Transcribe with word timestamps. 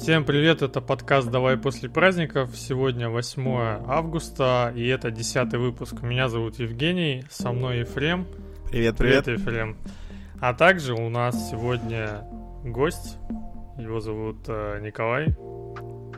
Всем 0.00 0.24
привет, 0.24 0.62
это 0.62 0.80
подкаст 0.80 1.28
«Давай 1.28 1.56
после 1.58 1.90
праздников». 1.90 2.56
Сегодня 2.56 3.10
8 3.10 3.84
августа, 3.86 4.72
и 4.74 4.86
это 4.86 5.10
10 5.10 5.52
выпуск. 5.54 6.02
Меня 6.02 6.28
зовут 6.28 6.58
Евгений, 6.60 7.24
со 7.28 7.50
мной 7.50 7.80
Ефрем. 7.80 8.26
Привет, 8.70 8.96
привет. 8.96 9.24
Привет, 9.24 9.40
Ефрем. 9.40 9.76
А 10.40 10.54
также 10.54 10.94
у 10.94 11.10
нас 11.10 11.50
сегодня 11.50 12.24
гость, 12.64 13.18
его 13.76 14.00
зовут 14.00 14.38
э, 14.46 14.80
Николай. 14.80 15.34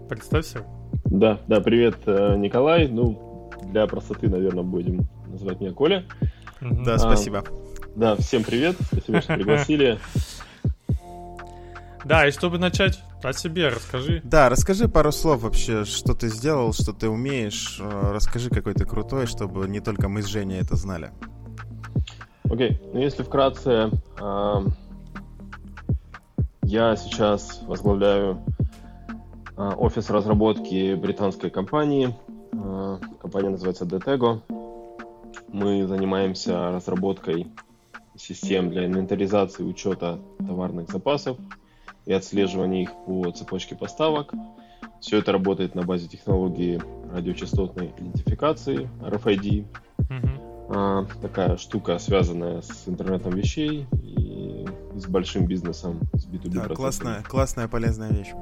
Представься. 0.08 0.66
Да, 1.06 1.40
да, 1.48 1.60
привет, 1.60 1.96
э, 2.06 2.36
Николай. 2.36 2.86
Ну, 2.86 3.50
для 3.62 3.86
простоты, 3.86 4.28
наверное, 4.28 4.62
будем 4.62 5.08
называть 5.26 5.58
меня 5.58 5.72
Коля. 5.72 6.04
Да, 6.60 6.98
спасибо. 6.98 7.44
Да, 7.96 8.14
всем 8.16 8.44
привет, 8.44 8.76
спасибо, 8.80 9.20
что 9.20 9.34
пригласили. 9.34 9.98
Да, 12.04 12.26
и 12.26 12.30
чтобы 12.30 12.58
начать, 12.58 13.00
о 13.22 13.32
себе 13.32 13.68
расскажи. 13.68 14.20
Да, 14.24 14.48
расскажи 14.48 14.88
пару 14.88 15.12
слов 15.12 15.42
вообще, 15.42 15.84
что 15.84 16.14
ты 16.14 16.28
сделал, 16.28 16.72
что 16.72 16.92
ты 16.92 17.08
умеешь. 17.08 17.78
Э, 17.80 18.12
расскажи 18.12 18.48
какой 18.50 18.74
то 18.74 18.86
крутой, 18.86 19.26
чтобы 19.26 19.68
не 19.68 19.80
только 19.80 20.08
мы 20.08 20.22
с 20.22 20.26
Женей 20.26 20.60
это 20.60 20.76
знали. 20.76 21.10
Окей, 22.44 22.72
okay. 22.72 22.90
ну 22.92 23.00
если 23.00 23.22
вкратце, 23.22 23.90
э, 24.18 24.54
я 26.62 26.96
сейчас 26.96 27.62
возглавляю 27.66 28.42
э, 29.56 29.62
офис 29.76 30.08
разработки 30.08 30.94
британской 30.94 31.50
компании. 31.50 32.16
Э, 32.52 32.98
компания 33.20 33.50
называется 33.50 33.84
Detego. 33.84 34.40
Мы 35.48 35.86
занимаемся 35.86 36.70
разработкой 36.70 37.48
систем 38.16 38.70
для 38.70 38.86
инвентаризации 38.86 39.64
учета 39.64 40.18
товарных 40.38 40.90
запасов 40.90 41.36
и 42.06 42.12
отслеживание 42.12 42.82
их 42.84 42.92
по 43.06 43.30
цепочке 43.30 43.74
поставок. 43.74 44.32
Все 45.00 45.18
это 45.18 45.32
работает 45.32 45.74
на 45.74 45.82
базе 45.82 46.08
технологии 46.08 46.80
радиочастотной 47.12 47.92
идентификации 47.98 48.88
RFID. 49.00 49.66
Mm-hmm. 49.98 50.50
А, 50.72 51.06
такая 51.20 51.56
штука, 51.56 51.98
связанная 51.98 52.62
с 52.62 52.86
интернетом 52.86 53.32
вещей 53.32 53.86
и 54.02 54.66
с 54.94 55.06
большим 55.06 55.46
бизнесом, 55.46 56.00
с 56.12 56.26
B2B 56.26 56.50
да, 56.50 56.74
классная, 56.74 57.22
классная, 57.22 57.66
полезная 57.66 58.10
вещь. 58.10 58.32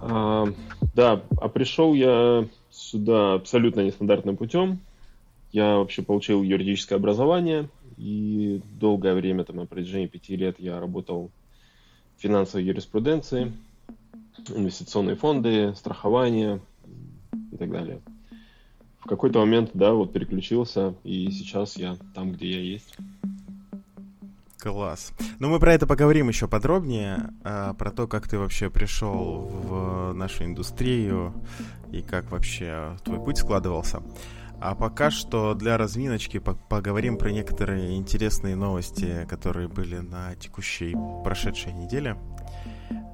А, 0.00 0.46
да, 0.94 1.22
а 1.40 1.48
пришел 1.48 1.94
я 1.94 2.46
сюда 2.70 3.34
абсолютно 3.34 3.80
нестандартным 3.80 4.36
путем. 4.36 4.80
Я 5.50 5.76
вообще 5.76 6.02
получил 6.02 6.42
юридическое 6.42 6.98
образование, 6.98 7.68
и 7.96 8.60
долгое 8.80 9.14
время, 9.14 9.44
там, 9.44 9.56
на 9.56 9.66
протяжении 9.66 10.06
пяти 10.06 10.36
лет 10.36 10.56
я 10.58 10.80
работал 10.80 11.30
финансовой 12.22 12.64
юриспруденции, 12.64 13.52
инвестиционные 14.48 15.16
фонды, 15.16 15.74
страхование 15.74 16.60
и 17.50 17.56
так 17.56 17.70
далее. 17.70 18.00
В 19.00 19.08
какой-то 19.08 19.40
момент, 19.40 19.70
да, 19.74 19.92
вот 19.92 20.12
переключился, 20.12 20.94
и 21.02 21.28
сейчас 21.32 21.76
я 21.76 21.96
там, 22.14 22.32
где 22.32 22.50
я 22.52 22.60
есть. 22.60 22.96
Класс. 24.58 25.12
Ну, 25.40 25.48
мы 25.48 25.58
про 25.58 25.74
это 25.74 25.88
поговорим 25.88 26.28
еще 26.28 26.46
подробнее, 26.46 27.30
а, 27.42 27.74
про 27.74 27.90
то, 27.90 28.06
как 28.06 28.28
ты 28.28 28.38
вообще 28.38 28.70
пришел 28.70 29.48
в 29.48 30.12
нашу 30.12 30.44
индустрию 30.44 31.34
и 31.90 32.00
как 32.00 32.30
вообще 32.30 32.96
твой 33.04 33.18
путь 33.18 33.38
складывался. 33.38 34.04
А 34.64 34.76
пока 34.76 35.10
что 35.10 35.54
для 35.54 35.76
разминочки 35.76 36.38
поговорим 36.38 37.18
про 37.18 37.32
некоторые 37.32 37.96
интересные 37.96 38.54
новости, 38.54 39.26
которые 39.28 39.66
были 39.66 39.96
на 39.96 40.36
текущей 40.36 40.94
прошедшей 41.24 41.72
неделе. 41.72 42.16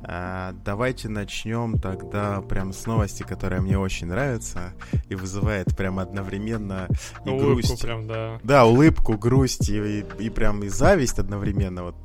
А, 0.04 0.52
давайте 0.62 1.08
начнем 1.08 1.78
тогда 1.78 2.42
прям 2.42 2.74
с 2.74 2.84
новости, 2.84 3.22
которая 3.22 3.62
мне 3.62 3.78
очень 3.78 4.08
нравится 4.08 4.74
и 5.09 5.14
вызывает 5.14 5.75
прям 5.75 5.98
одновременно 5.98 6.86
и 7.25 7.31
улыбку 7.31 7.53
грусть. 7.54 7.80
Прям, 7.80 8.06
да. 8.06 8.38
да, 8.42 8.66
улыбку, 8.66 9.16
грусть 9.16 9.70
и, 9.70 10.00
и, 10.00 10.04
и 10.19 10.28
прям 10.28 10.62
и 10.62 10.69
зависть 10.69 11.19
одновременно. 11.19 11.84
Вот 11.84 11.97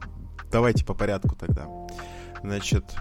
давайте 0.52 0.86
по 0.86 0.94
порядку 0.94 1.36
тогда. 1.36 1.68
Значит, 2.42 2.96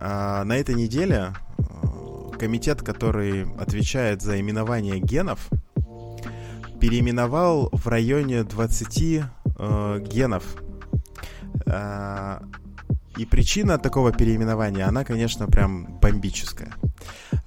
а, 0.00 0.44
на 0.44 0.56
этой 0.56 0.76
неделе 0.76 1.34
а, 1.58 2.30
комитет, 2.38 2.82
который 2.82 3.42
отвечает 3.58 4.22
за 4.22 4.40
именование 4.40 4.98
генов, 4.98 5.50
переименовал 6.84 7.70
в 7.72 7.88
районе 7.88 8.44
20 8.44 9.22
э, 9.58 10.00
генов. 10.00 10.44
Э, 11.64 12.40
и 13.16 13.24
причина 13.24 13.78
такого 13.78 14.12
переименования, 14.12 14.86
она, 14.86 15.02
конечно, 15.02 15.46
прям 15.46 15.98
бомбическая. 16.02 16.74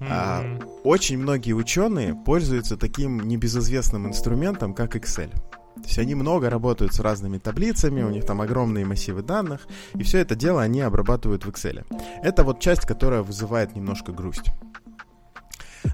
Э, 0.00 0.60
очень 0.82 1.18
многие 1.18 1.52
ученые 1.52 2.16
пользуются 2.16 2.76
таким 2.76 3.20
небезызвестным 3.20 4.08
инструментом, 4.08 4.74
как 4.74 4.96
Excel. 4.96 5.30
То 5.76 5.84
есть 5.84 6.00
они 6.00 6.16
много 6.16 6.50
работают 6.50 6.92
с 6.94 6.98
разными 6.98 7.38
таблицами, 7.38 8.02
у 8.02 8.10
них 8.10 8.26
там 8.26 8.40
огромные 8.40 8.84
массивы 8.84 9.22
данных, 9.22 9.68
и 9.94 10.02
все 10.02 10.18
это 10.18 10.34
дело 10.34 10.62
они 10.62 10.80
обрабатывают 10.80 11.44
в 11.44 11.48
Excel. 11.48 11.86
Это 12.24 12.42
вот 12.42 12.58
часть, 12.58 12.86
которая 12.86 13.22
вызывает 13.22 13.76
немножко 13.76 14.10
грусть. 14.10 14.50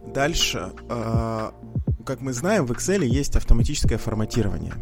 Дальше. 0.06 0.72
Э, 0.88 1.50
как 2.04 2.20
мы 2.20 2.32
знаем, 2.32 2.66
в 2.66 2.72
Excel 2.72 3.04
есть 3.04 3.36
автоматическое 3.36 3.98
форматирование. 3.98 4.74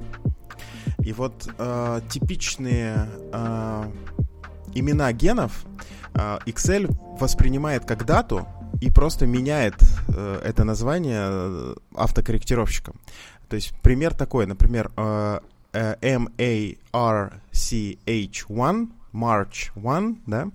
И 0.98 1.12
вот 1.12 1.48
э, 1.58 2.00
типичные 2.10 3.08
э, 3.32 3.84
имена 4.74 5.12
генов 5.12 5.64
Excel 6.14 6.94
воспринимает 7.18 7.86
как 7.86 8.04
дату 8.04 8.46
и 8.82 8.90
просто 8.90 9.26
меняет 9.26 9.76
это 10.44 10.64
название 10.64 11.74
автокорректировщиком. 11.94 12.96
То 13.52 13.56
есть 13.56 13.74
пример 13.82 14.14
такой, 14.14 14.46
например, 14.46 14.90
э, 14.96 15.40
э, 15.74 15.96
M-A-R-C-H-1 16.00 16.78
March 19.12 19.72
One, 19.76 20.16
да, 20.26 20.48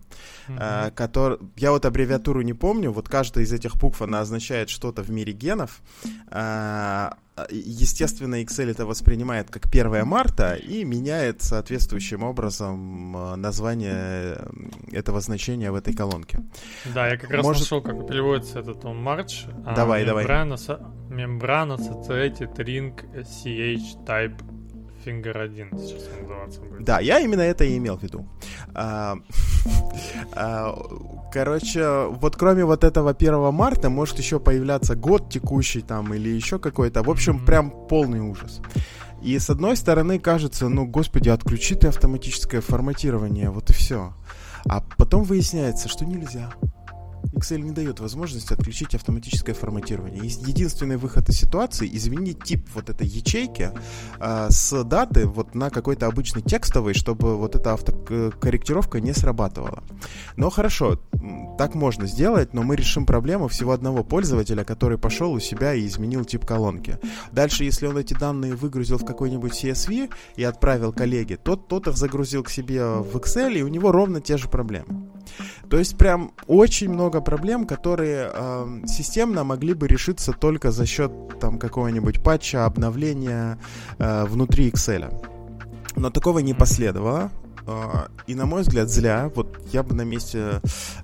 mm-hmm. 0.48 0.88
э, 0.88 0.92
который, 0.92 1.38
я 1.58 1.72
вот 1.72 1.86
аббревиатуру 1.86 2.42
не 2.42 2.54
помню, 2.54 2.92
вот 2.92 3.08
каждая 3.08 3.44
из 3.44 3.54
этих 3.54 3.76
букв, 3.78 4.02
она 4.02 4.22
означает 4.22 4.70
что-то 4.70 5.04
в 5.04 5.10
мире 5.10 5.34
генов. 5.34 5.82
Э, 6.32 7.12
естественно, 7.52 8.42
Excel 8.42 8.72
это 8.72 8.86
воспринимает 8.86 9.50
как 9.50 9.68
1 9.68 10.06
марта 10.06 10.56
и 10.56 10.84
меняет 10.84 11.42
соответствующим 11.42 12.24
образом 12.24 13.16
э, 13.16 13.36
название 13.36 14.42
этого 14.92 15.22
значения 15.22 15.72
в 15.72 15.76
этой 15.76 15.94
колонке. 15.94 16.40
Да, 16.94 17.08
я 17.08 17.18
как 17.18 17.30
раз 17.32 17.46
Может... 17.46 17.62
нашел, 17.62 17.82
как 17.82 18.08
переводится 18.08 18.60
этот 18.60 18.84
он 18.86 19.08
March. 19.08 19.46
Давай, 19.76 20.04
а, 20.04 20.06
давай. 20.06 20.26
Мембрана 21.10 21.74
Satiated 21.74 22.56
Ring 22.58 22.94
CH 23.16 24.06
Type 24.06 24.57
Finger 25.08 25.42
1 25.42 25.70
сейчас 25.78 26.04
называться 26.22 26.60
будет. 26.62 26.84
Да, 26.84 27.00
я 27.00 27.20
именно 27.20 27.42
это 27.42 27.64
и 27.64 27.78
имел 27.78 27.98
в 27.98 28.04
виду. 28.04 28.28
А, 28.74 29.16
а, 30.34 30.76
короче, 31.32 32.08
вот 32.08 32.36
кроме 32.36 32.66
вот 32.66 32.84
этого 32.84 33.12
1 33.12 33.54
марта 33.54 33.90
может 33.90 34.18
еще 34.20 34.40
появляться 34.40 34.96
год 34.96 35.30
текущий 35.30 35.82
там 35.82 36.14
или 36.14 36.30
еще 36.30 36.60
какой-то. 36.60 37.04
В 37.04 37.10
общем, 37.10 37.46
прям 37.46 37.72
полный 37.88 38.20
ужас. 38.20 38.62
И 39.22 39.40
с 39.40 39.50
одной 39.50 39.76
стороны 39.78 40.20
кажется, 40.20 40.70
ну, 40.70 40.86
господи, 40.86 41.30
отключи 41.30 41.76
ты 41.76 41.88
автоматическое 41.88 42.62
форматирование, 42.62 43.50
вот 43.50 43.70
и 43.70 43.74
все. 43.74 44.14
А 44.70 44.84
потом 44.98 45.24
выясняется, 45.24 45.88
что 45.88 46.06
нельзя. 46.06 46.52
Excel 47.38 47.62
не 47.62 47.72
дает 47.72 48.00
возможности 48.00 48.54
отключить 48.54 48.96
автоматическое 48.96 49.56
форматирование. 49.56 50.26
Единственный 50.26 50.98
выход 50.98 51.30
из 51.30 51.38
ситуации 51.38 51.90
изменить 51.94 52.44
тип 52.44 52.68
вот 52.74 52.90
этой 52.90 53.08
ячейки 53.08 53.72
э, 54.20 54.48
с 54.50 54.84
даты 54.84 55.26
вот 55.26 55.56
на 55.56 55.70
какой-то 55.70 56.08
обычный 56.08 56.42
текстовый, 56.42 56.94
чтобы 56.94 57.38
вот 57.38 57.56
эта 57.56 57.74
автокорректировка 57.74 59.00
не 59.00 59.14
срабатывала. 59.14 59.84
Но 60.36 60.50
хорошо, 60.50 61.00
так 61.58 61.76
можно 61.76 62.06
сделать, 62.08 62.54
но 62.54 62.64
мы 62.64 62.76
решим 62.76 63.06
проблему 63.06 63.48
всего 63.48 63.72
одного 63.72 64.04
пользователя, 64.04 64.64
который 64.64 64.98
пошел 64.98 65.32
у 65.32 65.40
себя 65.40 65.74
и 65.74 65.86
изменил 65.88 66.26
тип 66.26 66.46
колонки. 66.46 67.00
Дальше, 67.32 67.64
если 67.64 67.88
он 67.88 67.98
эти 67.98 68.14
данные 68.14 68.56
выгрузил 68.56 68.98
в 68.98 69.06
какой-нибудь 69.06 69.52
CSV 69.52 70.10
и 70.36 70.44
отправил 70.44 70.94
коллеге, 70.94 71.38
тот, 71.38 71.68
тот 71.68 71.88
их 71.88 71.98
загрузил 71.98 72.44
к 72.44 72.50
себе 72.50 72.84
в 72.84 73.16
Excel, 73.18 73.54
и 73.54 73.62
у 73.62 73.68
него 73.68 73.92
ровно 73.92 74.22
те 74.22 74.38
же 74.38 74.48
проблемы. 74.48 75.08
То 75.70 75.78
есть 75.78 75.98
прям 75.98 76.32
очень 76.48 76.90
много 76.90 77.22
проблем, 77.28 77.66
которые 77.68 78.32
э, 78.34 78.84
системно 78.88 79.44
могли 79.44 79.74
бы 79.74 79.90
решиться 79.90 80.32
только 80.32 80.72
за 80.72 80.86
счет 80.86 81.12
там 81.42 81.60
какого-нибудь 81.60 82.24
патча, 82.24 82.66
обновления 82.66 83.60
э, 84.00 84.24
внутри 84.24 84.70
Excel. 84.70 85.12
Но 85.98 86.10
такого 86.10 86.40
не 86.40 86.54
последовало. 86.54 87.30
Uh, 87.66 88.10
и, 88.28 88.36
на 88.36 88.46
мой 88.46 88.62
взгляд, 88.62 88.90
зря. 88.90 89.30
Вот 89.36 89.60
я 89.74 89.84
бы 89.84 89.94
на 89.94 90.04
месте 90.04 90.62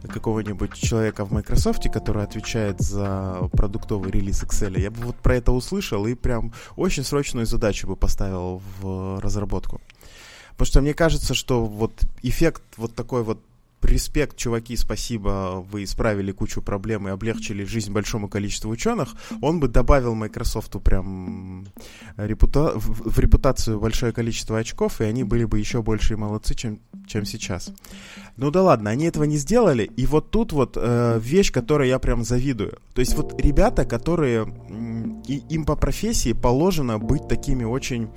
какого-нибудь 0.07 0.73
человека 0.75 1.25
в 1.25 1.31
Microsoft, 1.33 1.91
который 1.91 2.23
отвечает 2.23 2.79
за 2.79 3.49
продуктовый 3.51 4.09
релиз 4.11 4.43
Excel, 4.43 4.79
я 4.79 4.89
бы 4.89 5.01
вот 5.07 5.17
про 5.17 5.35
это 5.35 5.51
услышал 5.51 6.07
и 6.07 6.15
прям 6.15 6.53
очень 6.77 7.03
срочную 7.03 7.45
задачу 7.45 7.85
бы 7.87 7.97
поставил 7.97 8.61
в 8.79 9.19
разработку. 9.19 9.81
Потому 10.51 10.67
что 10.67 10.81
мне 10.81 10.93
кажется, 10.93 11.33
что 11.33 11.65
вот 11.65 11.91
эффект 12.21 12.63
вот 12.77 12.95
такой 12.95 13.23
вот 13.23 13.39
респект, 13.85 14.37
чуваки, 14.37 14.75
спасибо, 14.75 15.65
вы 15.71 15.83
исправили 15.83 16.31
кучу 16.31 16.61
проблем 16.61 17.07
и 17.07 17.11
облегчили 17.11 17.63
жизнь 17.63 17.91
большому 17.91 18.29
количеству 18.29 18.69
ученых, 18.71 19.15
он 19.41 19.59
бы 19.59 19.67
добавил 19.67 20.15
Microsoft 20.15 20.81
прям 20.83 21.67
репута... 22.17 22.73
в 22.75 23.19
репутацию 23.19 23.79
большое 23.79 24.11
количество 24.11 24.57
очков, 24.57 25.01
и 25.01 25.05
они 25.05 25.23
были 25.23 25.45
бы 25.45 25.59
еще 25.59 25.81
больше 25.81 26.17
молодцы, 26.17 26.55
чем, 26.55 26.79
чем 27.07 27.25
сейчас. 27.25 27.71
Ну 28.37 28.51
да 28.51 28.63
ладно, 28.63 28.89
они 28.89 29.05
этого 29.05 29.25
не 29.25 29.37
сделали, 29.37 29.83
и 29.83 30.05
вот 30.05 30.31
тут 30.31 30.53
вот 30.53 30.77
э, 30.79 31.19
вещь, 31.21 31.51
которой 31.51 31.89
я 31.89 31.99
прям 31.99 32.23
завидую. 32.23 32.79
То 32.93 32.99
есть 32.99 33.15
вот 33.15 33.39
ребята, 33.39 33.85
которые 33.85 34.47
и 35.27 35.43
им 35.49 35.65
по 35.65 35.75
профессии 35.75 36.33
положено 36.33 36.99
быть 36.99 37.27
такими 37.27 37.63
очень 37.63 38.03
э, 38.03 38.07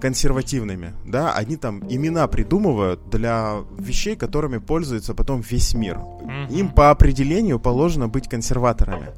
консервативными, 0.00 0.94
да, 1.04 1.34
они 1.34 1.56
там 1.56 1.82
имена 1.88 2.26
придумывают 2.28 3.10
для 3.10 3.58
вещей, 3.78 4.16
которыми 4.16 4.56
пользуется 4.58 5.14
потом 5.14 5.42
весь 5.42 5.74
мир. 5.74 5.98
Mm-hmm. 5.98 6.52
Им 6.52 6.68
по 6.70 6.90
определению 6.90 7.60
положено 7.60 8.08
быть 8.08 8.28
консерваторами. 8.28 9.10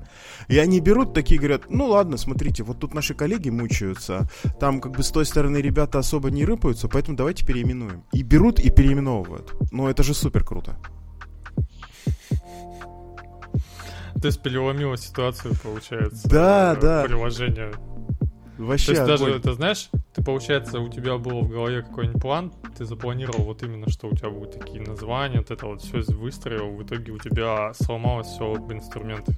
И 0.48 0.58
они 0.58 0.80
берут 0.80 1.14
такие, 1.14 1.38
говорят, 1.38 1.70
ну 1.70 1.86
ладно, 1.86 2.16
смотрите, 2.16 2.64
вот 2.64 2.80
тут 2.80 2.92
наши 2.92 3.14
коллеги 3.14 3.50
мучаются, 3.50 4.28
там 4.58 4.80
как 4.80 4.92
бы 4.92 5.04
с 5.04 5.10
той 5.10 5.24
стороны 5.24 5.58
ребята 5.58 6.00
особо 6.00 6.30
не 6.30 6.44
рыпаются, 6.44 6.88
поэтому 6.88 7.16
давайте 7.16 7.46
переименуем. 7.46 8.02
И 8.12 8.22
берут 8.22 8.58
и 8.58 8.70
переименовывают. 8.70 9.54
Ну 9.70 9.86
это 9.86 10.02
же 10.02 10.12
супер 10.12 10.44
круто. 10.44 10.76
То 14.20 14.26
есть 14.26 14.42
переломила 14.42 14.96
ситуацию, 14.96 15.54
получается. 15.62 16.28
Да, 16.28 16.76
да. 16.76 17.04
Приложение. 17.04 17.72
Вообще. 18.62 18.86
То 18.86 18.92
есть 18.92 19.06
даже, 19.06 19.40
ты 19.40 19.52
знаешь, 19.52 19.90
ты, 20.14 20.22
получается, 20.22 20.80
у 20.80 20.88
тебя 20.88 21.18
было 21.18 21.40
в 21.40 21.48
голове 21.48 21.82
какой-нибудь 21.82 22.22
план, 22.22 22.52
ты 22.76 22.84
запланировал 22.84 23.44
вот 23.44 23.62
именно, 23.62 23.88
что 23.90 24.08
у 24.08 24.14
тебя 24.14 24.30
будут 24.30 24.58
такие 24.58 24.80
названия, 24.80 25.38
вот 25.38 25.50
это 25.50 25.66
вот 25.66 25.82
все 25.82 26.02
выстроил, 26.14 26.70
в 26.70 26.82
итоге 26.82 27.12
у 27.12 27.18
тебя 27.18 27.72
сломалось 27.74 28.28
все 28.28 28.54
об 28.54 28.72
инструменты. 28.72 29.36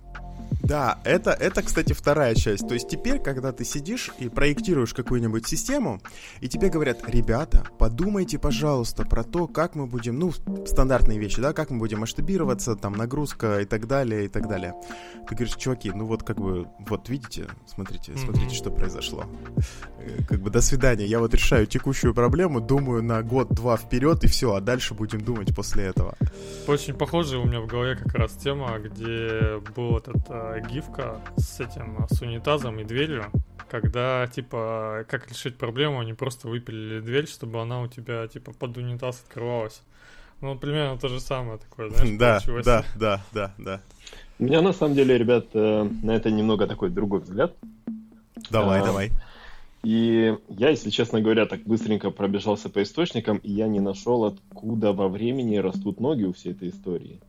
Да, 0.64 0.98
это, 1.04 1.32
это, 1.32 1.62
кстати, 1.62 1.92
вторая 1.92 2.34
часть. 2.34 2.66
То 2.66 2.72
есть 2.72 2.88
теперь, 2.88 3.18
когда 3.18 3.52
ты 3.52 3.64
сидишь 3.66 4.10
и 4.18 4.30
проектируешь 4.30 4.94
какую-нибудь 4.94 5.46
систему, 5.46 6.00
и 6.40 6.48
тебе 6.48 6.70
говорят, 6.70 7.06
ребята, 7.06 7.66
подумайте, 7.78 8.38
пожалуйста, 8.38 9.04
про 9.04 9.24
то, 9.24 9.46
как 9.46 9.74
мы 9.74 9.86
будем, 9.86 10.18
ну, 10.18 10.32
стандартные 10.64 11.18
вещи, 11.18 11.42
да, 11.42 11.52
как 11.52 11.68
мы 11.68 11.78
будем 11.78 12.00
масштабироваться, 12.00 12.76
там, 12.76 12.94
нагрузка 12.94 13.60
и 13.60 13.66
так 13.66 13.86
далее, 13.86 14.24
и 14.24 14.28
так 14.28 14.48
далее. 14.48 14.74
Ты 15.28 15.34
говоришь, 15.34 15.56
чуваки, 15.56 15.90
ну 15.90 16.06
вот 16.06 16.22
как 16.22 16.40
бы, 16.40 16.66
вот 16.78 17.10
видите, 17.10 17.46
смотрите, 17.66 18.16
смотрите, 18.16 18.46
mm-hmm. 18.46 18.58
что 18.58 18.70
произошло. 18.70 19.24
Э, 19.98 20.22
как 20.26 20.40
бы 20.40 20.50
до 20.50 20.62
свидания, 20.62 21.04
я 21.04 21.18
вот 21.18 21.34
решаю 21.34 21.66
текущую 21.66 22.14
проблему, 22.14 22.60
думаю 22.60 23.02
на 23.02 23.22
год-два 23.22 23.76
вперед, 23.76 24.24
и 24.24 24.28
все, 24.28 24.54
а 24.54 24.60
дальше 24.60 24.94
будем 24.94 25.20
думать 25.20 25.54
после 25.54 25.84
этого. 25.84 26.14
Очень 26.66 26.94
похоже 26.94 27.38
у 27.38 27.44
меня 27.44 27.60
в 27.60 27.66
голове 27.66 27.96
как 27.96 28.14
раз 28.14 28.32
тема, 28.32 28.78
где 28.78 29.58
был 29.74 29.98
этот 29.98 30.30
э, 30.34 30.60
гифка 30.68 31.20
с 31.36 31.60
этим, 31.60 32.06
с 32.10 32.20
унитазом 32.20 32.80
и 32.80 32.84
дверью, 32.84 33.30
когда, 33.70 34.26
типа, 34.26 35.04
как 35.08 35.28
решить 35.30 35.56
проблему, 35.56 36.00
они 36.00 36.12
просто 36.12 36.48
выпилили 36.48 37.00
дверь, 37.00 37.26
чтобы 37.26 37.60
она 37.60 37.80
у 37.80 37.88
тебя, 37.88 38.26
типа, 38.26 38.52
под 38.52 38.76
унитаз 38.76 39.22
открывалась. 39.26 39.82
Ну, 40.40 40.58
примерно 40.58 40.98
то 40.98 41.08
же 41.08 41.20
самое 41.20 41.58
такое, 41.58 41.90
знаешь, 41.90 42.44
Да, 42.64 42.64
да, 42.64 42.84
да, 42.96 43.24
да, 43.32 43.54
да. 43.58 43.80
У 44.38 44.44
меня, 44.44 44.62
на 44.62 44.72
самом 44.72 44.94
деле, 44.94 45.16
ребят, 45.16 45.46
э, 45.54 45.88
на 46.02 46.10
это 46.10 46.30
немного 46.30 46.66
такой 46.66 46.90
другой 46.90 47.20
взгляд. 47.20 47.54
Давай, 48.50 48.80
а, 48.80 48.84
давай. 48.84 49.10
И 49.84 50.34
я, 50.48 50.70
если 50.70 50.90
честно 50.90 51.20
говоря, 51.20 51.46
так 51.46 51.62
быстренько 51.62 52.10
пробежался 52.10 52.68
по 52.68 52.82
источникам, 52.82 53.36
и 53.38 53.52
я 53.52 53.68
не 53.68 53.80
нашел, 53.80 54.24
откуда 54.24 54.92
во 54.92 55.08
времени 55.08 55.56
растут 55.56 56.00
ноги 56.00 56.24
у 56.24 56.32
всей 56.32 56.52
этой 56.52 56.70
истории. 56.70 57.20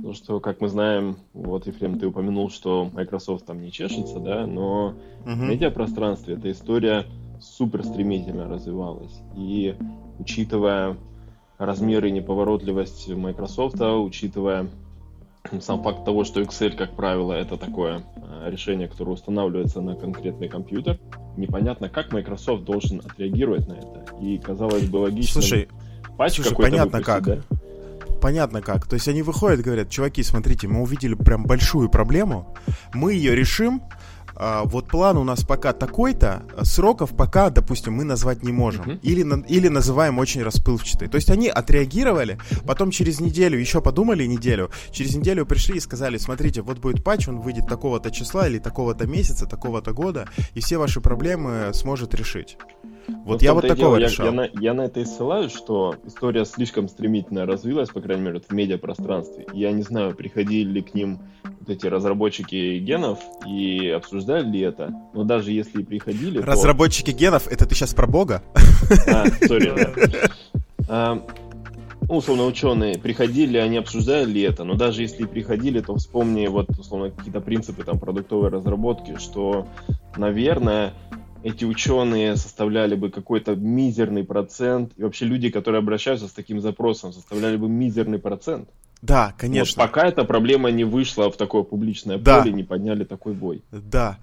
Потому 0.00 0.14
что, 0.14 0.40
как 0.40 0.62
мы 0.62 0.68
знаем, 0.68 1.18
вот, 1.34 1.66
Ефрем, 1.66 1.98
ты 1.98 2.06
упомянул, 2.06 2.48
что 2.48 2.88
Microsoft 2.90 3.44
там 3.44 3.60
не 3.60 3.70
чешется, 3.70 4.18
да, 4.18 4.46
но 4.46 4.94
uh-huh. 5.26 5.46
медиапространстве 5.46 6.36
эта 6.36 6.50
история 6.50 7.04
супер 7.38 7.84
стремительно 7.84 8.48
развивалась. 8.48 9.12
И 9.36 9.76
учитывая 10.18 10.96
размеры 11.58 12.08
и 12.08 12.12
неповоротливость 12.12 13.10
Microsoft, 13.10 13.78
учитывая 13.78 14.68
сам 15.60 15.82
факт 15.82 16.06
того, 16.06 16.24
что 16.24 16.40
Excel, 16.40 16.76
как 16.76 16.92
правило, 16.96 17.34
это 17.34 17.58
такое 17.58 18.02
а, 18.16 18.48
решение, 18.48 18.88
которое 18.88 19.12
устанавливается 19.12 19.82
на 19.82 19.96
конкретный 19.96 20.48
компьютер, 20.48 20.98
непонятно, 21.36 21.90
как 21.90 22.10
Microsoft 22.12 22.64
должен 22.64 23.00
отреагировать 23.00 23.68
на 23.68 23.74
это. 23.74 24.04
И 24.22 24.38
казалось 24.38 24.88
бы 24.88 24.96
логично. 24.96 25.42
Слушай, 25.42 25.68
патч 26.16 26.36
слушай, 26.36 26.56
понятно 26.56 26.98
выпустить, 26.98 27.04
как. 27.04 27.24
Да? 27.24 27.56
Понятно 28.20 28.62
как. 28.62 28.86
То 28.86 28.94
есть 28.94 29.08
они 29.08 29.22
выходят, 29.22 29.60
говорят, 29.60 29.90
чуваки, 29.90 30.22
смотрите, 30.22 30.68
мы 30.68 30.82
увидели 30.82 31.14
прям 31.14 31.44
большую 31.44 31.88
проблему, 31.88 32.54
мы 32.92 33.14
ее 33.14 33.34
решим, 33.34 33.82
а, 34.42 34.64
вот 34.64 34.88
план 34.88 35.18
у 35.18 35.24
нас 35.24 35.44
пока 35.44 35.74
такой-то, 35.74 36.44
сроков 36.62 37.14
пока, 37.14 37.50
допустим, 37.50 37.92
мы 37.92 38.04
назвать 38.04 38.42
не 38.42 38.52
можем. 38.52 38.86
Uh-huh. 38.86 39.00
Или, 39.02 39.44
или 39.48 39.68
называем 39.68 40.18
очень 40.18 40.42
расплывчатый. 40.42 41.08
То 41.08 41.16
есть 41.16 41.28
они 41.28 41.48
отреагировали, 41.48 42.38
потом 42.66 42.90
через 42.90 43.20
неделю 43.20 43.58
еще 43.58 43.82
подумали 43.82 44.24
неделю, 44.24 44.70
через 44.92 45.14
неделю 45.14 45.44
пришли 45.44 45.76
и 45.76 45.80
сказали, 45.80 46.16
смотрите, 46.16 46.62
вот 46.62 46.78
будет 46.78 47.04
патч, 47.04 47.28
он 47.28 47.40
выйдет 47.40 47.66
такого-то 47.66 48.10
числа 48.10 48.48
или 48.48 48.58
такого-то 48.58 49.06
месяца, 49.06 49.44
такого-то 49.44 49.92
года, 49.92 50.26
и 50.54 50.60
все 50.60 50.78
ваши 50.78 51.02
проблемы 51.02 51.72
сможет 51.74 52.14
решить. 52.14 52.56
Вот 53.24 53.42
я 53.42 53.54
вот 53.54 53.66
такого 53.66 53.98
дело, 53.98 54.08
решал. 54.08 54.26
Я, 54.26 54.32
я, 54.32 54.36
на, 54.36 54.60
я 54.60 54.74
на 54.74 54.80
это 54.82 55.00
и 55.00 55.04
ссылаюсь, 55.04 55.52
что 55.52 55.96
история 56.04 56.44
слишком 56.44 56.88
стремительно 56.88 57.46
развилась, 57.46 57.90
по 57.90 58.00
крайней 58.00 58.22
мере, 58.22 58.40
в 58.40 58.52
медиапространстве. 58.52 59.46
Я 59.52 59.72
не 59.72 59.82
знаю, 59.82 60.14
приходили 60.14 60.68
ли 60.70 60.82
к 60.82 60.94
ним 60.94 61.20
вот 61.44 61.68
эти 61.68 61.86
разработчики 61.86 62.78
генов 62.78 63.18
и 63.46 63.88
обсуждали 63.88 64.48
ли 64.48 64.60
это. 64.60 64.92
Но 65.14 65.24
даже 65.24 65.52
если 65.52 65.82
приходили, 65.82 66.38
Разработчики 66.38 67.12
то... 67.12 67.18
генов? 67.18 67.48
Это 67.48 67.66
ты 67.66 67.74
сейчас 67.74 67.94
про 67.94 68.06
бога? 68.06 68.42
А, 69.06 69.26
сори, 69.46 69.72
да. 69.76 70.30
А, 70.88 71.22
ну, 72.10 72.16
условно, 72.16 72.44
ученые 72.46 72.98
приходили, 72.98 73.56
они 73.56 73.76
обсуждали 73.76 74.28
ли 74.28 74.42
это, 74.42 74.64
но 74.64 74.74
даже 74.74 75.02
если 75.02 75.26
приходили, 75.26 75.80
то 75.80 75.94
вспомни 75.94 76.48
вот, 76.48 76.68
условно, 76.70 77.10
какие-то 77.10 77.40
принципы 77.40 77.84
там 77.84 78.00
продуктовой 78.00 78.48
разработки, 78.50 79.16
что, 79.18 79.68
наверное, 80.16 80.92
эти 81.42 81.64
ученые 81.64 82.36
составляли 82.36 82.94
бы 82.94 83.10
какой-то 83.10 83.54
мизерный 83.56 84.24
процент, 84.24 84.92
и 84.96 85.02
вообще 85.02 85.24
люди, 85.24 85.50
которые 85.50 85.78
обращаются 85.78 86.28
с 86.28 86.32
таким 86.32 86.60
запросом, 86.60 87.12
составляли 87.12 87.56
бы 87.56 87.68
мизерный 87.68 88.18
процент. 88.18 88.68
Да, 89.02 89.34
конечно. 89.38 89.82
Вот 89.82 89.90
пока 89.90 90.06
эта 90.06 90.24
проблема 90.24 90.70
не 90.70 90.84
вышла 90.84 91.30
в 91.30 91.36
такое 91.36 91.62
публичное 91.62 92.18
да. 92.18 92.40
поле, 92.40 92.52
не 92.52 92.64
подняли 92.64 93.04
такой 93.04 93.32
бой. 93.32 93.62
Да. 93.70 94.18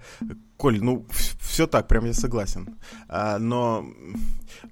Коль, 0.56 0.80
ну 0.80 1.04
все 1.40 1.66
так, 1.66 1.88
прям 1.88 2.04
я 2.04 2.12
согласен. 2.12 2.76
А, 3.08 3.38
но 3.38 3.84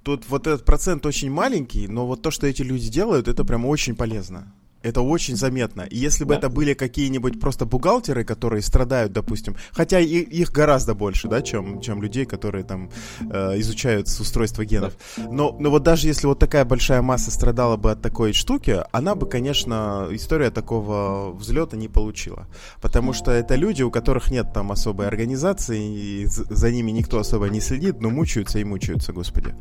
тут 0.03 0.29
вот 0.29 0.47
этот 0.47 0.65
процент 0.65 1.05
очень 1.05 1.29
маленький, 1.29 1.87
но 1.87 2.07
вот 2.07 2.21
то, 2.21 2.31
что 2.31 2.47
эти 2.47 2.61
люди 2.61 2.89
делают, 2.89 3.27
это 3.27 3.43
прям 3.43 3.65
очень 3.65 3.95
полезно. 3.95 4.53
Это 4.83 5.01
очень 5.01 5.35
заметно. 5.35 5.81
И 5.81 5.97
если 5.97 6.23
бы 6.23 6.33
да. 6.33 6.39
это 6.39 6.49
были 6.49 6.73
какие-нибудь 6.73 7.39
просто 7.39 7.65
бухгалтеры, 7.65 8.23
которые 8.23 8.61
страдают, 8.61 9.11
допустим, 9.11 9.55
хотя 9.71 9.99
и, 9.99 10.19
их 10.19 10.51
гораздо 10.51 10.93
больше, 10.93 11.27
да, 11.27 11.41
чем, 11.41 11.81
чем 11.81 12.01
людей, 12.01 12.25
которые 12.25 12.63
там 12.63 12.89
э, 13.19 13.59
изучают 13.59 14.07
устройство 14.07 14.65
генов. 14.65 14.93
Но, 15.17 15.55
но 15.59 15.69
вот 15.71 15.83
даже 15.83 16.07
если 16.07 16.27
вот 16.27 16.39
такая 16.39 16.63
большая 16.63 17.01
масса 17.01 17.31
страдала 17.31 17.75
бы 17.77 17.91
от 17.91 18.01
такой 18.01 18.33
штуки, 18.33 18.77
она 18.91 19.15
бы, 19.15 19.27
конечно, 19.27 20.07
история 20.11 20.51
такого 20.51 21.31
взлета 21.31 21.75
не 21.75 21.87
получила. 21.87 22.47
Потому 22.81 23.13
что 23.13 23.31
это 23.31 23.55
люди, 23.55 23.81
у 23.83 23.91
которых 23.91 24.31
нет 24.31 24.53
там 24.53 24.71
особой 24.71 25.07
организации, 25.07 26.21
и 26.21 26.25
за 26.27 26.71
ними 26.71 26.91
никто 26.91 27.19
особо 27.19 27.49
не 27.49 27.61
следит, 27.61 27.99
но 28.01 28.09
мучаются 28.09 28.59
и 28.59 28.63
мучаются, 28.63 29.11
господи. 29.11 29.55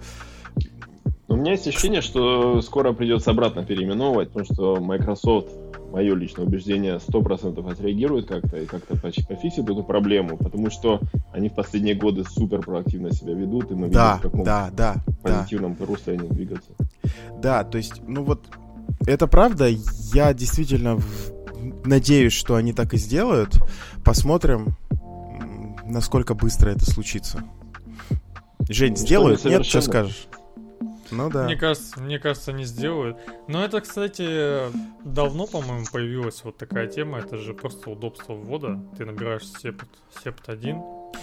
У 1.29 1.35
меня 1.35 1.53
есть 1.53 1.67
ощущение, 1.67 2.03
что 2.03 2.61
скоро 2.63 2.93
придется 2.93 3.33
обратно 3.33 3.65
переименовывать, 3.65 4.29
потому 4.31 4.45
что 4.45 4.77
Microsoft, 4.81 5.49
мое 5.91 6.15
личное 6.15 6.45
убеждение, 6.45 6.97
100% 6.99 7.69
отреагирует 7.71 8.27
как-то 8.27 8.59
и 8.59 8.67
как-то 8.67 8.97
пофиксит 8.97 9.65
эту 9.65 9.83
проблему, 9.83 10.37
потому 10.37 10.71
что 10.71 11.01
они 11.33 11.49
в 11.49 11.55
последние 11.55 11.97
годы 11.97 12.25
супер 12.25 12.61
проактивно 12.61 13.13
себя 13.13 13.35
ведут, 13.35 13.73
и 13.73 13.75
мы 13.75 13.89
да, 13.89 14.15
видим, 14.15 14.19
в 14.19 14.23
каком 14.23 14.45
да, 14.45 14.71
да, 14.73 14.97
позитивном 15.23 15.75
да. 15.75 15.85
русле 15.85 16.15
они 16.15 16.29
двигаются. 16.29 16.71
Да, 17.43 17.65
то 17.65 17.77
есть, 17.77 18.03
ну 18.07 18.23
вот, 18.23 18.45
это 19.07 19.27
правда, 19.27 19.69
я 20.15 20.33
действительно 20.33 21.01
надеюсь, 21.85 22.33
что 22.33 22.55
они 22.55 22.73
так 22.73 22.95
и 22.95 22.99
сделают. 22.99 23.61
Посмотрим, 24.05 24.77
насколько 25.85 26.35
быстро 26.35 26.71
это 26.71 26.85
случится. 26.85 27.43
Жень, 28.69 28.93
ну, 28.93 28.97
сделают? 28.97 29.45
Нет, 29.45 29.65
что 29.65 29.81
скажешь? 29.81 30.29
Ну 31.11 31.31
да. 31.31 31.45
Мне 31.45 31.57
кажется, 31.57 32.01
мне 32.01 32.19
кажется, 32.19 32.51
они 32.51 32.65
сделают. 32.65 33.17
Но 33.49 33.65
это, 33.65 33.81
кстати, 33.81 34.71
давно, 35.05 35.47
по-моему, 35.47 35.85
появилась 35.93 36.43
вот 36.45 36.57
такая 36.57 36.87
тема. 36.87 37.19
Это 37.19 37.37
же 37.37 37.55
просто 37.55 37.91
удобство 37.91 38.35
ввода. 38.35 38.81
Ты 38.97 39.05
набираешь 39.05 39.47
септ, 39.47 39.87
септ 40.23 40.49
1, 40.49 40.77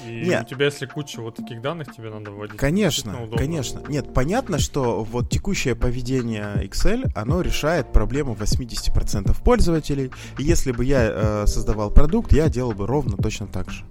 И 0.08 0.26
Нет. 0.26 0.44
у 0.44 0.46
тебя, 0.46 0.66
если 0.66 0.86
куча 0.86 1.22
вот 1.22 1.36
таких 1.36 1.62
данных, 1.62 1.94
тебе 1.96 2.10
надо 2.10 2.32
вводить. 2.32 2.58
Конечно, 2.58 3.28
конечно. 3.36 3.82
Нет, 3.88 4.14
понятно, 4.14 4.60
что 4.60 5.04
вот 5.04 5.30
текущее 5.30 5.76
поведение 5.76 6.64
Excel, 6.64 7.10
оно 7.16 7.42
решает 7.42 7.92
проблему 7.92 8.36
80% 8.36 9.44
пользователей. 9.44 10.12
И 10.38 10.44
если 10.44 10.72
бы 10.72 10.86
я 10.86 11.44
э, 11.44 11.48
создавал 11.48 11.92
продукт, 11.92 12.34
я 12.34 12.50
делал 12.50 12.74
бы 12.74 12.88
ровно 12.88 13.18
точно 13.18 13.48
так 13.48 13.70
же. 13.70 13.84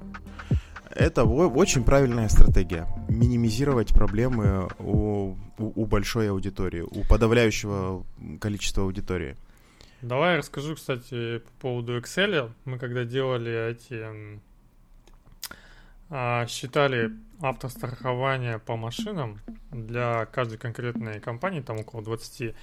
Это 0.94 1.24
очень 1.24 1.84
правильная 1.84 2.28
стратегия. 2.28 2.86
Минимизировать 3.08 3.94
проблемы 3.94 4.68
у, 4.78 5.36
у, 5.58 5.82
у 5.82 5.86
большой 5.86 6.30
аудитории, 6.30 6.80
у 6.82 7.04
подавляющего 7.08 8.04
количества 8.40 8.84
аудитории. 8.84 9.36
Давай 10.02 10.32
я 10.32 10.38
расскажу, 10.38 10.74
кстати, 10.74 11.38
по 11.38 11.50
поводу 11.60 11.98
Excel. 11.98 12.50
Мы 12.64 12.78
когда 12.78 13.04
делали 13.04 13.70
эти... 13.70 14.04
а, 16.10 16.46
считали 16.46 17.12
автострахование 17.42 18.58
по 18.58 18.76
машинам 18.76 19.38
для 19.70 20.26
каждой 20.26 20.58
конкретной 20.58 21.20
компании, 21.20 21.60
там 21.60 21.78
около 21.80 22.02
20, 22.02 22.54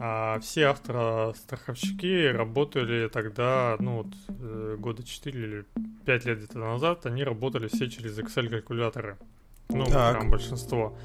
а, 0.00 0.38
все 0.40 0.66
автостраховщики 0.66 2.26
работали 2.26 3.08
тогда, 3.08 3.76
ну 3.78 4.02
вот, 4.02 4.06
э, 4.28 4.76
года 4.78 5.02
4 5.02 5.40
или 5.42 5.64
5 6.04 6.24
лет 6.26 6.38
где-то 6.38 6.58
назад, 6.58 7.06
они 7.06 7.24
работали 7.24 7.68
все 7.68 7.88
через 7.88 8.18
Excel-калькуляторы. 8.18 9.16
Ну, 9.68 9.84
Так. 9.86 10.18
прям 10.18 10.30
большинство. 10.30 10.96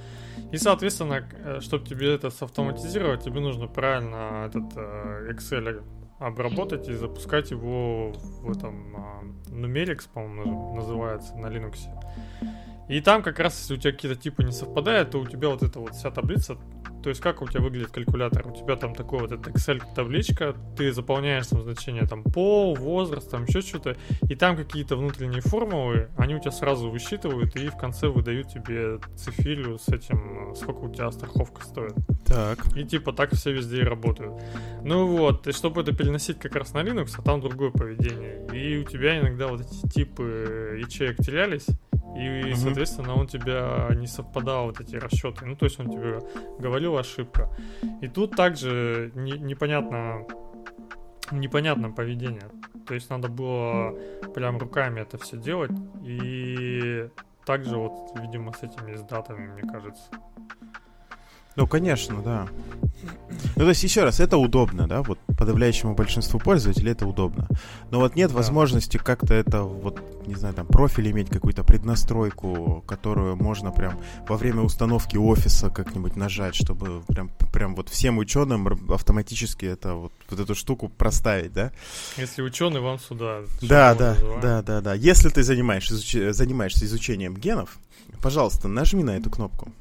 И, 0.52 0.58
соответственно, 0.58 1.28
чтобы 1.62 1.86
тебе 1.86 2.14
это 2.14 2.28
автоматизировать, 2.28 3.24
тебе 3.24 3.40
нужно 3.40 3.68
правильно 3.68 4.46
этот 4.48 4.72
э, 4.76 5.32
Excel 5.32 5.84
обработать 6.20 6.88
и 6.88 6.94
запускать 6.94 7.50
его 7.50 8.12
в 8.14 8.52
этом 8.52 8.96
а, 8.96 9.24
Numerix, 9.50 10.08
по-моему, 10.14 10.44
наз- 10.44 10.76
называется 10.76 11.36
на 11.36 11.48
Linux. 11.48 11.78
И 12.92 13.00
там 13.00 13.24
как 13.24 13.40
раз, 13.40 13.58
если 13.58 13.76
у 13.76 13.78
тебя 13.78 13.94
какие-то 13.94 14.22
типы 14.22 14.44
не 14.44 14.52
совпадают, 14.52 15.12
то 15.12 15.20
у 15.20 15.26
тебя 15.26 15.48
вот 15.48 15.64
эта 15.64 15.80
вот 15.80 15.96
вся 15.96 16.12
таблица, 16.12 16.58
то 17.02 17.10
есть 17.10 17.22
как 17.22 17.42
у 17.42 17.48
тебя 17.48 17.62
выглядит 17.62 17.92
калькулятор? 17.92 18.48
У 18.48 18.54
тебя 18.54 18.76
там 18.76 18.94
такой 18.94 19.20
вот 19.20 19.32
Excel 19.32 19.82
табличка, 19.96 20.56
ты 20.78 20.92
заполняешь 20.92 21.48
там 21.48 21.64
значение 21.64 22.06
там 22.06 22.22
пол, 22.22 22.76
возраст, 22.76 23.32
там 23.32 23.46
еще 23.46 23.62
что-то, 23.62 23.96
и 24.30 24.36
там 24.36 24.58
какие-то 24.58 24.98
внутренние 24.98 25.42
формулы, 25.42 26.10
они 26.18 26.36
у 26.36 26.40
тебя 26.40 26.52
сразу 26.52 26.90
высчитывают 26.90 27.56
и 27.56 27.70
в 27.70 27.78
конце 27.78 28.08
выдают 28.08 28.50
тебе 28.50 29.00
цифилю 29.16 29.80
с 29.80 29.88
этим, 29.88 30.54
сколько 30.56 30.80
у 30.80 30.94
тебя 30.94 31.10
страховка 31.12 31.64
стоит. 31.64 31.94
Так. 32.26 32.60
И 32.76 32.84
типа 32.84 33.14
так 33.14 33.34
все 33.34 33.54
везде 33.54 33.82
и 33.82 33.84
работают. 33.84 34.34
Ну 34.84 35.08
вот, 35.08 35.48
и 35.48 35.54
чтобы 35.54 35.82
это 35.82 35.96
переносить 35.96 36.40
как 36.40 36.56
раз 36.56 36.74
на 36.74 36.80
Linux, 36.80 37.14
а 37.18 37.22
там 37.22 37.40
другое 37.40 37.72
поведение. 37.72 38.46
И 38.54 38.78
у 38.78 38.84
тебя 38.84 39.20
иногда 39.20 39.48
вот 39.48 39.62
эти 39.62 39.88
типы 39.90 40.78
ячеек 40.80 41.18
терялись, 41.18 41.68
и, 42.16 42.44
Мгм. 42.52 42.56
соответственно, 42.56 43.16
он 43.16 43.28
тебя 43.28 43.88
не 43.96 44.08
совпадал 44.08 44.66
вот 44.66 44.80
эти 44.82 44.96
расчеты. 44.96 45.46
Ну, 45.46 45.56
то 45.56 45.66
есть 45.66 45.80
он 45.80 45.90
тебе 45.90 46.20
говорил 46.60 46.98
ошибка. 46.98 47.50
И 48.02 48.08
тут 48.08 48.36
также 48.36 49.12
не- 49.16 49.40
непонятно 49.40 50.26
непонятное 51.32 51.92
поведение. 51.92 52.50
То 52.86 52.94
есть 52.94 53.10
надо 53.10 53.30
было 53.30 53.96
прям 54.36 54.58
руками 54.58 55.00
это 55.00 55.18
все 55.18 55.38
делать. 55.38 55.72
И 56.04 57.08
также 57.46 57.78
вот, 57.78 58.12
видимо, 58.20 58.52
с 58.52 58.64
этими 58.64 58.96
с 58.96 59.02
датами, 59.04 59.48
мне 59.48 59.62
кажется. 59.72 60.04
Ну, 61.56 61.68
конечно, 61.68 62.22
да. 62.22 62.48
Ну, 63.56 63.64
то 63.64 63.70
есть, 63.70 63.84
еще 63.84 64.04
раз, 64.04 64.20
это 64.20 64.38
удобно, 64.38 64.88
да, 64.88 65.02
вот 65.02 65.20
подавляющему 65.38 65.94
большинству 65.96 66.40
пользователей 66.40 66.92
это 66.92 67.06
удобно. 67.08 67.48
Но 67.92 68.00
вот 68.00 68.16
нет 68.16 68.30
Да. 68.32 68.38
возможности 68.38 68.98
как-то 68.98 69.34
это, 69.34 69.64
вот, 69.64 70.00
не 70.28 70.36
знаю, 70.36 70.54
там, 70.54 70.66
профиль 70.68 71.10
иметь 71.12 71.30
какую-то 71.30 71.64
преднастройку, 71.64 72.84
которую 72.88 73.36
можно 73.36 73.72
прям 73.72 74.00
во 74.28 74.38
время 74.38 74.62
установки 74.62 75.18
офиса 75.18 75.70
как-нибудь 75.70 76.16
нажать, 76.16 76.56
чтобы 76.56 77.02
прям, 77.08 77.30
прям 77.54 77.76
вот 77.76 77.90
всем 77.90 78.18
ученым 78.18 78.68
автоматически 78.92 79.66
это 79.66 79.94
вот, 79.96 80.12
вот 80.30 80.40
эту 80.40 80.56
штуку 80.56 80.90
проставить, 80.90 81.54
да? 81.54 81.72
Если 82.18 82.42
ученый, 82.42 82.80
вам 82.80 83.00
сюда. 83.00 83.42
Да, 83.62 83.96
да, 83.96 84.14
называем? 84.14 84.42
да, 84.42 84.62
да, 84.62 84.82
да. 84.82 84.94
Если 84.94 85.30
ты 85.30 85.44
занимаешься, 85.44 85.96
изуч- 85.96 86.32
занимаешься 86.34 86.86
изучением 86.86 87.36
генов, 87.36 87.78
пожалуйста, 88.22 88.68
нажми 88.68 89.04
на 89.04 89.18
эту 89.18 89.30
кнопку. 89.30 89.72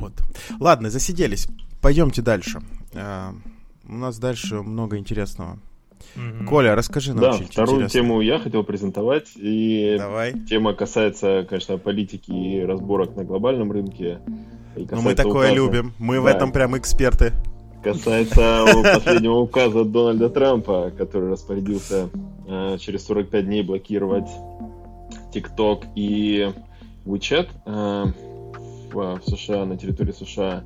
Вот. 0.00 0.12
Ладно, 0.58 0.90
засиделись. 0.90 1.46
Пойдемте 1.80 2.22
дальше. 2.22 2.60
А, 2.94 3.32
У 3.88 3.94
нас 3.94 4.18
дальше 4.18 4.62
много 4.62 4.98
интересного. 4.98 5.58
Мгм. 6.16 6.46
Коля, 6.46 6.74
расскажи 6.74 7.12
нам 7.12 7.20
Да, 7.22 7.32
вторую 7.32 7.76
интересное. 7.82 7.88
тему 8.02 8.20
я 8.20 8.38
хотел 8.38 8.64
презентовать. 8.64 9.28
И 9.36 9.96
Давай. 9.98 10.32
тема 10.48 10.72
касается, 10.74 11.46
конечно, 11.48 11.76
политики 11.78 12.30
и 12.30 12.60
разборок 12.64 13.16
на 13.16 13.24
глобальном 13.24 13.70
рынке. 13.72 14.20
И 14.76 14.86
Ну, 14.90 15.02
мы 15.02 15.14
такое 15.14 15.50
указа- 15.50 15.54
любим. 15.54 15.92
Мы 15.98 16.20
в 16.20 16.24
Да. 16.24 16.30
этом 16.32 16.52
прям 16.52 16.76
эксперты. 16.78 17.32
Касается 17.82 18.66
последнего 18.94 19.36
указа 19.38 19.84
Дональда 19.84 20.28
Трампа, 20.30 20.90
который 20.96 21.30
распорядился 21.30 22.08
э, 22.46 22.76
через 22.78 23.04
45 23.06 23.46
дней 23.46 23.62
блокировать 23.62 24.28
TikTok 25.32 25.84
и 25.94 26.52
WeChat 27.06 27.48
э, 27.66 28.04
в, 28.92 29.20
в 29.20 29.24
США, 29.24 29.64
на 29.64 29.76
территории 29.76 30.12
США, 30.12 30.64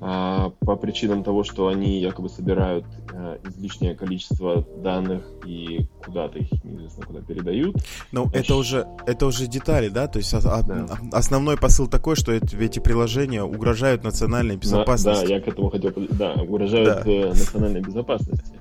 э, 0.00 0.50
по 0.60 0.76
причинам 0.76 1.22
того, 1.24 1.44
что 1.44 1.68
они 1.68 2.00
якобы 2.00 2.28
собирают 2.28 2.84
э, 3.12 3.38
излишнее 3.48 3.94
количество 3.94 4.62
данных 4.82 5.22
и 5.46 5.86
куда-то 6.04 6.38
их 6.38 6.50
неизвестно 6.64 7.06
куда 7.06 7.20
передают. 7.20 7.76
Ну, 8.12 8.28
это 8.32 8.56
уже, 8.56 8.86
это 9.06 9.26
уже 9.26 9.46
детали, 9.46 9.88
да? 9.88 10.06
То 10.08 10.18
есть 10.18 10.32
а- 10.34 10.38
а- 10.44 10.62
Да. 10.62 10.98
основной 11.12 11.56
посыл 11.56 11.86
такой, 11.86 12.16
что 12.16 12.32
эти, 12.32 12.56
эти 12.56 12.78
приложения 12.78 13.42
угрожают 13.42 14.04
национальной 14.04 14.56
На- 14.56 14.60
безопасности. 14.60 15.26
да, 15.26 15.34
я 15.34 15.40
к 15.40 15.48
этому 15.48 15.70
хотел... 15.70 15.92
Да, 16.10 16.32
угрожают 16.34 17.04
Да. 17.04 17.10
э, 17.10 17.28
национальной 17.28 17.80
безопасности. 17.80 18.54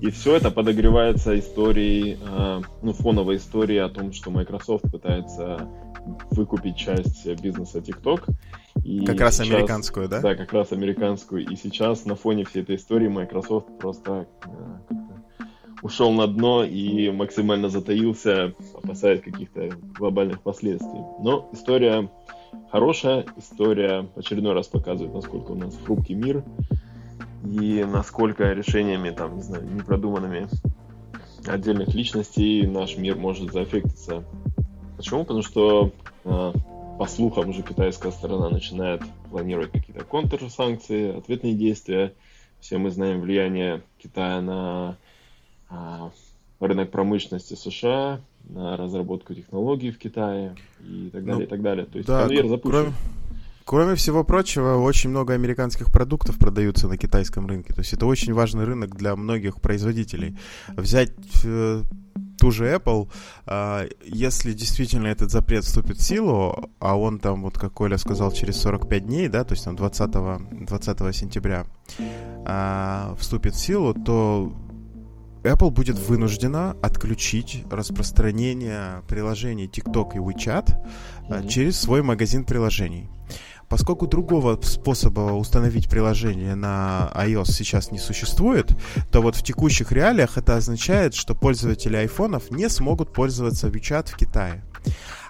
И 0.00 0.10
все 0.10 0.36
это 0.36 0.50
подогревается 0.50 1.38
историей, 1.38 2.18
э, 2.20 2.60
ну, 2.82 2.92
фоновой 2.92 3.36
историей 3.36 3.78
о 3.80 3.88
том, 3.88 4.12
что 4.12 4.30
Microsoft 4.30 4.90
пытается 4.90 5.68
выкупить 6.30 6.76
часть 6.76 7.26
бизнеса 7.42 7.78
TikTok. 7.80 8.22
И 8.82 9.04
Как 9.04 9.20
раз 9.20 9.36
сейчас- 9.36 9.50
американскую, 9.50 10.08
да? 10.08 10.20
Да, 10.20 10.34
как 10.34 10.52
раз 10.52 10.72
американскую. 10.72 11.46
И 11.46 11.56
сейчас 11.56 12.06
на 12.06 12.14
фоне 12.14 12.44
всей 12.44 12.62
этой 12.62 12.76
истории 12.76 13.08
Microsoft 13.08 13.66
просто 13.78 14.26
э, 14.46 14.94
ушел 15.82 16.12
на 16.12 16.26
дно 16.26 16.64
и 16.64 17.10
максимально 17.10 17.68
затаился, 17.68 18.54
опасаясь 18.82 19.20
каких-то 19.20 19.70
глобальных 19.98 20.40
последствий. 20.40 21.00
Но 21.22 21.50
история 21.52 22.08
хорошая, 22.70 23.26
история 23.36 24.06
очередной 24.16 24.54
раз 24.54 24.66
показывает, 24.68 25.14
насколько 25.14 25.52
у 25.52 25.56
нас 25.56 25.76
хрупкий 25.84 26.14
мир 26.14 26.42
и 27.44 27.84
насколько 27.84 28.52
решениями, 28.52 29.10
там, 29.10 29.36
не 29.36 29.42
знаю, 29.42 29.64
непродуманными 29.64 30.48
отдельных 31.46 31.94
личностей 31.94 32.66
наш 32.66 32.96
мир 32.96 33.16
может 33.16 33.52
заэффектиться. 33.52 34.24
Почему? 34.96 35.22
Потому 35.24 35.42
что, 35.42 35.92
э, 36.24 36.52
по 36.98 37.06
слухам, 37.06 37.48
уже 37.48 37.62
китайская 37.62 38.10
сторона 38.12 38.50
начинает 38.50 39.02
планировать 39.30 39.72
какие-то 39.72 40.04
контрсанкции, 40.04 41.16
ответные 41.16 41.54
действия. 41.54 42.14
Все 42.60 42.76
мы 42.76 42.90
знаем 42.90 43.22
влияние 43.22 43.82
Китая 43.96 44.42
на 44.42 44.98
а, 45.70 46.10
рынок 46.60 46.90
промышленности 46.90 47.54
США, 47.54 48.20
на 48.44 48.76
разработку 48.76 49.32
технологий 49.34 49.90
в 49.92 49.98
Китае 49.98 50.56
и 50.78 51.08
так 51.10 51.24
далее, 51.24 51.38
Ну, 51.38 51.40
и 51.40 51.46
так 51.46 51.62
далее. 51.62 51.86
То 51.86 51.96
есть 51.96 52.08
Да, 52.08 52.20
конвейер 52.22 52.44
к- 52.44 52.48
запущен. 52.48 52.70
кроме, 52.72 52.92
кроме 53.70 53.94
всего 53.94 54.24
прочего, 54.24 54.78
очень 54.78 55.10
много 55.10 55.32
американских 55.32 55.92
продуктов 55.92 56.40
продаются 56.40 56.88
на 56.88 56.96
китайском 56.96 57.46
рынке. 57.46 57.72
То 57.72 57.82
есть 57.82 57.92
это 57.92 58.04
очень 58.04 58.32
важный 58.32 58.64
рынок 58.64 58.96
для 58.96 59.14
многих 59.14 59.60
производителей. 59.60 60.36
Взять 60.76 61.12
э, 61.44 61.82
ту 62.36 62.50
же 62.50 62.64
Apple, 62.64 63.08
а, 63.46 63.86
если 64.04 64.54
действительно 64.54 65.06
этот 65.06 65.30
запрет 65.30 65.62
вступит 65.62 65.98
в 65.98 66.02
силу, 66.02 66.68
а 66.80 66.98
он 66.98 67.20
там, 67.20 67.42
вот 67.42 67.58
как 67.58 67.72
Коля 67.72 67.96
сказал, 67.96 68.32
через 68.32 68.56
45 68.56 69.06
дней, 69.06 69.28
да, 69.28 69.44
то 69.44 69.52
есть 69.52 69.64
там 69.64 69.76
20, 69.76 70.10
20 70.66 71.14
сентября 71.14 71.64
а, 72.44 73.14
вступит 73.20 73.54
в 73.54 73.60
силу, 73.60 73.94
то 73.94 74.52
Apple 75.44 75.70
будет 75.70 75.96
вынуждена 75.96 76.76
отключить 76.82 77.64
распространение 77.70 79.04
приложений 79.06 79.70
TikTok 79.72 80.16
и 80.16 80.18
WeChat 80.18 80.74
Мгм. 81.28 81.46
через 81.46 81.78
свой 81.78 82.02
магазин 82.02 82.44
приложений. 82.44 83.08
Поскольку 83.70 84.08
другого 84.08 84.60
способа 84.62 85.32
установить 85.32 85.88
приложение 85.88 86.56
на 86.56 87.12
iOS 87.14 87.52
сейчас 87.52 87.92
не 87.92 88.00
существует, 88.00 88.76
то 89.12 89.22
вот 89.22 89.36
в 89.36 89.44
текущих 89.44 89.92
реалиях 89.92 90.36
это 90.36 90.56
означает, 90.56 91.14
что 91.14 91.36
пользователи 91.36 91.94
айфонов 91.94 92.50
не 92.50 92.68
смогут 92.68 93.12
пользоваться 93.12 93.68
WeChat 93.68 94.10
в 94.10 94.16
Китае. 94.16 94.64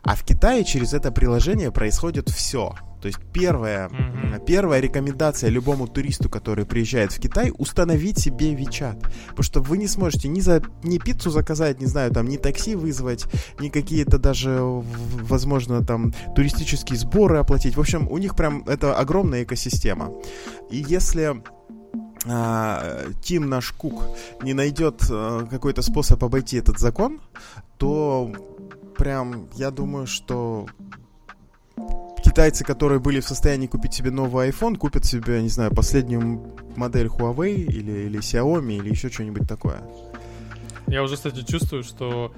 А 0.03 0.17
в 0.17 0.25
Китае 0.25 0.65
через 0.65 0.95
это 0.95 1.13
приложение 1.13 1.71
происходит 1.71 2.31
все. 2.31 2.75
То 3.01 3.09
есть 3.09 3.19
первая, 3.33 3.89
Мгм. 3.89 4.45
первая 4.47 4.81
рекомендация 4.81 5.51
любому 5.51 5.87
туристу, 5.87 6.29
который 6.29 6.65
приезжает 6.65 7.13
в 7.13 7.21
Китай, 7.21 7.53
установить 7.57 8.19
себе 8.19 8.53
WeChat. 8.53 9.01
Потому 9.29 9.43
что 9.43 9.61
вы 9.61 9.79
не 9.79 9.87
сможете 9.87 10.29
ни, 10.29 10.41
за, 10.41 10.63
ни 10.83 10.99
пиццу 10.99 11.31
заказать, 11.31 11.81
не 11.81 11.87
знаю, 11.87 12.11
там, 12.13 12.29
ни 12.29 12.37
такси 12.37 12.75
вызвать, 12.75 13.27
ни 13.61 13.69
какие-то 13.69 14.19
даже, 14.19 14.59
возможно, 14.61 15.85
там, 15.85 16.13
туристические 16.35 16.99
сборы 16.99 17.39
оплатить. 17.39 17.77
В 17.77 17.81
общем, 17.81 18.09
у 18.11 18.19
них 18.19 18.37
прям 18.37 18.65
это 18.67 18.95
огромная 18.95 19.45
экосистема. 19.45 20.13
И 20.71 20.85
если 20.89 21.43
а, 22.27 22.99
Тим 23.23 23.49
наш 23.49 23.73
Кук 23.73 24.03
не 24.43 24.53
найдет 24.53 25.03
а, 25.11 25.47
какой-то 25.47 25.83
способ 25.83 26.23
обойти 26.23 26.59
этот 26.59 26.79
закон, 26.79 27.21
то 27.79 28.31
прям 28.97 29.49
я 29.55 29.71
думаю, 29.71 30.07
что 30.07 30.67
китайцы, 32.41 32.65
которые 32.65 33.01
были 33.01 33.21
в 33.21 33.29
состоянии 33.29 33.67
купить 33.67 33.93
себе 33.93 34.11
новый 34.11 34.49
iPhone, 34.49 34.77
купят 34.77 35.05
себе, 35.05 35.43
не 35.43 35.51
знаю, 35.51 35.75
последнюю 35.75 36.43
модель 36.75 37.09
Huawei 37.09 37.53
или, 37.53 38.07
или 38.07 38.19
Xiaomi 38.19 38.79
или 38.79 38.89
еще 38.89 39.11
что-нибудь 39.11 39.47
такое. 39.47 39.83
Я 40.87 41.03
уже, 41.03 41.17
кстати, 41.17 41.45
чувствую, 41.45 41.83
что 41.83 42.33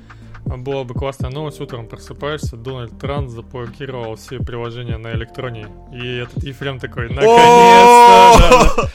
была 0.44 0.82
бы 0.82 0.94
классная 0.94 1.30
новость. 1.30 1.60
Утром 1.60 1.86
просыпаешься, 1.86 2.56
Дональд 2.56 2.98
Трамп 2.98 3.28
заблокировал 3.30 4.16
все 4.16 4.40
приложения 4.40 4.96
на 4.96 5.12
электроне. 5.12 5.68
И 5.92 6.16
этот 6.16 6.42
Ефрем 6.42 6.80
такой, 6.80 7.08
наконец-то! 7.08 8.90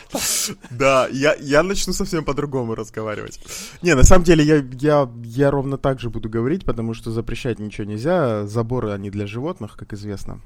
Да, 0.72 1.08
я, 1.12 1.64
начну 1.64 1.94
совсем 1.94 2.26
по-другому 2.26 2.76
разговаривать. 2.76 3.40
Не, 3.82 3.96
на 3.96 4.04
самом 4.04 4.26
деле 4.26 4.44
я 4.44 5.52
ровно 5.52 5.78
так 5.78 6.02
же 6.02 6.10
буду 6.10 6.28
говорить, 6.28 6.66
потому 6.66 6.94
что 6.94 7.12
запрещать 7.12 7.60
ничего 7.60 7.88
нельзя. 7.88 8.46
Заборы, 8.46 8.92
они 8.92 9.10
для 9.10 9.26
животных, 9.26 9.78
как 9.78 9.94
известно. 9.94 10.42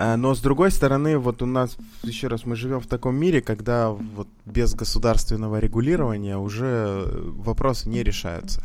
А, 0.00 0.16
Но 0.16 0.32
с 0.32 0.40
другой 0.40 0.70
стороны, 0.70 1.18
вот 1.18 1.42
у 1.42 1.46
нас, 1.46 1.76
еще 2.04 2.28
раз, 2.28 2.46
мы 2.46 2.54
живем 2.54 2.78
в 2.78 2.86
таком 2.86 3.16
мире, 3.16 3.42
когда 3.42 3.90
вот 3.90 4.28
без 4.46 4.74
государственного 4.74 5.58
регулирования 5.58 6.38
уже 6.38 6.66
э, 7.04 7.30
вопросы 7.36 7.88
не 7.88 8.04
решаются. 8.04 8.62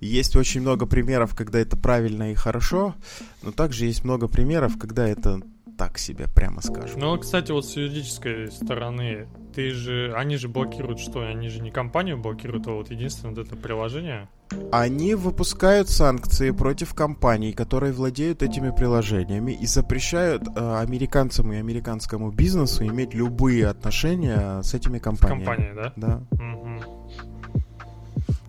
Есть 0.00 0.34
очень 0.34 0.60
много 0.60 0.86
примеров, 0.86 1.36
когда 1.36 1.60
это 1.60 1.76
правильно 1.76 2.32
и 2.32 2.34
хорошо, 2.34 2.96
но 3.42 3.52
также 3.52 3.86
есть 3.86 4.02
много 4.02 4.26
примеров, 4.26 4.76
когда 4.76 5.06
это 5.06 5.40
так 5.78 5.98
себе, 5.98 6.26
прямо 6.34 6.60
скажем. 6.60 6.98
Ну, 6.98 7.16
кстати, 7.16 7.52
вот 7.52 7.64
с 7.64 7.76
юридической 7.76 8.50
стороны, 8.50 9.28
ты 9.54 9.70
же, 9.70 10.12
они 10.16 10.36
же 10.36 10.48
блокируют 10.48 10.98
что? 10.98 11.20
Они 11.20 11.48
же 11.48 11.60
не 11.60 11.70
компанию 11.70 12.18
блокируют, 12.18 12.66
а 12.66 12.72
вот 12.72 12.90
единственное 12.90 13.34
вот 13.34 13.46
это 13.46 13.54
приложение. 13.54 14.28
Они 14.70 15.14
выпускают 15.14 15.88
санкции 15.88 16.50
против 16.50 16.94
компаний, 16.94 17.52
которые 17.52 17.92
владеют 17.92 18.42
этими 18.42 18.70
приложениями 18.70 19.52
и 19.52 19.66
запрещают 19.66 20.42
э, 20.48 20.78
американцам 20.80 21.52
и 21.52 21.56
американскому 21.56 22.30
бизнесу 22.30 22.86
иметь 22.86 23.14
любые 23.14 23.68
отношения 23.68 24.62
с 24.62 24.74
этими 24.74 24.98
компаниями. 24.98 25.44
компании, 25.44 25.72
да? 25.74 25.92
Да. 25.96 26.22
Мгм. 26.32 26.80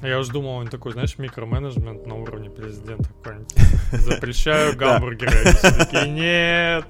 Я 0.01 0.19
уже 0.19 0.31
думал, 0.31 0.57
он 0.57 0.67
такой, 0.67 0.91
знаешь, 0.91 1.17
микроменеджмент 1.17 2.05
на 2.05 2.15
уровне 2.15 2.49
президента 2.49 3.09
какой-нибудь. 3.21 3.53
Запрещаю 3.91 4.75
гамбургеры. 4.75 5.53
Такие, 5.61 6.09
нет. 6.09 6.85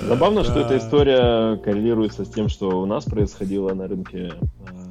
Забавно, 0.00 0.42
что 0.42 0.60
эта 0.60 0.78
история 0.78 1.56
коррелируется 1.58 2.24
с 2.24 2.28
тем, 2.28 2.48
что 2.48 2.80
у 2.80 2.86
нас 2.86 3.04
происходило 3.04 3.74
на 3.74 3.86
рынке, 3.86 4.32
когда 4.66 4.81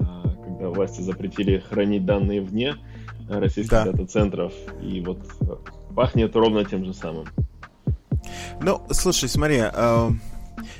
власти 0.71 1.01
запретили 1.01 1.59
хранить 1.59 2.05
данные 2.05 2.41
вне 2.41 2.75
российских 3.29 3.71
Да. 3.71 3.85
дата-центров. 3.85 4.53
И 4.81 5.01
вот 5.01 5.19
пахнет 5.95 6.35
ровно 6.35 6.65
тем 6.65 6.85
же 6.85 6.93
самым. 6.93 7.25
Ну, 8.61 8.81
слушай, 8.91 9.27
смотри, 9.27 9.61
э, 9.61 10.09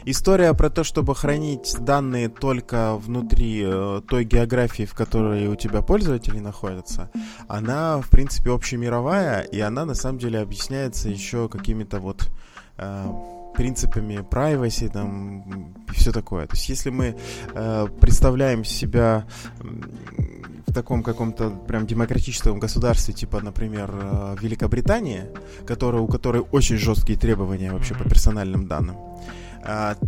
история 0.05 0.53
про 0.53 0.69
то, 0.69 0.83
чтобы 0.83 1.15
хранить 1.15 1.75
данные 1.79 2.29
только 2.29 2.95
внутри 2.97 3.61
э, 3.65 4.01
той 4.07 4.25
географии, 4.25 4.83
в 4.83 4.93
которой 4.93 5.47
у 5.47 5.55
тебя 5.55 5.81
пользователи 5.81 6.39
находятся, 6.39 7.09
она, 7.47 7.99
в 7.99 8.09
принципе, 8.09 8.51
общемировая, 8.51 9.41
и 9.41 9.59
она, 9.59 9.85
на 9.85 9.95
самом 9.95 10.19
деле, 10.19 10.39
объясняется 10.39 11.09
еще 11.09 11.49
какими-то 11.49 11.99
вот 11.99 12.29
э, 12.77 13.05
принципами 13.53 14.19
privacy 14.29 14.89
там 14.89 15.73
и 15.89 15.93
все 15.93 16.11
такое. 16.11 16.47
То 16.47 16.55
есть, 16.55 16.69
если 16.69 16.89
мы 16.89 17.15
э, 17.53 17.87
представляем 17.99 18.63
себя 18.63 19.25
в 20.67 20.73
таком 20.73 21.03
каком-то 21.03 21.49
прям 21.49 21.85
демократическом 21.85 22.59
государстве, 22.59 23.13
типа, 23.13 23.41
например, 23.41 23.91
э, 23.93 24.35
Великобритании, 24.41 25.23
которая, 25.67 26.01
у 26.01 26.07
которой 26.07 26.43
очень 26.51 26.77
жесткие 26.77 27.19
требования 27.19 27.71
вообще 27.71 27.93
по 27.93 28.03
персональным 28.03 28.67
данным, 28.67 28.95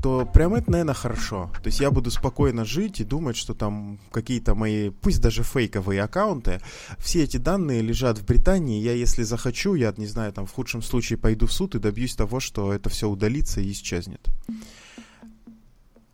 то 0.02 0.30
прям 0.34 0.56
это, 0.56 0.72
наверное, 0.72 0.94
хорошо. 0.94 1.52
То 1.62 1.68
есть 1.68 1.80
я 1.80 1.92
буду 1.92 2.12
спокойно 2.12 2.66
жить 2.66 3.00
и 3.00 3.04
думать, 3.04 3.38
что 3.38 3.54
там 3.54 4.00
какие-то 4.12 4.56
мои, 4.56 4.90
пусть 4.90 5.22
даже 5.22 5.44
фейковые 5.44 6.02
аккаунты, 6.02 6.60
все 6.98 7.24
эти 7.24 7.38
данные 7.38 7.82
лежат 7.82 8.18
в 8.18 8.26
Британии. 8.26 8.82
Я, 8.82 8.94
если 8.94 9.24
захочу, 9.24 9.76
я, 9.76 9.94
не 9.98 10.08
знаю, 10.08 10.34
там 10.34 10.46
в 10.46 10.52
худшем 10.52 10.82
случае 10.82 11.18
пойду 11.18 11.48
в 11.48 11.54
суд 11.54 11.76
и 11.76 11.80
добьюсь 11.80 12.16
того, 12.16 12.40
что 12.40 12.74
это 12.74 12.90
все 12.90 13.10
удалится 13.10 13.62
и 13.62 13.72
исчезнет. 13.72 14.28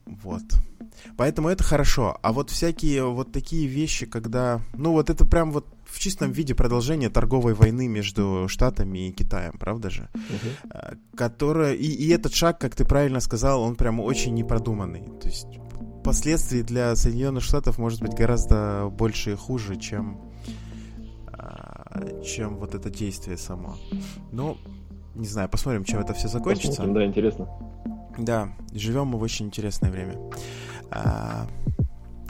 Вот. 0.06 0.44
Поэтому 1.18 1.50
это 1.50 1.64
хорошо. 1.64 2.18
А 2.22 2.34
вот 2.34 2.50
всякие 2.50 3.06
вот 3.06 3.32
такие 3.32 3.68
вещи, 3.68 4.06
когда... 4.06 4.62
Ну 4.74 4.92
вот 4.92 5.10
это 5.10 5.26
прям 5.26 5.52
вот 5.52 5.66
в 5.92 6.00
чистом 6.00 6.32
виде 6.32 6.56
продолжение 6.56 7.10
торговой 7.10 7.54
войны 7.54 7.88
между 7.88 8.46
Штатами 8.48 9.10
и 9.10 9.12
Китаем, 9.12 9.58
правда 9.60 9.90
же? 9.90 10.10
А, 10.70 10.94
Которая... 11.16 11.74
И, 11.74 11.86
и 11.86 12.10
этот 12.10 12.34
шаг, 12.34 12.60
как 12.60 12.76
ты 12.76 12.86
правильно 12.86 13.20
сказал, 13.20 13.62
он 13.62 13.76
прям 13.76 14.00
очень 14.00 14.34
непродуманный. 14.34 15.04
То 15.20 15.28
есть 15.28 15.48
последствий 16.04 16.64
для 16.64 16.96
Соединенных 16.96 17.44
Штатов 17.44 17.78
может 17.78 18.02
быть 18.02 18.14
гораздо 18.14 18.90
больше 18.92 19.34
и 19.34 19.36
хуже, 19.36 19.76
чем, 19.76 20.22
а, 21.28 22.22
чем 22.24 22.58
вот 22.58 22.76
это 22.76 22.90
действие 22.90 23.38
само. 23.38 23.76
Ну, 24.32 24.58
не 25.16 25.28
знаю, 25.28 25.50
посмотрим, 25.50 25.84
чем 25.84 26.00
это 26.00 26.14
все 26.14 26.28
закончится. 26.28 26.82
Посмотрим, 26.82 26.94
да, 26.94 27.06
интересно. 27.06 27.50
Да, 28.18 28.50
живем 28.74 29.08
мы 29.08 29.18
в 29.18 29.22
очень 29.22 29.48
интересное 29.48 29.92
время. 29.92 30.18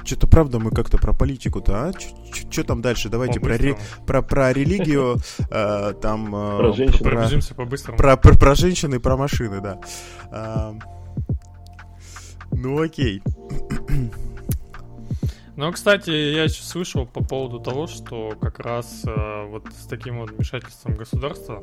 Что-то 0.09 0.25
правда 0.25 0.57
мы 0.57 0.71
как-то 0.71 0.97
про 0.97 1.13
политику-то, 1.13 1.89
а? 1.89 1.91
Что 2.49 2.63
там 2.63 2.81
дальше? 2.81 3.09
Давайте 3.09 3.39
про, 3.39 3.57
ре- 3.57 3.77
про, 4.07 4.23
про 4.23 4.51
религию, 4.51 5.17
э, 5.51 5.93
там... 6.01 6.35
э, 6.35 6.57
Про 6.57 6.73
женщин. 6.73 6.97
Про, 7.03 7.11
Пробежимся 7.11 7.53
по-быстрому. 7.53 7.95
про, 7.99 8.17
про, 8.17 8.35
про 8.35 8.55
женщин 8.55 8.91
и 8.95 8.97
про 8.97 9.15
машины, 9.17 9.61
да. 9.61 9.79
А, 10.31 10.73
ну 12.51 12.81
окей. 12.81 13.21
Ну, 15.55 15.71
кстати, 15.73 16.09
я 16.09 16.45
еще 16.45 16.63
слышал 16.63 17.05
по 17.05 17.23
поводу 17.23 17.59
того, 17.59 17.85
что 17.85 18.31
как 18.41 18.59
раз 18.59 19.03
э, 19.05 19.45
вот 19.47 19.67
с 19.77 19.85
таким 19.85 20.19
вот 20.21 20.31
вмешательством 20.31 20.95
государства, 20.95 21.61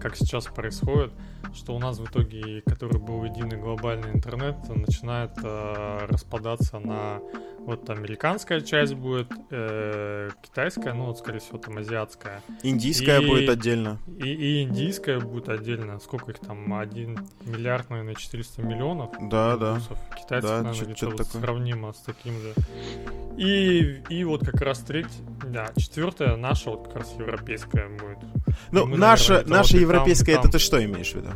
как 0.00 0.16
сейчас 0.16 0.46
происходит, 0.46 1.12
что 1.54 1.76
у 1.76 1.78
нас 1.78 1.98
в 1.98 2.04
итоге, 2.06 2.62
который 2.66 2.98
был 2.98 3.22
единый 3.24 3.58
глобальный 3.58 4.10
интернет, 4.12 4.56
начинает 4.74 5.32
э, 5.44 6.06
распадаться 6.08 6.78
на 6.80 7.20
вот 7.66 7.88
американская 7.90 8.60
часть 8.60 8.94
будет, 8.94 9.28
э, 9.50 10.30
китайская, 10.42 10.92
ну 10.92 11.06
вот 11.06 11.18
скорее 11.18 11.38
всего 11.40 11.58
там 11.58 11.78
азиатская, 11.78 12.42
Индийская 12.62 13.20
И- 13.20 13.26
будет 13.26 13.48
отдельно. 13.48 13.98
и, 14.18 14.28
и 14.28 14.62
индийская 14.62 15.18
будет 15.20 15.48
отдельно. 15.48 15.98
Сколько 16.00 16.30
их 16.32 16.38
там? 16.40 16.72
1 16.74 17.18
миллиард, 17.46 17.90
наверное, 17.90 18.14
400 18.14 18.62
миллионов. 18.62 19.10
Да, 19.30 19.56
да. 19.56 19.80
Китайцев, 20.20 20.50
Да, 20.50 20.62
наверное, 20.62 20.84
где-то 20.94 21.06
вот 21.06 21.16
такое. 21.16 21.40
сравнимо 21.42 21.92
с 21.92 21.98
таким 22.00 22.34
же. 22.40 22.52
И, 23.36 24.02
и 24.08 24.24
вот 24.24 24.44
как 24.46 24.60
раз 24.60 24.78
третья, 24.80 25.10
да, 25.48 25.68
четвертая 25.76 26.36
наша 26.36 26.70
вот 26.70 26.86
как 26.88 26.96
раз 26.98 27.12
европейская 27.18 27.88
будет. 27.88 28.18
Ну, 28.70 28.86
мы, 28.86 28.96
наша, 28.96 29.32
наверное, 29.34 29.56
наша 29.58 29.72
вот 29.72 29.72
там, 29.72 29.80
европейская, 29.80 30.32
и 30.32 30.34
это 30.34 30.42
там. 30.44 30.50
ты 30.52 30.58
что 30.60 30.84
имеешь 30.84 31.10
в 31.12 31.14
виду? 31.16 31.30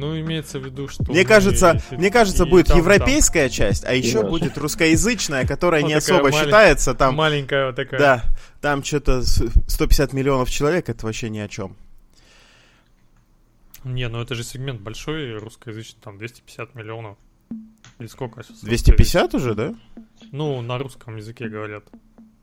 Ну, 0.00 0.18
имеется 0.18 0.58
в 0.58 0.64
виду, 0.64 0.88
что... 0.88 1.04
Мне 1.04 1.24
кажется, 1.24 1.80
и- 1.90 1.96
мне 1.96 2.10
кажется, 2.10 2.44
и 2.44 2.48
будет 2.48 2.66
там, 2.68 2.78
и 2.78 2.82
там. 2.82 2.90
европейская 2.90 3.48
часть, 3.50 3.84
а 3.84 3.92
еще 3.94 4.18
наша. 4.22 4.28
будет 4.30 4.56
русскоязычная, 4.58 5.46
которая 5.46 5.82
Вот 5.82 5.88
не 5.88 5.94
особо 5.94 6.30
малень- 6.30 6.44
считается. 6.44 6.94
Там, 6.94 7.14
Маленькая 7.16 7.66
вот 7.66 7.76
такая. 7.76 8.00
да, 8.00 8.24
там 8.62 8.82
что-то 8.82 9.22
150 9.22 10.12
миллионов 10.14 10.50
человек, 10.50 10.88
это 10.88 11.04
вообще 11.06 11.28
ни 11.28 11.38
о 11.38 11.48
чем. 11.48 11.76
Не, 13.84 14.08
ну 14.08 14.20
это 14.20 14.34
же 14.34 14.44
сегмент 14.44 14.80
большой, 14.80 15.36
русскоязычный, 15.38 16.00
там 16.02 16.18
250 16.18 16.74
миллионов. 16.74 17.16
Или 17.98 18.06
сколько 18.08 18.42
сейчас? 18.42 18.60
250 18.60 19.34
уже, 19.34 19.54
да? 19.54 19.74
Ну, 20.32 20.60
на 20.60 20.78
русском 20.78 21.16
языке 21.16 21.48
говорят. 21.48 21.84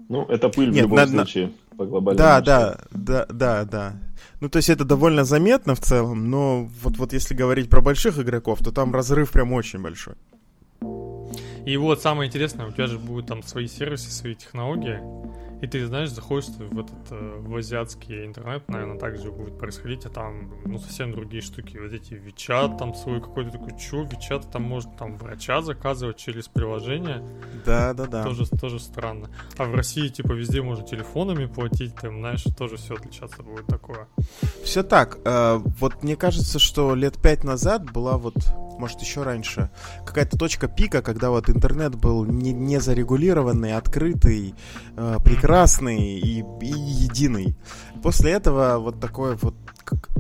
Ну, 0.10 0.26
это 0.26 0.50
пыль 0.50 0.70
Нет, 0.70 0.86
в 0.86 0.90
любом 0.90 0.98
на- 0.98 1.06
на- 1.06 1.12
случае 1.26 1.52
по 1.78 1.86
глобальному 1.86 2.18
Да, 2.18 2.42
да, 2.42 2.78
да, 2.92 3.26
да, 3.30 3.66
да. 3.66 3.94
Ну, 4.40 4.50
то 4.50 4.58
есть 4.58 4.70
это 4.70 4.84
довольно 4.84 5.24
заметно 5.24 5.76
в 5.76 5.80
целом, 5.80 6.30
но 6.30 6.70
вот, 6.82 6.98
вот 6.98 7.14
если 7.14 7.34
говорить 7.34 7.70
про 7.70 7.82
больших 7.82 8.20
игроков, 8.20 8.60
то 8.60 8.72
там 8.72 8.94
разрыв 8.94 9.32
прям 9.32 9.54
очень 9.54 9.82
большой. 9.82 10.16
И 11.66 11.76
вот 11.78 12.02
самое 12.02 12.28
интересное, 12.28 12.68
у 12.68 12.72
тебя 12.72 12.88
же 12.88 12.98
будут 12.98 13.28
там 13.28 13.44
свои 13.44 13.68
сервисы, 13.68 14.10
свои 14.12 14.36
технологии. 14.36 15.00
И 15.62 15.66
ты, 15.66 15.88
знаешь, 15.88 16.12
заходишь 16.12 16.50
в 16.50 16.80
этот 16.80 17.12
э, 17.12 17.38
в 17.40 17.56
азиатский 17.56 18.26
интернет, 18.26 18.68
наверное, 18.70 19.00
также 19.00 19.32
будет 19.32 19.58
происходить, 19.58 20.06
а 20.06 20.10
там, 20.10 20.52
ну, 20.66 20.78
совсем 20.78 21.12
другие 21.12 21.42
штуки. 21.42 21.78
Вот 21.78 21.92
эти 21.92 22.14
Вичат, 22.14 22.78
там 22.78 22.94
свой 22.94 23.20
какой-то 23.22 23.52
такой, 23.52 23.78
чё, 23.80 24.04
Вичат, 24.04 24.52
там 24.52 24.64
можно 24.64 24.92
там 24.92 25.18
врача 25.18 25.62
заказывать 25.62 26.18
через 26.18 26.48
приложение. 26.48 27.24
Да, 27.66 27.94
да, 27.94 28.06
да. 28.06 28.24
Тоже, 28.24 28.48
тоже 28.48 28.80
странно. 28.80 29.30
А 29.58 29.64
в 29.66 29.74
России, 29.74 30.08
типа, 30.10 30.34
везде 30.34 30.62
можно 30.62 30.86
телефонами 30.86 31.48
платить, 31.48 31.96
там, 31.96 32.20
знаешь, 32.20 32.44
тоже 32.56 32.78
все 32.78 32.94
отличаться 32.94 33.42
будет 33.42 33.66
такое. 33.66 34.08
Все 34.64 34.84
так. 34.84 35.18
Э, 35.26 35.60
вот 35.80 36.04
мне 36.04 36.16
кажется, 36.16 36.60
что 36.60 36.94
лет 36.94 37.18
пять 37.20 37.44
назад 37.44 37.92
была 37.92 38.18
вот, 38.18 38.36
может, 38.78 39.02
еще 39.02 39.24
раньше, 39.24 39.72
какая-то 40.06 40.38
точка 40.38 40.68
пика, 40.68 41.02
когда 41.02 41.32
вот 41.32 41.50
интернет 41.50 41.96
был 41.96 42.26
не, 42.26 42.54
не 42.54 42.80
зарегулированный, 42.80 43.76
открытый, 43.76 44.54
э, 44.96 45.18
прекрасный 45.24 45.47
и, 45.48 46.42
и 46.42 46.68
единый. 46.68 47.56
После 48.04 48.32
этого 48.32 48.78
вот 48.80 49.00
такой 49.00 49.36
вот 49.36 49.56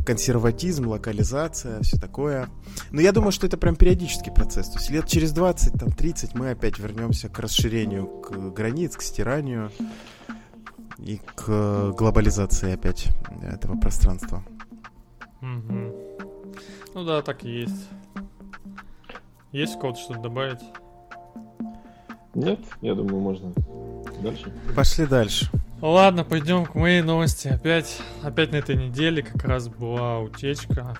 консерватизм, 0.05 0.87
локализация, 0.87 1.81
все 1.81 1.97
такое. 1.97 2.49
Но 2.91 3.01
я 3.01 3.11
думаю, 3.11 3.31
что 3.31 3.47
это 3.47 3.57
прям 3.57 3.75
периодический 3.75 4.31
процесс. 4.31 4.69
То 4.69 4.79
есть 4.79 4.89
лет 4.89 5.07
через 5.07 5.31
20, 5.33 5.73
там, 5.73 5.91
30 5.91 6.33
мы 6.35 6.51
опять 6.51 6.79
вернемся 6.79 7.29
к 7.29 7.37
расширению 7.39 8.07
к 8.07 8.53
границ, 8.53 8.95
к 8.95 9.01
стиранию 9.01 9.71
и 10.97 11.19
к 11.35 11.91
глобализации 11.91 12.73
опять 12.73 13.07
этого 13.41 13.77
пространства. 13.77 14.43
Угу. 15.41 15.95
Ну 16.93 17.03
да, 17.03 17.21
так 17.21 17.43
и 17.43 17.49
есть. 17.49 17.89
Есть 19.51 19.79
код 19.79 19.97
что-то 19.97 20.21
добавить? 20.21 20.61
Нет, 22.33 22.59
я 22.81 22.93
думаю, 22.95 23.19
можно 23.19 23.53
дальше. 24.21 24.51
Пошли 24.75 25.05
дальше. 25.05 25.49
Ладно, 25.81 26.23
пойдем 26.23 26.65
к 26.65 26.75
моей 26.75 27.01
новости. 27.01 27.47
Опять, 27.47 28.01
опять 28.23 28.51
на 28.51 28.57
этой 28.57 28.75
неделе 28.75 29.21
как 29.21 29.43
раз 29.43 29.67
была 29.67 30.19
утечка. 30.19 30.97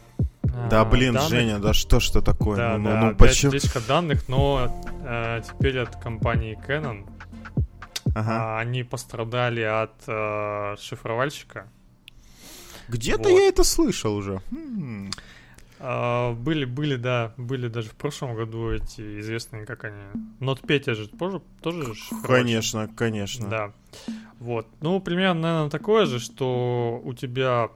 Да, 0.70 0.82
а, 0.82 0.86
блин, 0.86 1.14
данных. 1.14 1.30
Женя, 1.30 1.60
да 1.60 1.74
что 1.74 2.00
что 2.00 2.22
такое? 2.22 2.58
Да, 2.58 2.78
ну, 2.78 2.90
да, 2.90 3.02
ну, 3.02 3.08
опять 3.08 3.18
почему? 3.18 3.52
утечка 3.52 3.80
данных, 3.88 4.28
но 4.28 4.84
э, 5.04 5.42
теперь 5.48 5.80
от 5.80 5.96
компании 5.98 6.58
Canon. 6.68 7.08
Ага. 8.16 8.58
А, 8.58 8.60
они 8.60 8.84
пострадали 8.84 9.62
от 9.62 9.94
э, 10.08 10.76
шифровальщика. 10.80 11.68
Где-то 12.88 13.30
вот. 13.30 13.30
я 13.30 13.48
это 13.50 13.64
слышал 13.64 14.16
уже. 14.16 14.42
Хм. 14.52 15.12
А, 15.80 16.34
были, 16.34 16.66
были, 16.66 16.96
да, 16.96 17.34
были 17.38 17.68
даже 17.68 17.90
в 17.90 17.96
прошлом 17.96 18.36
году 18.36 18.72
эти 18.72 19.20
известные, 19.20 19.66
как 19.66 19.84
они. 19.84 20.04
Нот 20.40 20.62
Петя 20.62 20.96
же 20.96 21.08
тоже, 21.08 21.42
тоже 21.62 21.94
Конечно, 22.24 22.90
конечно. 22.96 23.50
Да. 23.50 23.74
Вот. 24.40 24.68
Ну, 24.82 25.00
примерно, 25.00 25.42
наверное, 25.42 25.70
такое 25.70 26.06
же, 26.06 26.20
что 26.20 27.02
у 27.04 27.14
тебя. 27.14 27.70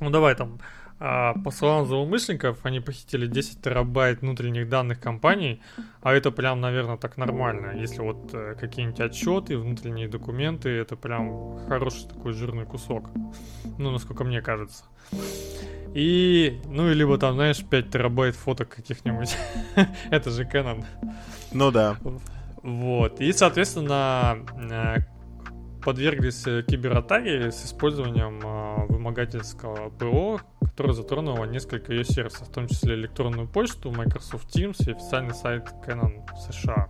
Ну, 0.00 0.10
давай 0.10 0.34
там. 0.34 0.58
А, 1.00 1.34
по 1.44 1.50
словам 1.50 1.86
злоумышленников, 1.86 2.64
они 2.64 2.80
похитили 2.80 3.26
10 3.26 3.60
терабайт 3.60 4.20
внутренних 4.22 4.68
данных 4.68 5.00
компаний, 5.00 5.60
а 6.02 6.14
это 6.14 6.30
прям, 6.30 6.60
наверное, 6.60 6.96
так 6.96 7.16
нормально. 7.16 7.76
Если 7.76 8.00
вот 8.00 8.30
э, 8.32 8.54
какие-нибудь 8.58 9.00
отчеты, 9.00 9.58
внутренние 9.58 10.08
документы, 10.08 10.68
это 10.70 10.96
прям 10.96 11.58
хороший 11.68 12.08
такой 12.08 12.32
жирный 12.32 12.64
кусок. 12.64 13.10
Ну, 13.76 13.90
насколько 13.90 14.24
мне 14.24 14.40
кажется. 14.40 14.84
И, 15.94 16.60
ну, 16.66 16.92
либо 16.92 17.18
там, 17.18 17.34
знаешь, 17.34 17.64
5 17.64 17.90
терабайт 17.90 18.34
фоток 18.34 18.68
каких-нибудь. 18.68 19.36
Это 20.10 20.30
же 20.30 20.42
Canon. 20.42 20.84
Ну 21.52 21.70
да. 21.70 21.96
Вот. 22.62 23.20
И, 23.20 23.32
соответственно, 23.32 24.38
э, 24.58 24.96
подверглись 25.84 26.42
кибератаке 26.42 27.52
с 27.52 27.64
использованием 27.64 28.40
э, 28.42 28.86
вымогательского 28.88 29.90
ПО, 29.90 30.40
которое 30.60 30.94
затронуло 30.94 31.44
несколько 31.44 31.92
ее 31.92 32.04
сервисов, 32.04 32.48
в 32.48 32.52
том 32.52 32.66
числе 32.66 32.96
электронную 32.96 33.46
почту, 33.46 33.92
Microsoft 33.92 34.48
Teams 34.48 34.76
и 34.88 34.92
официальный 34.92 35.34
сайт 35.34 35.68
Canon 35.86 36.26
США. 36.50 36.88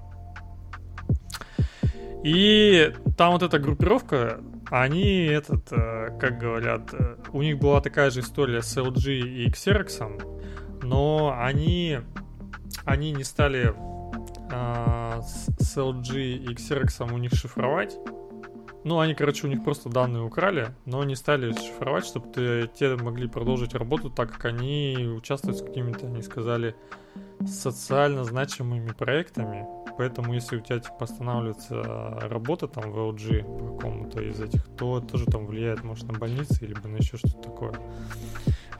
И 2.24 2.94
там 3.18 3.32
вот 3.32 3.42
эта 3.42 3.58
группировка, 3.58 4.40
они 4.82 5.26
этот, 5.26 5.70
э, 5.70 6.18
как 6.18 6.38
говорят, 6.38 6.92
э, 6.92 7.16
у 7.32 7.42
них 7.42 7.60
была 7.60 7.80
такая 7.80 8.10
же 8.10 8.20
история 8.20 8.60
с 8.60 8.76
LG 8.76 9.12
и 9.12 9.48
Xerox, 9.48 10.82
но 10.82 11.32
они, 11.38 12.00
они 12.84 13.12
не 13.12 13.22
стали 13.22 13.72
э, 14.50 15.22
с 15.22 15.76
LG 15.76 16.18
и 16.18 16.54
Xerox 16.54 17.12
у 17.12 17.18
них 17.18 17.32
шифровать. 17.34 17.96
Ну, 18.82 18.98
они, 18.98 19.14
короче, 19.14 19.46
у 19.46 19.50
них 19.50 19.62
просто 19.62 19.88
данные 19.88 20.24
украли, 20.24 20.74
но 20.86 21.04
не 21.04 21.14
стали 21.14 21.52
шифровать, 21.52 22.04
чтобы 22.04 22.68
те 22.74 22.96
могли 22.96 23.28
продолжить 23.28 23.74
работу, 23.74 24.10
так 24.10 24.32
как 24.32 24.44
они 24.44 25.08
участвуют 25.16 25.58
с 25.58 25.62
какими-то, 25.62 26.06
они 26.06 26.20
сказали, 26.20 26.74
социально 27.46 28.24
значимыми 28.24 28.90
проектами. 28.90 29.83
Поэтому, 29.96 30.34
если 30.34 30.56
у 30.56 30.60
тебя 30.60 30.80
типа 30.80 31.04
останавливается 31.04 31.82
работа 32.22 32.66
там 32.66 32.90
в 32.90 32.98
LG 32.98 33.58
по 33.58 33.74
какому-то 33.74 34.20
из 34.20 34.40
этих, 34.40 34.64
то 34.76 35.00
тоже 35.00 35.26
там 35.26 35.46
влияет, 35.46 35.84
может, 35.84 36.10
на 36.10 36.18
больницы, 36.18 36.66
либо 36.66 36.88
на 36.88 36.96
еще 36.96 37.16
что-то 37.16 37.42
такое. 37.42 37.74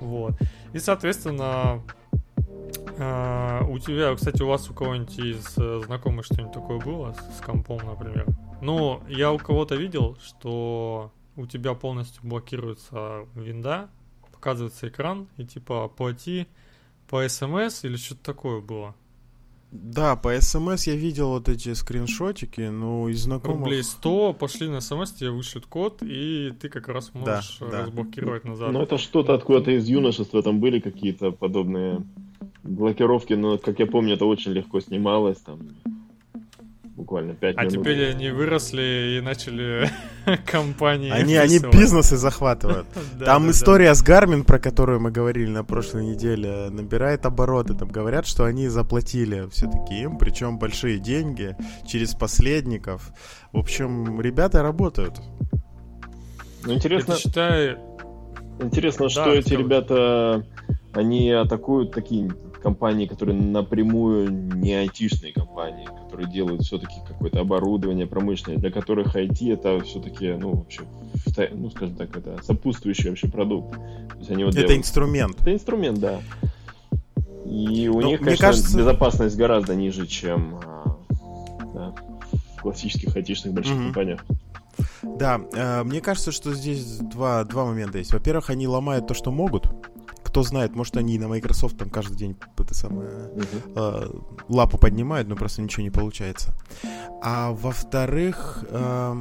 Вот. 0.01 0.35
И, 0.73 0.79
соответственно, 0.79 1.83
Uh, 2.97 3.69
у 3.71 3.79
тебя, 3.79 4.15
кстати, 4.15 4.41
у 4.43 4.47
вас 4.47 4.71
у 4.71 4.75
кого-нибудь 4.75 5.19
из 5.19 5.59
uh, 5.59 5.85
знакомых 5.85 6.27
что-нибудь 6.27 6.53
такое 6.53 6.79
было 6.79 7.15
с, 7.37 7.41
компом, 7.41 7.81
например? 7.85 8.27
Ну, 8.61 9.03
я 9.09 9.33
у 9.33 9.39
кого-то 9.39 9.75
видел, 9.75 10.17
что 10.23 11.11
у 11.35 11.47
тебя 11.47 11.75
полностью 11.75 12.23
блокируется 12.23 13.27
винда, 13.35 13.89
показывается 14.33 14.89
экран, 14.89 15.29
и 15.37 15.45
типа 15.45 15.89
плати 15.89 16.47
по 17.09 17.27
смс 17.29 17.85
или 17.85 17.97
что-то 17.97 18.23
такое 18.23 18.61
было. 18.61 18.95
Да, 19.71 20.15
по 20.17 20.41
СМС 20.41 20.87
я 20.87 20.95
видел 20.95 21.31
вот 21.31 21.49
эти 21.49 21.73
скриншотики, 21.75 22.61
ну, 22.61 23.09
из 23.09 23.23
знакомых... 23.23 23.61
Рублей 23.61 23.83
100, 23.83 24.35
пошли 24.35 24.69
на 24.69 24.81
СМС, 24.81 25.13
тебе 25.13 25.31
вышлют 25.31 25.67
код, 25.67 26.03
и 26.03 26.53
ты 26.61 26.69
как 26.69 26.89
раз 26.89 27.13
можешь 27.13 27.59
да, 27.59 27.83
разблокировать 27.83 28.45
да. 28.45 28.51
назад. 28.51 28.73
Ну, 28.73 28.83
это 28.83 28.99
что-то 28.99 29.35
откуда-то 29.35 29.73
из 29.73 29.89
юношества, 29.89 30.43
там 30.43 30.61
были 30.61 30.79
какие-то 30.79 31.33
подобные 31.33 32.03
блокировки, 32.63 33.35
но, 33.35 33.59
как 33.59 33.79
я 33.81 33.87
помню, 33.87 34.15
это 34.15 34.27
очень 34.27 34.53
легко 34.53 34.81
снималось, 34.81 35.39
там, 35.39 35.61
буквально 36.97 37.35
5 37.35 37.57
а 37.57 37.61
минут. 37.63 37.73
А 37.73 37.79
теперь 37.79 38.11
они 38.11 38.31
выросли 38.31 39.19
и 39.19 39.21
начали 39.21 39.91
компании. 40.47 41.11
Они, 41.11 41.37
они 41.37 41.59
бизнесы 41.59 42.17
захватывают. 42.17 42.87
Там 43.25 43.51
история 43.51 43.95
с 43.95 44.03
Гармин, 44.03 44.45
про 44.45 44.59
которую 44.59 45.01
мы 45.01 45.11
говорили 45.11 45.51
на 45.51 45.65
прошлой 45.65 46.05
неделе, 46.05 46.69
набирает 46.71 47.27
обороты. 47.27 47.75
Там 47.75 47.89
говорят, 47.89 48.27
что 48.27 48.45
они 48.45 48.69
заплатили 48.69 49.49
все-таки 49.51 50.03
им, 50.03 50.19
причем 50.19 50.59
большие 50.59 50.99
деньги, 50.99 51.57
через 51.87 52.15
посредников. 52.15 53.13
В 53.53 53.59
общем, 53.59 54.21
ребята 54.21 54.63
работают. 54.63 55.21
Ну, 56.65 56.75
интересно... 56.75 57.17
считаю... 57.17 57.79
Интересно, 58.61 59.09
что 59.09 59.33
эти 59.33 59.53
ребята, 59.55 60.47
они 60.93 61.29
атакуют 61.33 61.91
такие 61.91 62.31
компании, 62.65 63.07
которые 63.07 63.39
напрямую 63.39 64.31
не 64.31 64.73
айтишные 64.73 65.35
компании, 65.35 65.85
которые 65.85 66.33
делают 66.33 66.63
все-таки 66.63 66.95
какое-то 67.07 67.41
оборудование 67.41 68.07
промышленное, 68.07 68.59
для 68.59 68.71
которых 68.71 69.15
IT 69.15 69.53
это 69.53 69.81
все-таки, 69.85 70.33
ну, 70.33 70.55
вообще, 70.55 70.81
ну, 71.53 71.71
скажем 71.71 71.95
так, 71.97 72.17
это 72.17 72.43
сопутствующий 72.43 73.11
вообще 73.11 73.29
продукт. 73.29 73.75
То 73.75 74.19
есть 74.19 74.31
они 74.31 74.45
вот 74.45 74.55
это 74.55 74.63
делают... 74.63 74.79
инструмент. 74.79 75.41
Это 75.43 75.53
инструмент, 75.53 75.99
да. 75.99 76.21
И 77.45 77.89
у 77.89 77.97
Но, 77.97 78.01
ну, 78.01 78.09
них, 78.09 78.21
конечно, 78.21 78.47
кажется... 78.47 78.79
безопасность 78.79 79.37
гораздо 79.37 79.75
ниже, 79.75 80.07
чем 80.07 80.59
а, 80.65 80.97
да, 81.75 81.95
в 82.57 82.63
классических 82.63 83.15
айтишных 83.15 83.53
больших 83.53 83.75
mm-hmm. 83.75 83.85
компаниях. 83.85 84.25
Да, 85.03 85.43
э, 85.53 85.83
мне 85.85 86.01
кажется, 86.01 86.33
что 86.33 86.55
здесь 86.55 86.97
два, 86.97 87.45
два 87.45 87.67
момента 87.67 87.99
есть. 87.99 88.15
Во-первых, 88.15 88.49
они 88.49 88.67
ломают 88.67 89.07
то, 89.07 89.13
что 89.13 89.31
могут 89.31 89.69
кто 90.35 90.43
знает, 90.43 90.75
может 90.75 90.97
они 90.97 91.17
на 91.17 91.29
Microsoft 91.29 91.79
там 91.79 91.89
каждый 91.91 92.17
день 92.17 92.37
это 92.59 92.75
самое 92.75 93.09
э, 93.77 94.11
лапу 94.49 94.79
поднимают, 94.79 95.29
но 95.29 95.37
просто 95.37 95.63
ничего 95.63 95.85
не 95.85 95.91
получается. 95.91 96.53
А 97.23 97.53
во-вторых, 97.53 98.65
э, 98.69 99.15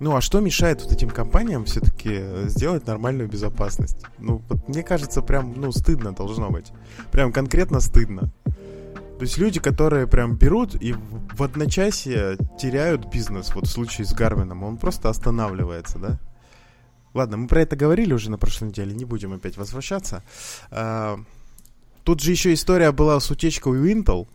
ну 0.00 0.16
а 0.16 0.22
что 0.22 0.40
мешает 0.40 0.80
вот 0.82 0.90
этим 0.90 1.10
компаниям 1.10 1.66
все-таки 1.66 2.48
сделать 2.48 2.86
нормальную 2.86 3.28
безопасность? 3.28 4.06
Ну 4.16 4.40
вот 4.48 4.66
мне 4.68 4.82
кажется, 4.82 5.20
прям 5.20 5.52
ну 5.54 5.70
стыдно 5.70 6.14
должно 6.14 6.48
быть, 6.48 6.72
прям 7.12 7.30
конкретно 7.30 7.80
стыдно. 7.80 8.32
То 8.44 9.22
есть 9.22 9.36
люди, 9.36 9.60
которые 9.60 10.06
прям 10.06 10.36
берут 10.36 10.76
и 10.76 10.94
в 10.94 11.42
одночасье 11.42 12.38
теряют 12.58 13.12
бизнес, 13.12 13.54
вот 13.54 13.66
в 13.66 13.70
случае 13.70 14.06
с 14.06 14.14
Гарвином, 14.14 14.62
он 14.62 14.78
просто 14.78 15.10
останавливается, 15.10 15.98
да? 15.98 16.18
Ладно, 17.16 17.38
мы 17.38 17.48
про 17.48 17.62
это 17.62 17.76
говорили 17.76 18.12
уже 18.12 18.30
на 18.30 18.36
прошлой 18.36 18.68
неделе, 18.68 18.94
не 18.94 19.06
будем 19.06 19.32
опять 19.32 19.56
возвращаться. 19.56 20.22
А, 20.70 21.18
тут 22.04 22.20
же 22.20 22.30
еще 22.30 22.52
история 22.52 22.92
была 22.92 23.18
с 23.18 23.30
утечкой 23.30 23.72
у 23.80 23.86
Intel. 23.86 24.28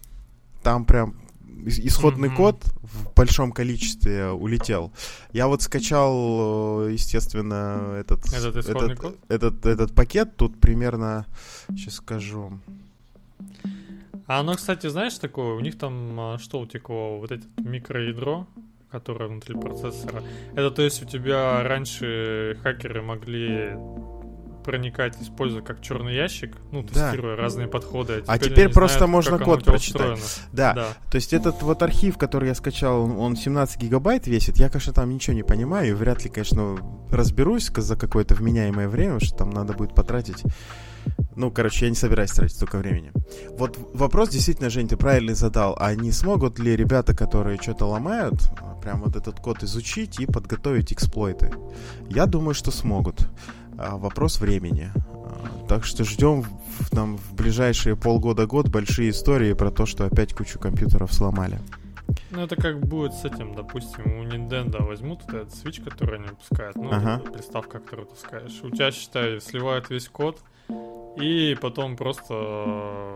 Там 0.63 0.86
прям 0.86 1.15
исходный 1.63 2.30
Мгм. 2.30 2.38
код 2.38 2.63
в 2.82 3.13
большом 3.13 3.52
количестве 3.52 4.30
улетел. 4.32 4.91
Я 5.32 5.48
вот 5.48 5.62
скачал, 5.62 6.88
э, 6.88 6.94
естественно, 6.94 7.98
этот, 8.00 8.26
Этот 8.34 8.58
исходный 8.58 8.96
код? 8.96 9.15
этот, 9.28 9.63
этот 9.67 9.94
пакет. 9.94 10.36
Тут 10.36 10.60
примерно, 10.60 11.28
сейчас 11.70 11.96
скажу. 11.96 12.60
А 14.26 14.39
оно, 14.39 14.56
кстати, 14.56 14.88
знаешь 14.88 15.20
такое, 15.20 15.54
у 15.54 15.60
них 15.60 15.78
там 15.78 16.20
а, 16.20 16.38
что 16.39 16.60
утекло? 16.60 17.20
Вот 17.20 17.32
это 17.32 17.46
микроядро, 17.58 18.48
которое 18.91 19.27
внутри 19.30 19.56
процессора. 19.56 20.23
Это 20.54 20.71
то 20.71 20.82
есть 20.82 21.01
у 21.01 21.06
тебя 21.06 21.63
раньше 21.63 22.58
хакеры 22.63 23.01
могли 23.01 23.71
проникать, 24.63 25.19
используя 25.19 25.63
как 25.63 25.82
черный 25.82 26.13
ящик, 26.15 26.56
ну, 26.71 26.84
Да. 26.84 26.88
тестируя 27.10 27.36
разные 27.36 27.67
подходы. 27.67 28.23
А 28.27 28.38
теперь 28.38 28.67
не 28.67 28.73
просто 28.73 28.99
знают, 28.99 29.12
можно 29.12 29.39
код 29.39 29.65
прочитать. 29.65 30.19
Да, 30.51 30.73
Да. 30.73 30.88
то 31.10 31.15
есть 31.15 31.34
этот 31.34 31.63
вот 31.63 31.82
архив, 31.82 32.17
который 32.19 32.49
я 32.49 32.54
скачал, 32.56 33.01
он 33.19 33.36
17 33.36 33.82
гигабайт 33.82 34.27
весит. 34.27 34.58
Я, 34.58 34.69
конечно, 34.69 34.93
там 34.93 35.10
ничего 35.10 35.36
не 35.36 35.41
понимаю. 35.43 35.89
и 35.89 35.93
Вряд 35.93 36.23
ли, 36.23 36.30
конечно, 36.30 36.77
разберусь 37.10 37.71
за 37.75 37.95
какое-то 37.95 38.36
вменяемое 38.36 38.88
время, 38.88 39.19
что 39.19 39.36
там 39.36 39.49
надо 39.49 39.73
будет 39.73 39.95
потратить. 39.95 40.43
Ну, 41.36 41.50
короче, 41.50 41.86
я 41.86 41.90
не 41.90 41.96
собираюсь 41.96 42.32
тратить 42.32 42.56
столько 42.56 42.78
времени. 42.78 43.12
Вот 43.58 43.78
вопрос 43.94 44.30
действительно, 44.30 44.70
Жень, 44.70 44.88
ты 44.88 44.98
правильный 44.98 45.34
задал. 45.34 45.76
А 45.80 45.96
не 45.96 46.12
смогут 46.12 46.60
ли 46.60 46.76
ребята, 46.76 47.16
которые 47.16 47.58
что-то 47.60 47.86
ломают, 47.86 48.36
прям 48.82 49.02
вот 49.02 49.16
этот 49.16 49.40
код 49.40 49.64
изучить 49.64 50.20
и 50.20 50.26
подготовить 50.26 50.92
эксплойты? 50.92 51.52
Я 52.10 52.26
думаю, 52.26 52.54
что 52.54 52.70
смогут. 52.72 53.28
А, 53.78 53.98
Вопрос 53.98 54.40
времени. 54.42 54.92
А, 54.96 55.66
Так 55.70 55.86
что 55.86 56.04
ждем 56.04 56.42
в, 56.42 56.90
там, 56.90 57.18
в 57.18 57.34
ближайшие 57.34 57.96
полгода-год 57.96 58.68
большие 58.70 59.10
истории 59.12 59.54
про 59.54 59.72
то, 59.72 59.86
что 59.86 60.06
опять 60.06 60.34
кучу 60.34 60.60
компьютеров 60.60 61.14
сломали. 61.14 61.60
Ну, 62.32 62.42
это 62.44 62.58
как 62.58 62.82
будет 62.82 63.14
с 63.14 63.24
этим, 63.24 63.56
допустим, 63.56 64.04
у 64.20 64.24
Nintendo 64.26 64.84
возьмут 64.84 65.22
вот 65.24 65.34
этот 65.34 65.54
Switch, 65.54 65.82
который 65.82 66.20
они 66.20 66.28
выпускают, 66.28 66.76
ну, 66.76 66.90
Ага. 66.92 67.20
приставка, 67.32 67.80
которую 67.80 68.08
ты 68.10 68.18
скажешь. 68.18 68.60
У 68.64 68.70
тебя, 68.70 68.92
считай, 68.92 69.40
сливают 69.40 69.90
весь 69.90 70.10
код, 70.10 70.42
и 71.17 71.56
потом 71.60 71.95
просто 71.95 72.34
э, 72.34 73.15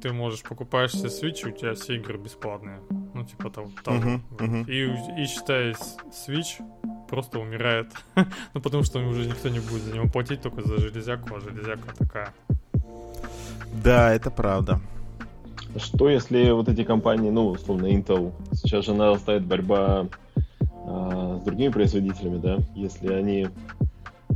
ты 0.00 0.12
можешь 0.12 0.42
покупаешь 0.42 0.92
себе 0.92 1.08
Switch, 1.08 1.46
и 1.46 1.52
у 1.52 1.56
тебя 1.56 1.74
все 1.74 1.96
игры 1.96 2.18
бесплатные. 2.18 2.80
Ну, 3.14 3.24
типа 3.24 3.50
того. 3.50 3.70
того. 3.84 3.96
Мгм, 3.96 4.22
Вот. 4.30 4.40
мгм. 4.40 4.62
И, 4.62 5.22
и, 5.22 5.26
считай, 5.26 5.72
Switch 6.10 6.62
просто 7.08 7.38
умирает. 7.38 7.92
ну, 8.54 8.60
потому 8.60 8.84
что 8.84 9.00
уже 9.00 9.26
никто 9.26 9.48
не 9.48 9.60
будет 9.60 9.82
за 9.82 9.94
него 9.94 10.08
платить 10.08 10.42
только 10.42 10.62
за 10.62 10.78
железяку, 10.78 11.34
а 11.34 11.40
железяка 11.40 11.94
такая. 11.96 12.32
Да, 13.84 14.12
это 14.12 14.30
правда. 14.30 14.80
Что 15.76 16.08
если 16.10 16.50
вот 16.50 16.68
эти 16.68 16.84
компании, 16.84 17.30
ну, 17.30 17.48
условно, 17.48 17.86
Intel, 17.86 18.32
сейчас 18.52 18.84
же 18.84 18.94
нарастает 18.94 19.44
борьба 19.44 20.06
а, 20.86 21.38
с 21.40 21.44
другими 21.44 21.72
производителями, 21.72 22.38
да, 22.38 22.58
если 22.74 23.12
они 23.12 23.48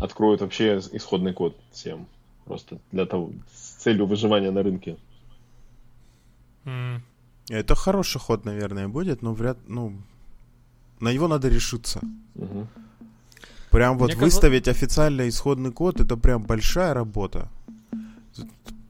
откроют 0.00 0.40
вообще 0.40 0.78
исходный 0.92 1.32
код 1.32 1.56
всем, 1.72 2.06
просто 2.46 2.78
для 2.92 3.04
того, 3.06 3.32
с 3.54 3.82
целью 3.82 4.06
выживания 4.06 4.50
на 4.50 4.62
рынке. 4.62 4.96
М. 6.64 7.02
Это 7.50 7.74
хороший 7.74 8.20
ход, 8.20 8.44
наверное, 8.44 8.88
будет, 8.88 9.22
но 9.22 9.32
вряд... 9.34 9.58
Ну, 9.68 9.92
на 11.00 11.12
него 11.12 11.28
надо 11.28 11.48
решиться. 11.48 12.00
Мгм. 12.34 12.68
Прям 13.70 13.98
вот 13.98 14.14
Мне 14.14 14.24
выставить 14.24 14.68
официально 14.68 15.28
исходный 15.28 15.72
код, 15.72 16.00
это 16.00 16.16
прям 16.16 16.42
большая 16.42 16.94
работа. 16.94 17.48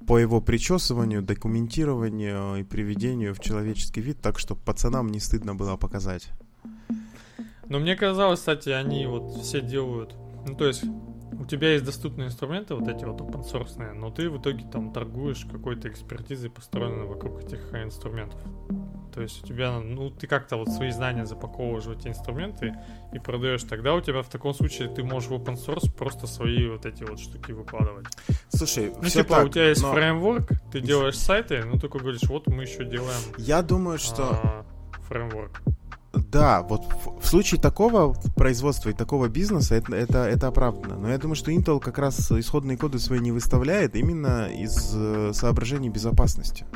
По 0.06 0.18
его 0.18 0.40
причесыванию, 0.40 1.22
документированию 1.22 2.60
и 2.60 2.62
приведению 2.62 3.34
в 3.34 3.40
человеческий 3.40 4.00
вид, 4.00 4.18
так, 4.22 4.38
чтобы 4.38 4.60
пацанам 4.60 5.10
не 5.10 5.18
стыдно 5.18 5.54
было 5.54 5.76
показать. 5.76 6.28
Но 7.68 7.80
мне 7.80 7.96
казалось, 7.96 8.38
кстати, 8.38 8.68
они 8.68 9.06
вот 9.06 9.42
все 9.42 9.60
делают. 9.60 10.14
Ну, 10.46 10.54
то 10.54 10.66
есть, 10.66 10.84
у 11.38 11.44
тебя 11.44 11.72
есть 11.72 11.84
доступные 11.84 12.28
инструменты, 12.28 12.74
вот 12.74 12.88
эти 12.88 13.04
вот 13.04 13.20
open 13.20 13.42
source, 13.42 13.92
но 13.94 14.10
ты 14.10 14.30
в 14.30 14.40
итоге 14.40 14.64
там 14.70 14.92
торгуешь 14.92 15.44
какой-то 15.50 15.88
экспертизой, 15.88 16.50
построенной 16.50 17.06
вокруг 17.06 17.42
этих 17.42 17.74
инструментов. 17.74 18.40
То 19.12 19.22
есть 19.22 19.42
у 19.42 19.46
тебя, 19.46 19.80
ну, 19.80 20.10
ты 20.10 20.26
как-то 20.26 20.56
вот 20.56 20.68
свои 20.68 20.90
знания 20.90 21.24
запаковываешь 21.24 21.84
в 21.84 21.90
эти 21.90 22.08
инструменты 22.08 22.76
и 23.14 23.18
продаешь. 23.18 23.62
Тогда 23.62 23.94
у 23.94 24.00
тебя 24.02 24.22
в 24.22 24.28
таком 24.28 24.52
случае 24.52 24.88
ты 24.88 25.02
можешь 25.02 25.30
в 25.30 25.32
open 25.32 25.54
source 25.54 25.90
просто 25.90 26.26
свои 26.26 26.68
вот 26.68 26.84
эти 26.84 27.02
вот 27.02 27.18
штуки 27.18 27.52
выкладывать. 27.52 28.06
Слушай, 28.50 28.92
Ну, 28.94 29.02
все 29.04 29.22
типа, 29.22 29.36
так, 29.36 29.46
у 29.46 29.48
тебя 29.48 29.68
есть 29.70 29.82
но 29.82 29.92
фреймворк, 29.92 30.50
ты 30.70 30.80
делаешь 30.80 31.18
сайты, 31.18 31.64
ну, 31.64 31.78
только 31.78 31.98
говоришь, 31.98 32.24
вот 32.24 32.46
мы 32.46 32.64
еще 32.64 32.84
делаем 32.84 33.20
я 33.38 33.62
думаю, 33.62 33.98
что... 33.98 34.24
а, 34.30 34.66
фреймворк. 35.08 35.62
Да, 36.16 36.62
вот 36.62 36.84
в, 37.04 37.20
в 37.20 37.26
случае 37.26 37.60
такого 37.60 38.14
производства 38.34 38.88
и 38.90 38.92
такого 38.92 39.28
бизнеса 39.28 39.74
это, 39.74 39.94
это, 39.94 40.18
это 40.24 40.48
оправдано. 40.48 40.96
Но 40.96 41.08
я 41.08 41.18
думаю, 41.18 41.36
что 41.36 41.50
Intel 41.50 41.78
как 41.78 41.98
раз 41.98 42.30
исходные 42.32 42.78
коды 42.78 42.98
свои 42.98 43.20
не 43.20 43.32
выставляет 43.32 43.96
именно 43.96 44.46
из 44.46 44.92
э, 44.94 45.32
соображений 45.34 45.90
безопасности. 45.90 46.66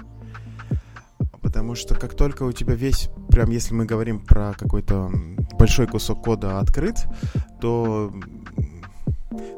Потому 1.40 1.74
что 1.74 1.94
как 1.94 2.14
только 2.14 2.42
у 2.42 2.52
тебя 2.52 2.74
весь, 2.74 3.08
прям 3.28 3.50
если 3.50 3.74
мы 3.74 3.86
говорим 3.86 4.24
про 4.24 4.52
какой-то 4.52 5.10
большой 5.58 5.86
кусок 5.86 6.22
кода 6.22 6.58
открыт, 6.58 7.06
то 7.60 8.12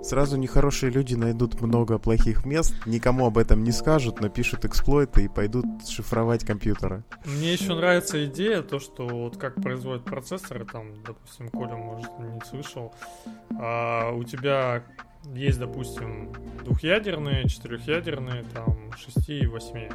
сразу 0.02 0.36
нехорошие 0.36 0.90
люди 0.90 1.14
найдут 1.14 1.60
много 1.60 1.98
плохих 1.98 2.44
мест, 2.44 2.74
никому 2.86 3.26
об 3.26 3.38
этом 3.38 3.62
не 3.64 3.72
скажут, 3.72 4.20
напишут 4.20 4.64
эксплойты 4.64 5.24
и 5.24 5.28
пойдут 5.28 5.66
шифровать 5.88 6.44
компьютеры. 6.44 7.04
Мне 7.24 7.52
еще 7.52 7.74
нравится 7.74 8.24
идея, 8.26 8.62
то, 8.62 8.78
что 8.78 9.06
вот 9.06 9.36
как 9.36 9.56
производят 9.56 10.04
процессоры, 10.04 10.64
там, 10.64 11.02
допустим, 11.04 11.48
Коля, 11.48 11.76
может, 11.76 12.10
не 12.18 12.40
слышал, 12.48 12.94
а, 13.58 14.12
у 14.12 14.24
тебя 14.24 14.84
есть, 15.34 15.58
допустим, 15.58 16.32
двухъядерные, 16.64 17.48
четырехъядерные, 17.48 18.44
там, 18.54 18.92
6 18.96 19.28
и 19.28 19.46
8. 19.46 19.88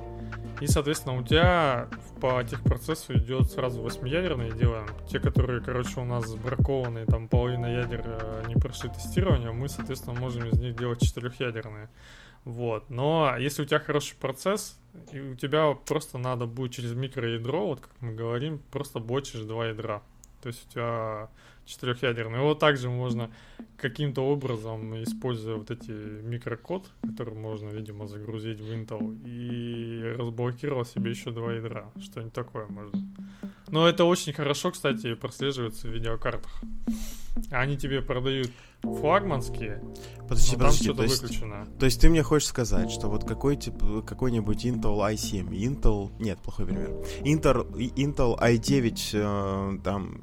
И, 0.59 0.67
соответственно, 0.67 1.17
у 1.17 1.23
тебя 1.23 1.87
по 2.19 2.43
техпроцессу 2.43 3.13
идет 3.17 3.51
сразу 3.51 3.81
восьмиядерные 3.81 4.51
делаем. 4.51 4.87
Те, 5.07 5.19
которые, 5.19 5.61
короче, 5.61 5.99
у 5.99 6.05
нас 6.05 6.27
сбракованы, 6.27 7.05
там 7.05 7.27
половина 7.27 7.67
ядер 7.67 8.03
э, 8.05 8.43
не 8.47 8.55
прошли 8.55 8.89
тестирование, 8.89 9.51
мы, 9.51 9.69
соответственно, 9.69 10.19
можем 10.19 10.47
из 10.47 10.59
них 10.59 10.75
делать 10.75 11.01
четырехъядерные. 11.01 11.89
Вот. 12.43 12.89
Но 12.89 13.35
если 13.37 13.63
у 13.63 13.65
тебя 13.65 13.79
хороший 13.79 14.15
процесс, 14.15 14.79
и 15.11 15.19
у 15.19 15.35
тебя 15.35 15.73
просто 15.73 16.17
надо 16.17 16.45
будет 16.45 16.71
через 16.71 16.93
микроядро, 16.93 17.67
вот 17.67 17.81
как 17.81 17.91
мы 17.99 18.15
говорим, 18.15 18.59
просто 18.71 18.99
бочишь 18.99 19.41
два 19.41 19.67
ядра. 19.67 20.01
То 20.41 20.47
есть 20.47 20.65
у 20.67 20.71
тебя 20.71 21.29
четырехъядерный. 21.67 22.39
Его 22.39 22.55
также 22.55 22.89
можно 22.89 23.29
каким-то 23.77 24.21
образом, 24.21 25.03
используя 25.03 25.55
вот 25.57 25.69
эти 25.69 25.91
микрокод, 25.91 26.89
который 27.01 27.35
можно, 27.35 27.69
видимо, 27.69 28.07
загрузить 28.07 28.59
в 28.59 28.71
Intel, 28.71 29.15
и 29.25 30.15
разблокировал 30.17 30.85
себе 30.85 31.11
еще 31.11 31.31
два 31.31 31.53
ядра. 31.53 31.91
Что-нибудь 32.01 32.33
такое 32.33 32.65
можно. 32.67 32.99
Но 33.69 33.87
это 33.87 34.05
очень 34.05 34.33
хорошо, 34.33 34.71
кстати, 34.71 35.13
прослеживается 35.13 35.87
в 35.87 35.91
видеокартах. 35.91 36.61
Они 37.51 37.77
тебе 37.77 38.01
продают 38.01 38.49
флагманские, 38.81 39.83
Подожди, 40.27 40.53
но 40.53 40.57
там 40.59 40.67
подожди, 40.67 40.83
что-то 40.83 40.97
то 40.97 41.03
есть- 41.03 41.21
выключено. 41.21 41.67
То 41.79 41.85
есть 41.85 42.01
ты 42.01 42.09
мне 42.09 42.23
хочешь 42.23 42.47
сказать, 42.47 42.89
что 42.89 43.09
вот 43.09 43.25
какой 43.25 43.55
тип, 43.57 43.75
какой-нибудь 44.07 44.65
Intel 44.65 44.97
i7, 45.13 45.49
Intel, 45.49 46.11
нет, 46.19 46.39
плохой 46.39 46.65
пример, 46.65 46.89
Intel, 47.21 47.69
Intel 47.95 48.39
i9, 48.39 49.09
э, 49.13 49.79
там, 49.83 50.21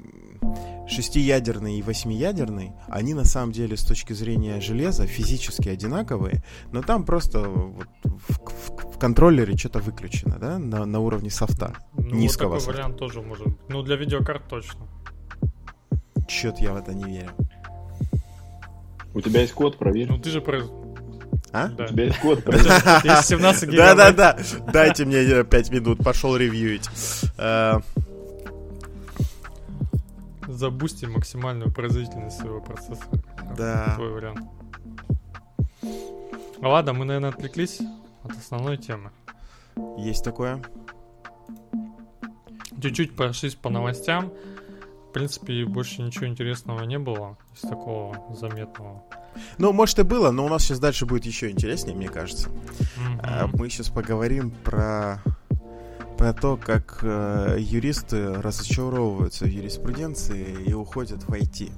шестиядерный 0.87 1.79
и 1.79 1.81
восьмиядерный, 1.81 2.73
они 2.87 3.13
на 3.13 3.23
самом 3.25 3.51
деле 3.51 3.75
с 3.77 3.83
точки 3.83 4.13
зрения 4.13 4.59
железа 4.61 5.07
физически 5.07 5.69
одинаковые, 5.69 6.43
но 6.71 6.81
там 6.81 7.03
просто 7.05 7.39
вот 7.41 7.87
в, 8.03 8.39
в- 8.39 8.95
в 8.95 8.99
контроллере 8.99 9.57
что-то 9.57 9.79
выключено, 9.79 10.37
да, 10.39 10.57
на, 10.59 10.85
на 10.85 10.99
уровне 10.99 11.29
софта. 11.29 11.73
Ну, 11.97 12.15
низкого 12.15 12.49
вот 12.49 12.59
такой 12.59 12.65
софта. 12.65 12.81
вариант 12.81 12.97
тоже 12.99 13.21
может 13.21 13.45
быть. 13.47 13.57
Ну, 13.69 13.81
для 13.81 13.95
видеокарт 13.95 14.47
точно. 14.47 14.87
Чё-то 16.27 16.63
я 16.63 16.73
в 16.73 16.77
это 16.77 16.93
не 16.93 17.03
верю. 17.03 17.31
У 19.13 19.21
тебя 19.21 19.41
есть 19.41 19.53
код, 19.53 19.77
проверь. 19.77 20.07
Ну, 20.09 20.17
ты 20.17 20.29
же 20.29 20.41
про... 20.41 20.61
А? 21.51 21.67
Да. 21.69 21.85
У 21.85 21.87
тебя 21.87 22.03
есть 22.05 22.19
код, 22.19 22.43
проверь. 22.43 22.65
Есть 23.03 23.27
17 23.27 23.69
гигабайт. 23.69 23.97
Да-да-да, 24.15 24.71
дайте 24.73 25.05
мне 25.05 25.43
5 25.43 25.71
минут, 25.71 26.03
пошел 26.03 26.35
ревьюить. 26.35 26.89
Э, 30.47 30.51
Забусти 30.51 31.05
максимальную 31.05 31.71
производительность 31.71 32.37
своего 32.37 32.61
процессора. 32.61 33.09
Да. 33.57 33.93
Твой 33.95 34.11
вариант. 34.11 34.41
Ладно, 36.61 36.93
мы, 36.93 37.05
наверное, 37.05 37.29
отвлеклись 37.29 37.79
от 38.23 38.31
основной 38.31 38.77
темы. 38.77 39.11
Есть 39.97 40.23
такое? 40.23 40.63
Чуть-чуть 42.81 43.15
прошлись 43.15 43.55
по 43.55 43.69
новостям. 43.69 44.31
В 45.09 45.13
принципе, 45.13 45.65
больше 45.65 46.01
ничего 46.01 46.27
интересного 46.27 46.83
не 46.83 46.99
было 46.99 47.37
из 47.55 47.61
такого 47.61 48.17
заметного. 48.35 49.03
Ну, 49.57 49.73
может 49.73 49.99
и 49.99 50.03
было, 50.03 50.31
но 50.31 50.45
у 50.45 50.49
нас 50.49 50.63
сейчас 50.63 50.79
дальше 50.79 51.05
будет 51.05 51.25
еще 51.25 51.49
интереснее, 51.51 51.95
мне 51.95 52.09
кажется. 52.09 52.49
А, 53.21 53.47
Мы 53.53 53.69
сейчас 53.69 53.89
поговорим 53.89 54.51
про 54.51 55.21
про 56.17 56.33
то, 56.33 56.57
как 56.57 56.99
э, 57.01 57.57
юристы 57.59 58.33
разочаровываются 58.33 59.45
в 59.45 59.49
юриспруденции 59.49 60.63
и 60.65 60.73
уходят 60.73 61.23
в 61.23 61.33
IT. 61.33 61.71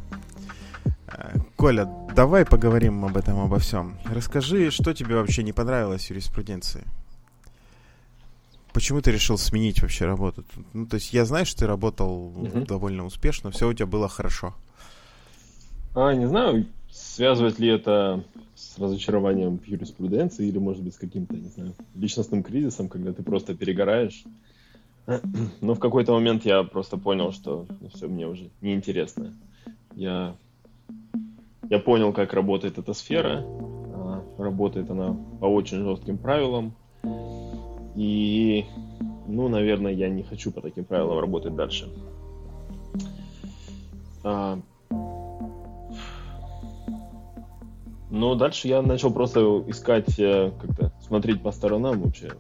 Э, 1.08 1.38
Коля, 1.56 1.90
давай 2.16 2.46
поговорим 2.46 3.04
об 3.06 3.18
этом, 3.18 3.40
обо 3.40 3.60
всем. 3.60 3.98
Расскажи, 4.06 4.72
что 4.72 4.94
тебе 4.94 5.16
вообще 5.16 5.44
не 5.44 5.54
понравилось 5.54 6.06
в 6.06 6.10
юриспруденции? 6.12 6.86
Почему 8.74 9.02
ты 9.02 9.12
решил 9.12 9.38
сменить 9.38 9.82
вообще 9.82 10.06
работу? 10.06 10.44
Ну, 10.74 10.86
то 10.86 10.96
есть 10.96 11.14
я 11.14 11.26
знаю, 11.26 11.46
что 11.46 11.60
ты 11.60 11.68
работал 11.68 12.28
угу. 12.28 12.62
довольно 12.66 13.06
успешно, 13.06 13.50
все 13.50 13.68
у 13.68 13.74
тебя 13.74 13.88
было 13.88 14.08
хорошо. 14.08 14.54
А, 15.96 16.14
не 16.14 16.28
знаю, 16.28 16.68
связывать 16.92 17.58
ли 17.58 17.70
это 17.70 18.24
с 18.58 18.80
разочарованием 18.80 19.60
в 19.60 19.68
юриспруденции 19.68 20.48
или, 20.48 20.58
может 20.58 20.84
быть, 20.84 20.96
с 20.96 20.98
каким-то, 20.98 21.36
не 21.36 21.50
знаю, 21.50 21.76
личностным 21.94 22.42
кризисом, 22.42 22.90
когда 22.90 23.14
ты 23.14 23.22
просто 23.22 23.54
перегораешь. 23.54 24.24
Но 25.62 25.76
в 25.76 25.80
какой-то 25.80 26.14
момент 26.14 26.44
я 26.44 26.64
просто 26.64 26.98
понял, 26.98 27.32
что 27.32 27.68
ну, 27.80 27.90
все 27.90 28.08
мне 28.08 28.28
уже 28.28 28.50
неинтересно. 28.62 29.36
Я, 29.94 30.36
я 31.70 31.78
понял, 31.78 32.14
как 32.14 32.34
работает 32.34 32.80
эта 32.80 32.94
сфера. 32.94 33.44
А, 33.46 34.24
работает 34.40 34.90
она 34.90 35.16
по 35.40 35.46
очень 35.46 35.84
жестким 35.84 36.18
правилам. 36.18 36.74
И, 37.96 38.66
ну, 39.28 39.50
наверное, 39.50 39.92
я 39.92 40.10
не 40.10 40.24
хочу 40.24 40.52
по 40.52 40.62
таким 40.62 40.84
правилам 40.84 41.20
работать 41.20 41.56
дальше. 41.56 41.92
Но 48.10 48.36
дальше 48.36 48.68
я 48.68 48.82
начал 48.82 49.12
просто 49.12 49.64
искать, 49.68 50.18
э, 50.18 50.52
как-то 50.60 50.94
смотреть 51.02 51.42
по 51.42 51.52
сторонам 51.52 52.02
вообще, 52.02 52.32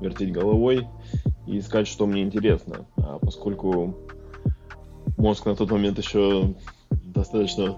вертеть 0.00 0.32
головой 0.32 0.86
и 1.46 1.58
искать, 1.58 1.86
что 1.86 2.06
мне 2.06 2.22
интересно. 2.22 2.86
А 2.96 3.18
поскольку 3.18 3.96
мозг 5.16 5.46
на 5.46 5.54
тот 5.54 5.70
момент 5.70 5.98
еще 5.98 6.54
достаточно 6.90 7.76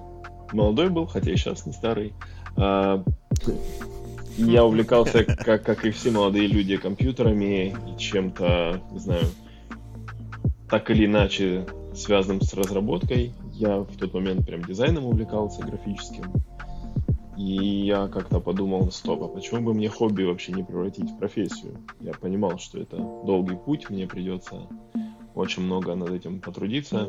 молодой 0.52 0.88
был, 0.88 1.06
хотя 1.06 1.30
и 1.30 1.36
сейчас 1.36 1.66
не 1.66 1.72
старый, 1.72 2.14
а, 2.56 3.02
я 4.36 4.64
увлекался, 4.64 5.24
как, 5.24 5.62
как 5.64 5.84
и 5.84 5.90
все 5.90 6.10
молодые 6.10 6.46
люди, 6.46 6.76
компьютерами 6.76 7.74
и 7.88 7.98
чем-то, 7.98 8.80
не 8.90 8.98
знаю, 8.98 9.24
так 10.68 10.90
или 10.90 11.06
иначе 11.06 11.66
связанным 11.94 12.40
с 12.40 12.54
разработкой. 12.54 13.34
Я 13.52 13.80
в 13.80 13.96
тот 13.96 14.14
момент 14.14 14.46
прям 14.46 14.64
дизайном 14.64 15.06
увлекался, 15.06 15.62
графическим. 15.62 16.24
И 17.40 17.86
я 17.86 18.06
как-то 18.06 18.38
подумал, 18.38 18.92
стоп, 18.92 19.22
а 19.22 19.28
почему 19.28 19.62
бы 19.62 19.72
мне 19.72 19.88
хобби 19.88 20.24
вообще 20.24 20.52
не 20.52 20.62
превратить 20.62 21.10
в 21.10 21.16
профессию? 21.16 21.74
Я 21.98 22.12
понимал, 22.12 22.58
что 22.58 22.78
это 22.78 22.98
долгий 22.98 23.56
путь, 23.56 23.88
мне 23.88 24.06
придется 24.06 24.68
очень 25.34 25.62
много 25.62 25.94
над 25.94 26.10
этим 26.10 26.40
потрудиться. 26.40 27.08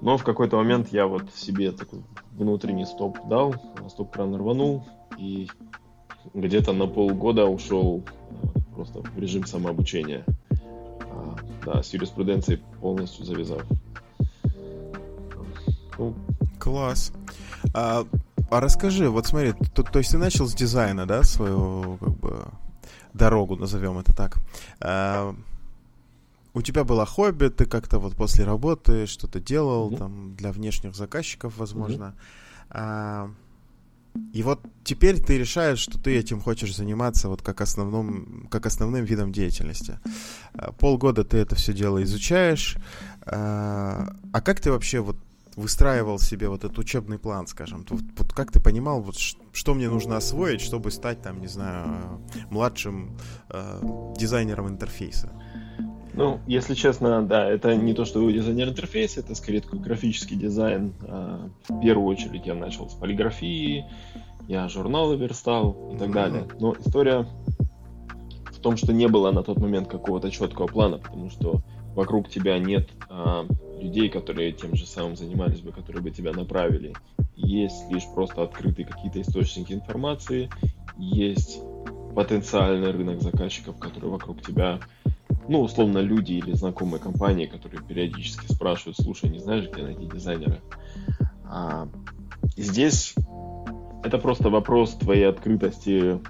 Но 0.00 0.16
в 0.16 0.24
какой-то 0.24 0.56
момент 0.56 0.88
я 0.92 1.06
вот 1.06 1.30
себе 1.34 1.70
такой 1.72 2.02
внутренний 2.32 2.86
стоп 2.86 3.18
дал, 3.28 3.54
стоп-кран 3.90 4.34
рванул, 4.36 4.86
и 5.18 5.48
где-то 6.32 6.72
на 6.72 6.86
полгода 6.86 7.44
ушел 7.44 8.02
э, 8.02 8.46
просто 8.74 9.02
в 9.02 9.18
режим 9.18 9.44
самообучения. 9.44 10.24
А, 11.02 11.36
да, 11.66 11.82
с 11.82 11.92
юриспруденцией 11.92 12.62
полностью 12.80 13.26
завязав. 13.26 13.66
Ну, 15.98 16.14
Класс. 16.58 17.12
А, 17.74 18.06
а 18.50 18.60
расскажи, 18.60 19.08
вот 19.08 19.26
смотри, 19.26 19.52
то, 19.74 19.82
то 19.82 19.98
есть 19.98 20.10
ты 20.10 20.18
начал 20.18 20.46
с 20.46 20.54
дизайна, 20.54 21.06
да, 21.06 21.22
свою 21.22 21.96
как 21.98 22.16
бы 22.16 22.44
дорогу, 23.14 23.56
назовем 23.56 23.98
это 23.98 24.14
так. 24.14 24.38
А, 24.80 25.34
у 26.52 26.62
тебя 26.62 26.84
было 26.84 27.06
хобби, 27.06 27.48
ты 27.48 27.64
как-то 27.66 27.98
вот 27.98 28.16
после 28.16 28.44
работы 28.44 29.06
что-то 29.06 29.40
делал 29.40 29.90
mm-hmm. 29.90 29.98
там 29.98 30.34
для 30.34 30.52
внешних 30.52 30.94
заказчиков, 30.94 31.56
возможно. 31.58 32.14
Mm-hmm. 32.14 32.66
А, 32.70 33.30
и 34.32 34.42
вот 34.42 34.60
теперь 34.82 35.22
ты 35.22 35.38
решаешь, 35.38 35.78
что 35.78 35.98
ты 35.98 36.16
этим 36.16 36.40
хочешь 36.40 36.74
заниматься 36.74 37.28
вот 37.28 37.42
как 37.42 37.60
основном, 37.60 38.48
как 38.50 38.66
основным 38.66 39.04
видом 39.04 39.32
деятельности. 39.32 39.98
А, 40.54 40.72
полгода 40.72 41.24
ты 41.24 41.38
это 41.38 41.54
все 41.54 41.72
дело 41.72 42.02
изучаешь. 42.02 42.76
А, 43.22 44.12
а 44.32 44.40
как 44.40 44.60
ты 44.60 44.72
вообще 44.72 45.00
вот 45.00 45.16
выстраивал 45.60 46.18
себе 46.18 46.48
вот 46.48 46.64
этот 46.64 46.78
учебный 46.78 47.18
план, 47.18 47.46
скажем? 47.46 47.84
Вот, 47.88 48.00
вот 48.16 48.32
как 48.32 48.50
ты 48.50 48.60
понимал, 48.60 49.00
вот 49.00 49.16
что 49.16 49.74
мне 49.74 49.88
нужно 49.88 50.16
освоить, 50.16 50.60
чтобы 50.60 50.90
стать 50.90 51.22
там, 51.22 51.40
не 51.40 51.46
знаю, 51.46 52.20
младшим 52.50 53.16
э, 53.48 53.80
дизайнером 54.16 54.68
интерфейса? 54.68 55.30
Ну, 56.12 56.40
если 56.46 56.74
честно, 56.74 57.22
да, 57.22 57.48
это 57.48 57.74
не 57.76 57.94
то, 57.94 58.04
что 58.04 58.28
дизайнер 58.30 58.68
интерфейса, 58.68 59.20
это 59.20 59.34
скорее 59.34 59.60
такой 59.60 59.78
графический 59.78 60.36
дизайн. 60.36 60.92
А, 61.02 61.48
в 61.68 61.80
первую 61.80 62.08
очередь 62.08 62.46
я 62.46 62.54
начал 62.54 62.90
с 62.90 62.94
полиграфии, 62.94 63.84
я 64.48 64.68
журналы 64.68 65.16
верстал 65.16 65.92
и 65.94 65.98
так 65.98 66.10
далее. 66.10 66.48
Но 66.58 66.74
история 66.74 67.26
в 68.50 68.58
том, 68.58 68.76
что 68.76 68.92
не 68.92 69.06
было 69.06 69.30
на 69.30 69.42
тот 69.42 69.58
момент 69.58 69.88
какого-то 69.88 70.30
четкого 70.30 70.66
плана, 70.66 70.98
потому 70.98 71.30
что 71.30 71.62
вокруг 71.94 72.28
тебя 72.28 72.58
нет 72.58 72.88
а, 73.08 73.46
людей, 73.80 74.08
которые 74.08 74.52
тем 74.52 74.74
же 74.74 74.86
самым 74.86 75.16
занимались 75.16 75.60
бы, 75.60 75.72
которые 75.72 76.02
бы 76.02 76.10
тебя 76.10 76.32
направили. 76.32 76.94
Есть 77.36 77.90
лишь 77.90 78.06
просто 78.14 78.42
открытые 78.42 78.86
какие-то 78.86 79.20
источники 79.20 79.72
информации, 79.72 80.50
есть 80.98 81.60
потенциальный 82.14 82.90
рынок 82.90 83.22
заказчиков, 83.22 83.78
которые 83.78 84.10
вокруг 84.10 84.42
тебя, 84.42 84.80
ну, 85.48 85.62
условно, 85.62 85.98
люди 85.98 86.32
или 86.32 86.52
знакомые 86.52 87.00
компании, 87.00 87.46
которые 87.46 87.82
периодически 87.82 88.52
спрашивают, 88.52 88.96
слушай, 88.98 89.30
не 89.30 89.38
знаешь, 89.38 89.68
где 89.70 89.82
найти 89.82 90.06
дизайнера? 90.06 90.58
А, 91.44 91.88
здесь 92.56 93.14
это 94.02 94.18
просто 94.18 94.50
вопрос 94.50 94.94
твоей 94.94 95.28
открытости 95.28 96.20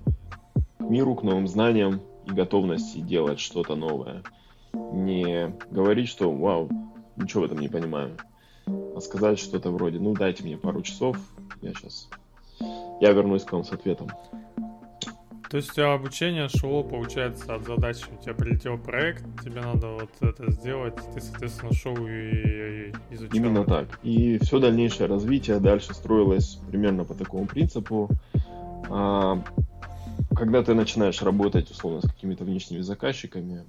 к 0.78 0.80
миру, 0.80 1.14
к 1.14 1.22
новым 1.22 1.48
знаниям 1.48 2.00
и 2.26 2.32
готовности 2.32 2.98
делать 2.98 3.40
что-то 3.40 3.74
новое. 3.74 4.22
Не 4.72 5.54
говорить, 5.70 6.08
что, 6.08 6.30
вау, 6.30 6.68
ничего 7.16 7.42
в 7.42 7.46
этом 7.46 7.58
не 7.58 7.68
понимаю. 7.68 8.16
А 8.66 9.00
сказать 9.00 9.38
что-то 9.38 9.70
вроде, 9.70 9.98
ну 9.98 10.14
дайте 10.14 10.44
мне 10.44 10.56
пару 10.56 10.82
часов, 10.82 11.16
я 11.62 11.72
сейчас, 11.74 12.08
я 13.00 13.12
вернусь 13.12 13.44
к 13.44 13.52
вам 13.52 13.64
с 13.64 13.72
ответом. 13.72 14.08
То 15.50 15.56
есть 15.56 15.70
у 15.70 15.74
тебя 15.74 15.94
обучение 15.94 16.48
шло, 16.48 16.84
получается, 16.84 17.52
от 17.56 17.66
задачи. 17.66 18.04
У 18.16 18.22
тебя 18.22 18.34
прилетел 18.34 18.78
проект, 18.78 19.24
тебе 19.42 19.60
надо 19.60 19.88
вот 19.88 20.10
это 20.20 20.48
сделать, 20.52 20.94
ты, 21.12 21.20
соответственно, 21.20 21.72
шел 21.72 21.96
и, 22.06 22.90
и 22.90 22.92
изучал. 23.10 23.36
Именно 23.36 23.64
так. 23.64 23.98
И 24.04 24.38
все 24.38 24.60
дальнейшее 24.60 25.08
развитие 25.08 25.58
дальше 25.58 25.92
строилось 25.92 26.60
примерно 26.70 27.04
по 27.04 27.14
такому 27.14 27.46
принципу. 27.46 28.08
А, 28.88 29.42
когда 30.36 30.62
ты 30.62 30.74
начинаешь 30.74 31.20
работать, 31.20 31.68
условно, 31.72 32.00
с 32.00 32.08
какими-то 32.08 32.44
внешними 32.44 32.82
заказчиками, 32.82 33.64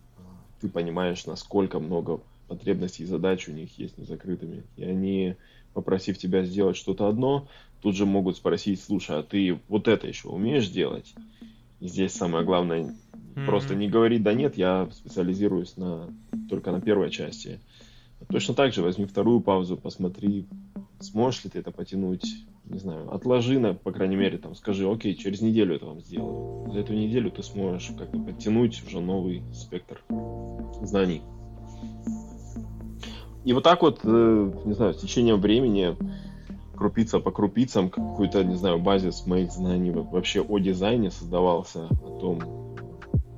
ты 0.62 0.70
понимаешь, 0.70 1.26
насколько 1.26 1.80
много 1.80 2.22
потребностей 2.48 3.04
и 3.04 3.08
задач 3.08 3.48
у 3.48 3.52
них 3.52 3.78
есть 3.78 3.98
незакрытыми. 3.98 4.64
И 4.78 4.84
они, 4.84 5.36
попросив 5.74 6.18
тебя 6.18 6.44
сделать 6.44 6.78
что-то 6.78 7.08
одно, 7.08 7.48
тут 7.82 7.96
же 7.96 8.06
могут 8.06 8.38
спросить, 8.38 8.82
слушай, 8.82 9.18
а 9.18 9.24
ты 9.24 9.60
вот 9.68 9.88
это 9.88 10.08
еще 10.08 10.28
умеешь 10.28 10.70
делать? 10.70 11.14
И 11.80 11.88
здесь 11.88 12.14
самое 12.14 12.46
главное 12.46 12.94
mm-hmm. 13.14 13.46
просто 13.46 13.76
не 13.76 13.90
говорить, 13.90 14.24
да 14.24 14.34
нет, 14.34 14.58
я 14.58 14.90
специализируюсь 14.92 15.78
на, 15.78 16.10
только 16.50 16.72
на 16.72 16.82
первой 16.82 17.10
части. 17.10 17.60
Точно 18.30 18.54
так 18.54 18.74
же 18.74 18.82
возьми 18.82 19.06
вторую 19.06 19.42
паузу, 19.42 19.78
посмотри, 19.78 20.48
сможешь 21.00 21.44
ли 21.44 21.50
ты 21.50 21.60
это 21.60 21.72
потянуть, 21.72 22.26
не 22.66 22.80
знаю, 22.80 23.14
отложи, 23.14 23.60
на, 23.60 23.74
по 23.74 23.92
крайней 23.92 24.16
мере, 24.16 24.38
там, 24.38 24.56
скажи, 24.56 24.90
окей, 24.90 25.16
через 25.16 25.42
неделю 25.42 25.76
это 25.76 25.86
вам 25.86 26.02
сделаю. 26.02 26.72
За 26.72 26.80
эту 26.80 26.94
неделю 26.94 27.32
ты 27.32 27.44
сможешь 27.44 27.92
как-то 27.98 28.18
подтянуть 28.18 28.82
уже 28.86 29.02
новый 29.02 29.44
спектр 29.54 30.02
знаний. 30.82 31.22
И 33.44 33.54
вот 33.54 33.64
так 33.64 33.82
вот, 33.82 34.02
э, 34.04 34.52
не 34.66 34.74
знаю, 34.74 34.94
с 34.94 35.02
течением 35.02 35.42
времени, 35.42 35.98
крупица 36.76 37.20
по 37.20 37.32
крупицам, 37.32 37.90
какой-то, 37.90 38.44
не 38.44 38.56
знаю, 38.56 38.80
базис 38.80 39.26
моих 39.26 39.52
знаний 39.52 39.92
вообще 39.92 40.42
о 40.42 40.60
дизайне 40.60 41.12
создавался, 41.12 41.86
о 41.86 42.20
том, 42.20 42.76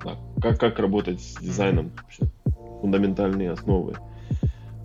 да, 0.04 0.17
как, 0.41 0.60
как 0.60 0.80
работать 0.80 1.22
с 1.22 1.39
дизайном, 1.39 1.91
вообще, 2.02 2.26
фундаментальные 2.82 3.52
основы. 3.52 3.96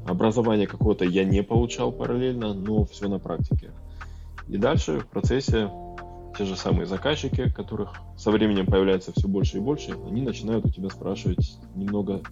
Образование 0.08 0.66
какого-то 0.66 1.04
я 1.04 1.24
не 1.24 1.42
получал 1.42 1.92
параллельно, 1.92 2.54
но 2.54 2.84
все 2.84 3.08
на 3.08 3.18
практике. 3.18 3.72
И 4.48 4.56
дальше 4.56 5.00
в 5.00 5.06
процессе 5.06 5.70
те 6.36 6.44
же 6.44 6.56
самые 6.56 6.86
заказчики, 6.86 7.50
которых 7.50 7.94
со 8.16 8.30
временем 8.30 8.66
появляется 8.66 9.12
все 9.12 9.28
больше 9.28 9.58
и 9.58 9.60
больше, 9.60 9.92
они 10.06 10.22
начинают 10.22 10.64
у 10.64 10.70
тебя 10.70 10.88
спрашивать 10.88 11.58
немного 11.74 12.22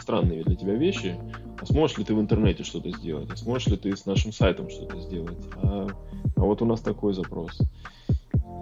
странные 0.00 0.44
для 0.44 0.56
тебя 0.56 0.74
вещи. 0.74 1.16
А 1.60 1.66
сможешь 1.66 1.98
ли 1.98 2.04
ты 2.04 2.14
в 2.14 2.20
интернете 2.20 2.64
что-то 2.64 2.90
сделать? 2.90 3.30
А 3.30 3.36
сможешь 3.36 3.68
ли 3.68 3.76
ты 3.76 3.94
с 3.94 4.06
нашим 4.06 4.32
сайтом 4.32 4.70
что-то 4.70 4.98
сделать? 5.00 5.38
А, 5.62 5.88
а 6.36 6.40
вот 6.40 6.62
у 6.62 6.64
нас 6.64 6.80
такой 6.80 7.12
запрос. 7.12 7.60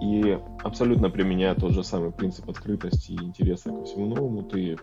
И 0.01 0.37
абсолютно 0.63 1.09
применяя 1.09 1.55
тот 1.55 1.71
же 1.71 1.83
самый 1.83 2.11
принцип 2.11 2.49
открытости 2.49 3.13
и 3.13 3.23
интереса 3.23 3.69
ко 3.69 3.85
всему 3.85 4.07
новому, 4.07 4.43
ты 4.43 4.77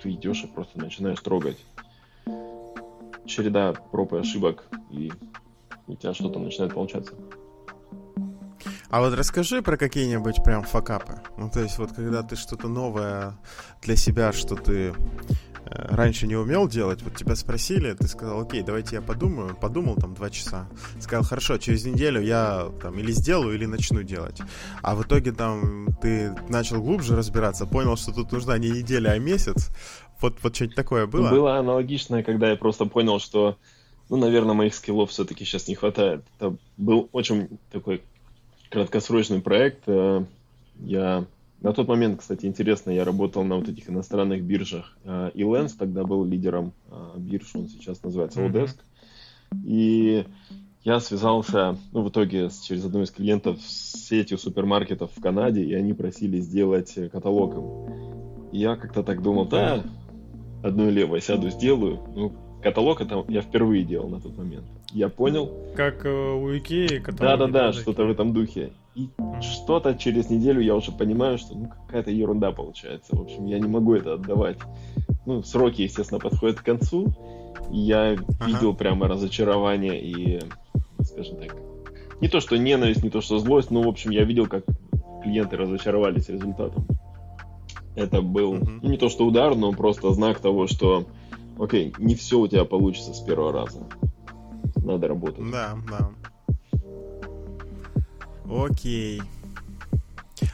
ты 0.00 0.10
идешь 0.12 0.44
и 0.44 0.46
просто 0.46 0.78
начинаешь 0.78 1.20
трогать. 1.20 1.56
Череда 3.26 3.72
проб 3.72 4.12
и 4.14 4.18
ошибок, 4.18 4.64
и 4.90 5.12
у 5.86 5.94
тебя 5.94 6.14
что-то 6.14 6.38
начинает 6.38 6.74
получаться. 6.74 7.14
А 8.88 9.00
вот 9.00 9.14
расскажи 9.14 9.62
про 9.62 9.76
какие-нибудь 9.76 10.42
прям 10.44 10.62
факапы. 10.62 11.20
Ну, 11.36 11.50
то 11.50 11.60
есть 11.60 11.78
вот 11.78 11.92
когда 11.92 12.22
ты 12.22 12.36
что-то 12.36 12.68
новое 12.68 13.36
для 13.82 13.96
себя, 13.96 14.32
что 14.32 14.54
ты 14.54 14.94
Э, 15.68 15.94
раньше 15.94 16.26
не 16.26 16.36
умел 16.36 16.68
делать, 16.68 17.02
вот 17.02 17.16
тебя 17.16 17.34
спросили, 17.34 17.92
ты 17.92 18.06
сказал, 18.06 18.42
окей, 18.42 18.62
давайте 18.62 18.96
я 18.96 19.02
подумаю, 19.02 19.56
подумал 19.56 19.96
там 19.96 20.14
два 20.14 20.30
часа, 20.30 20.68
сказал, 21.00 21.24
хорошо, 21.24 21.58
через 21.58 21.84
неделю 21.84 22.20
я 22.20 22.70
там 22.80 22.98
или 22.98 23.10
сделаю, 23.10 23.54
или 23.54 23.66
начну 23.66 24.02
делать. 24.02 24.40
А 24.82 24.94
в 24.94 25.02
итоге 25.02 25.32
там 25.32 25.88
ты 26.00 26.34
начал 26.48 26.80
глубже 26.80 27.16
разбираться, 27.16 27.66
понял, 27.66 27.96
что 27.96 28.12
тут 28.12 28.32
нужна 28.32 28.58
не 28.58 28.70
неделя, 28.70 29.10
а 29.10 29.18
месяц. 29.18 29.70
Вот, 30.20 30.34
вот 30.42 30.54
что-нибудь 30.54 30.76
такое 30.76 31.06
было? 31.06 31.30
Было 31.30 31.58
аналогичное, 31.58 32.22
когда 32.22 32.50
я 32.50 32.56
просто 32.56 32.86
понял, 32.86 33.18
что, 33.18 33.56
ну, 34.08 34.16
наверное, 34.16 34.54
моих 34.54 34.74
скиллов 34.74 35.10
все-таки 35.10 35.44
сейчас 35.44 35.68
не 35.68 35.74
хватает. 35.74 36.24
Это 36.38 36.56
был 36.76 37.08
очень 37.12 37.58
такой 37.70 38.02
краткосрочный 38.70 39.40
проект. 39.40 39.82
Э, 39.86 40.24
я 40.80 41.26
на 41.60 41.72
тот 41.72 41.88
момент, 41.88 42.20
кстати, 42.20 42.46
интересно, 42.46 42.90
я 42.90 43.04
работал 43.04 43.42
на 43.42 43.56
вот 43.56 43.68
этих 43.68 43.88
иностранных 43.88 44.42
биржах. 44.42 44.96
А, 45.04 45.28
и 45.28 45.42
Lens 45.42 45.72
тогда 45.78 46.04
был 46.04 46.24
лидером 46.24 46.72
а, 46.90 47.14
бирж, 47.16 47.50
он 47.54 47.68
сейчас 47.68 48.02
называется 48.02 48.40
Odesk. 48.40 48.76
И 49.64 50.26
я 50.84 51.00
связался, 51.00 51.76
ну, 51.92 52.02
в 52.02 52.10
итоге 52.10 52.50
через 52.62 52.84
одного 52.84 53.04
из 53.04 53.10
клиентов 53.10 53.60
с 53.60 54.06
сетью 54.06 54.38
супермаркетов 54.38 55.10
в 55.16 55.20
Канаде, 55.20 55.62
и 55.62 55.74
они 55.74 55.94
просили 55.94 56.40
сделать 56.40 56.94
каталог 57.10 57.54
им. 57.54 58.50
И 58.52 58.58
я 58.58 58.76
как-то 58.76 59.02
так 59.02 59.22
думал, 59.22 59.46
да, 59.46 59.82
одно 60.66 60.88
левое 60.90 61.20
сяду, 61.20 61.50
сделаю. 61.50 62.00
Ну, 62.14 62.32
каталог 62.62 63.00
это 63.00 63.24
я 63.28 63.42
впервые 63.42 63.84
делал 63.84 64.08
на 64.08 64.20
тот 64.20 64.36
момент. 64.36 64.64
Я 64.92 65.08
понял. 65.08 65.50
Как 65.74 66.04
э, 66.04 66.08
у 66.08 66.56
Икеи 66.56 66.98
каталог. 66.98 67.38
Да-да-да, 67.38 67.72
что-то 67.72 68.04
в 68.04 68.10
этом 68.10 68.32
духе. 68.32 68.72
И 68.94 69.08
что-то 69.40 69.94
через 69.94 70.30
неделю 70.30 70.60
я 70.60 70.74
уже 70.74 70.90
понимаю, 70.90 71.38
что 71.38 71.54
ну, 71.54 71.70
какая-то 71.86 72.10
ерунда 72.10 72.52
получается. 72.52 73.14
В 73.14 73.20
общем, 73.22 73.46
я 73.46 73.58
не 73.58 73.68
могу 73.68 73.94
это 73.94 74.14
отдавать. 74.14 74.58
Ну, 75.26 75.42
сроки, 75.42 75.82
естественно, 75.82 76.20
подходят 76.20 76.60
к 76.60 76.64
концу. 76.64 77.12
Я 77.70 78.12
ага. 78.12 78.46
видел 78.46 78.74
прямо 78.74 79.08
разочарование 79.08 80.00
и, 80.00 80.40
скажем 81.02 81.36
так, 81.36 81.56
не 82.20 82.28
то 82.28 82.40
что 82.40 82.56
ненависть, 82.56 83.02
не 83.02 83.10
то 83.10 83.20
что 83.20 83.38
злость, 83.38 83.70
но, 83.70 83.82
в 83.82 83.88
общем, 83.88 84.10
я 84.10 84.24
видел, 84.24 84.46
как 84.46 84.64
клиенты 85.22 85.56
разочаровались 85.56 86.28
результатом. 86.28 86.86
Это 87.96 88.20
был 88.20 88.54
ну, 88.54 88.88
не 88.88 88.98
то 88.98 89.08
что 89.08 89.26
удар, 89.26 89.56
но 89.56 89.72
просто 89.72 90.12
знак 90.12 90.38
того, 90.38 90.66
что, 90.66 91.06
окей, 91.58 91.94
не 91.98 92.14
все 92.14 92.38
у 92.38 92.46
тебя 92.46 92.64
получится 92.64 93.14
с 93.14 93.20
первого 93.20 93.52
раза. 93.52 93.80
Надо 94.76 95.08
работать. 95.08 95.50
Да, 95.50 95.76
да. 95.88 96.10
Окей. 98.48 99.22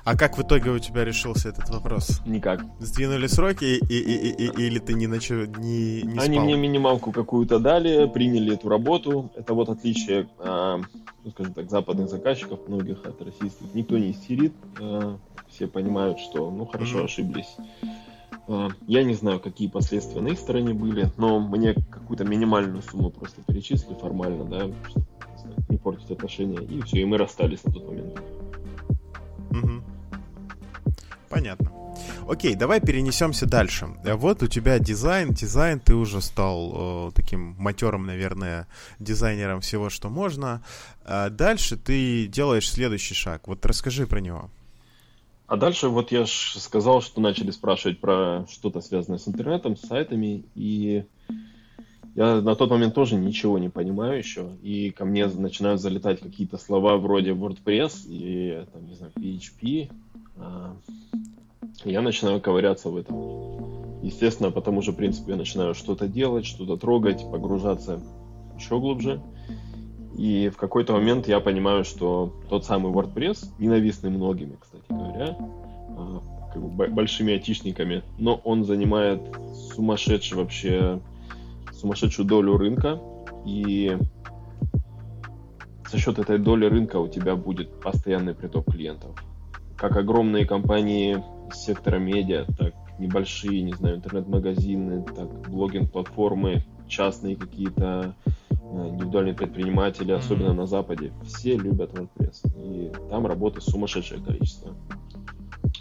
А 0.04 0.16
как 0.16 0.38
в 0.38 0.42
итоге 0.42 0.70
у 0.70 0.78
тебя 0.78 1.04
решился 1.04 1.48
этот 1.48 1.68
вопрос? 1.70 2.20
Никак. 2.26 2.64
Сдвинули 2.78 3.26
сроки 3.26 3.64
и, 3.64 3.78
и, 3.78 3.98
и, 3.98 4.46
и, 4.46 4.66
или 4.66 4.78
ты 4.78 4.94
не, 4.94 5.06
начал, 5.06 5.44
не, 5.58 6.02
не 6.02 6.18
Они 6.18 6.38
мне 6.38 6.56
минималку 6.56 7.12
какую-то 7.12 7.58
дали, 7.58 8.08
приняли 8.08 8.54
эту 8.54 8.68
работу. 8.68 9.30
Это 9.36 9.54
вот 9.54 9.68
отличие, 9.68 10.28
а, 10.38 10.80
ну, 11.24 11.30
скажем 11.30 11.54
так, 11.54 11.70
западных 11.70 12.08
заказчиков, 12.08 12.60
многих 12.68 13.04
от 13.04 13.20
российских. 13.20 13.74
Никто 13.74 13.98
не 13.98 14.12
истерит, 14.12 14.54
а, 14.80 15.18
все 15.62 15.68
понимают, 15.68 16.18
что, 16.18 16.50
ну, 16.50 16.66
хорошо, 16.66 17.00
mm-hmm. 17.00 17.04
ошиблись. 17.04 17.56
А, 18.48 18.68
я 18.88 19.04
не 19.04 19.14
знаю, 19.14 19.38
какие 19.38 19.68
последствия 19.68 20.20
на 20.20 20.28
их 20.28 20.38
стороне 20.38 20.74
были, 20.74 21.10
но 21.16 21.38
мне 21.38 21.74
какую-то 21.74 22.24
минимальную 22.24 22.82
сумму 22.82 23.10
просто 23.10 23.42
перечислили 23.46 23.94
формально, 23.94 24.44
да, 24.44 24.70
чтобы 24.88 25.06
не 25.68 25.78
портить 25.78 26.10
отношения. 26.10 26.60
И 26.62 26.82
все, 26.82 27.02
и 27.02 27.04
мы 27.04 27.16
расстались 27.16 27.62
на 27.64 27.72
тот 27.72 27.86
момент. 27.86 28.20
Угу. 29.50 29.82
Понятно. 31.28 31.70
Окей, 32.28 32.56
давай 32.56 32.80
перенесемся 32.80 33.46
дальше. 33.46 33.86
Вот 34.04 34.42
у 34.42 34.48
тебя 34.48 34.78
дизайн, 34.80 35.30
дизайн, 35.30 35.78
ты 35.78 35.94
уже 35.94 36.20
стал 36.20 37.08
э, 37.08 37.12
таким 37.14 37.54
матерым, 37.58 38.06
наверное, 38.06 38.66
дизайнером 38.98 39.60
всего, 39.60 39.90
что 39.90 40.08
можно. 40.08 40.62
А 41.04 41.30
дальше 41.30 41.76
ты 41.76 42.26
делаешь 42.26 42.70
следующий 42.70 43.14
шаг. 43.14 43.46
Вот 43.46 43.64
расскажи 43.66 44.06
про 44.06 44.20
него. 44.20 44.50
А 45.52 45.58
дальше 45.58 45.88
вот 45.88 46.12
я 46.12 46.24
же 46.24 46.58
сказал, 46.60 47.02
что 47.02 47.20
начали 47.20 47.50
спрашивать 47.50 48.00
про 48.00 48.46
что-то 48.50 48.80
связанное 48.80 49.18
с 49.18 49.28
интернетом, 49.28 49.76
с 49.76 49.82
сайтами, 49.82 50.46
и 50.54 51.04
я 52.14 52.40
на 52.40 52.54
тот 52.54 52.70
момент 52.70 52.94
тоже 52.94 53.16
ничего 53.16 53.58
не 53.58 53.68
понимаю 53.68 54.16
еще, 54.16 54.56
и 54.62 54.90
ко 54.92 55.04
мне 55.04 55.26
начинают 55.26 55.82
залетать 55.82 56.20
какие-то 56.20 56.56
слова 56.56 56.96
вроде 56.96 57.32
WordPress 57.32 58.06
и, 58.06 58.64
там, 58.72 58.86
не 58.86 58.94
знаю, 58.94 59.12
PHP. 59.14 59.90
А, 60.38 60.74
я 61.84 62.00
начинаю 62.00 62.40
ковыряться 62.40 62.88
в 62.88 62.96
этом. 62.96 64.00
Естественно, 64.02 64.50
по 64.50 64.62
тому 64.62 64.80
же 64.80 64.94
принципу 64.94 65.32
я 65.32 65.36
начинаю 65.36 65.74
что-то 65.74 66.08
делать, 66.08 66.46
что-то 66.46 66.78
трогать, 66.78 67.30
погружаться 67.30 68.00
еще 68.56 68.80
глубже. 68.80 69.20
И 70.16 70.50
в 70.50 70.56
какой-то 70.56 70.92
момент 70.92 71.26
я 71.26 71.40
понимаю, 71.40 71.84
что 71.84 72.32
тот 72.48 72.64
самый 72.64 72.92
WordPress, 72.92 73.48
ненавистный 73.58 74.10
многими, 74.10 74.56
кстати 74.60 74.84
говоря, 74.88 75.36
а, 75.38 76.20
как 76.52 76.62
бы 76.62 76.86
большими 76.88 77.32
айтишниками, 77.32 78.02
но 78.18 78.40
он 78.44 78.64
занимает 78.64 79.22
сумасшедший 79.74 80.36
вообще 80.36 81.00
сумасшедшую 81.72 82.26
долю 82.26 82.56
рынка, 82.56 83.00
и 83.44 83.96
за 85.90 85.98
счет 85.98 86.18
этой 86.18 86.38
доли 86.38 86.66
рынка 86.66 86.96
у 86.96 87.08
тебя 87.08 87.36
будет 87.36 87.80
постоянный 87.80 88.34
приток 88.34 88.70
клиентов. 88.70 89.10
Как 89.76 89.96
огромные 89.96 90.46
компании 90.46 91.22
сектора 91.52 91.98
медиа, 91.98 92.46
так 92.56 92.74
небольшие, 92.98 93.62
не 93.62 93.72
знаю, 93.72 93.96
интернет-магазины, 93.96 95.04
так 95.04 95.28
блогинг-платформы, 95.50 96.64
частные 96.88 97.36
какие-то 97.36 98.14
э, 98.24 98.30
индивидуальные 98.72 99.34
предприниматели, 99.34 100.12
особенно 100.12 100.52
на 100.52 100.66
Западе, 100.66 101.12
все 101.24 101.56
любят 101.56 101.92
WordPress. 101.92 102.46
И 102.56 102.92
там 103.10 103.26
работы 103.26 103.60
сумасшедшее 103.60 104.22
количество. 104.22 104.74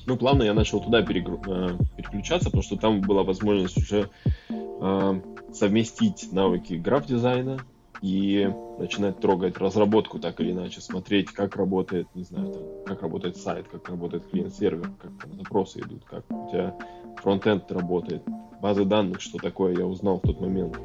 Ну, 0.05 0.17
плавно 0.17 0.43
я 0.43 0.53
начал 0.53 0.81
туда 0.81 1.01
перегру... 1.01 1.41
Э, 1.47 1.77
переключаться, 1.95 2.45
потому 2.45 2.63
что 2.63 2.75
там 2.75 3.01
была 3.01 3.23
возможность 3.23 3.77
уже 3.77 4.09
э, 4.49 5.21
совместить 5.53 6.31
навыки 6.31 6.73
граф-дизайна 6.73 7.59
и 8.01 8.49
начинать 8.79 9.19
трогать 9.19 9.57
разработку 9.57 10.19
так 10.19 10.39
или 10.41 10.51
иначе, 10.51 10.81
смотреть, 10.81 11.29
как 11.31 11.55
работает, 11.55 12.07
не 12.15 12.23
знаю, 12.23 12.51
там, 12.51 12.63
как 12.85 13.03
работает 13.03 13.37
сайт, 13.37 13.67
как 13.67 13.87
работает 13.89 14.25
клиент-сервер, 14.27 14.89
как 14.99 15.11
там, 15.21 15.37
запросы 15.37 15.79
идут, 15.81 16.03
как 16.05 16.25
у 16.29 16.49
тебя 16.49 16.75
фронтенд 17.17 17.71
работает, 17.71 18.23
базы 18.59 18.85
данных, 18.85 19.21
что 19.21 19.37
такое, 19.37 19.77
я 19.77 19.85
узнал 19.85 20.17
в 20.17 20.21
тот 20.21 20.41
момент. 20.41 20.79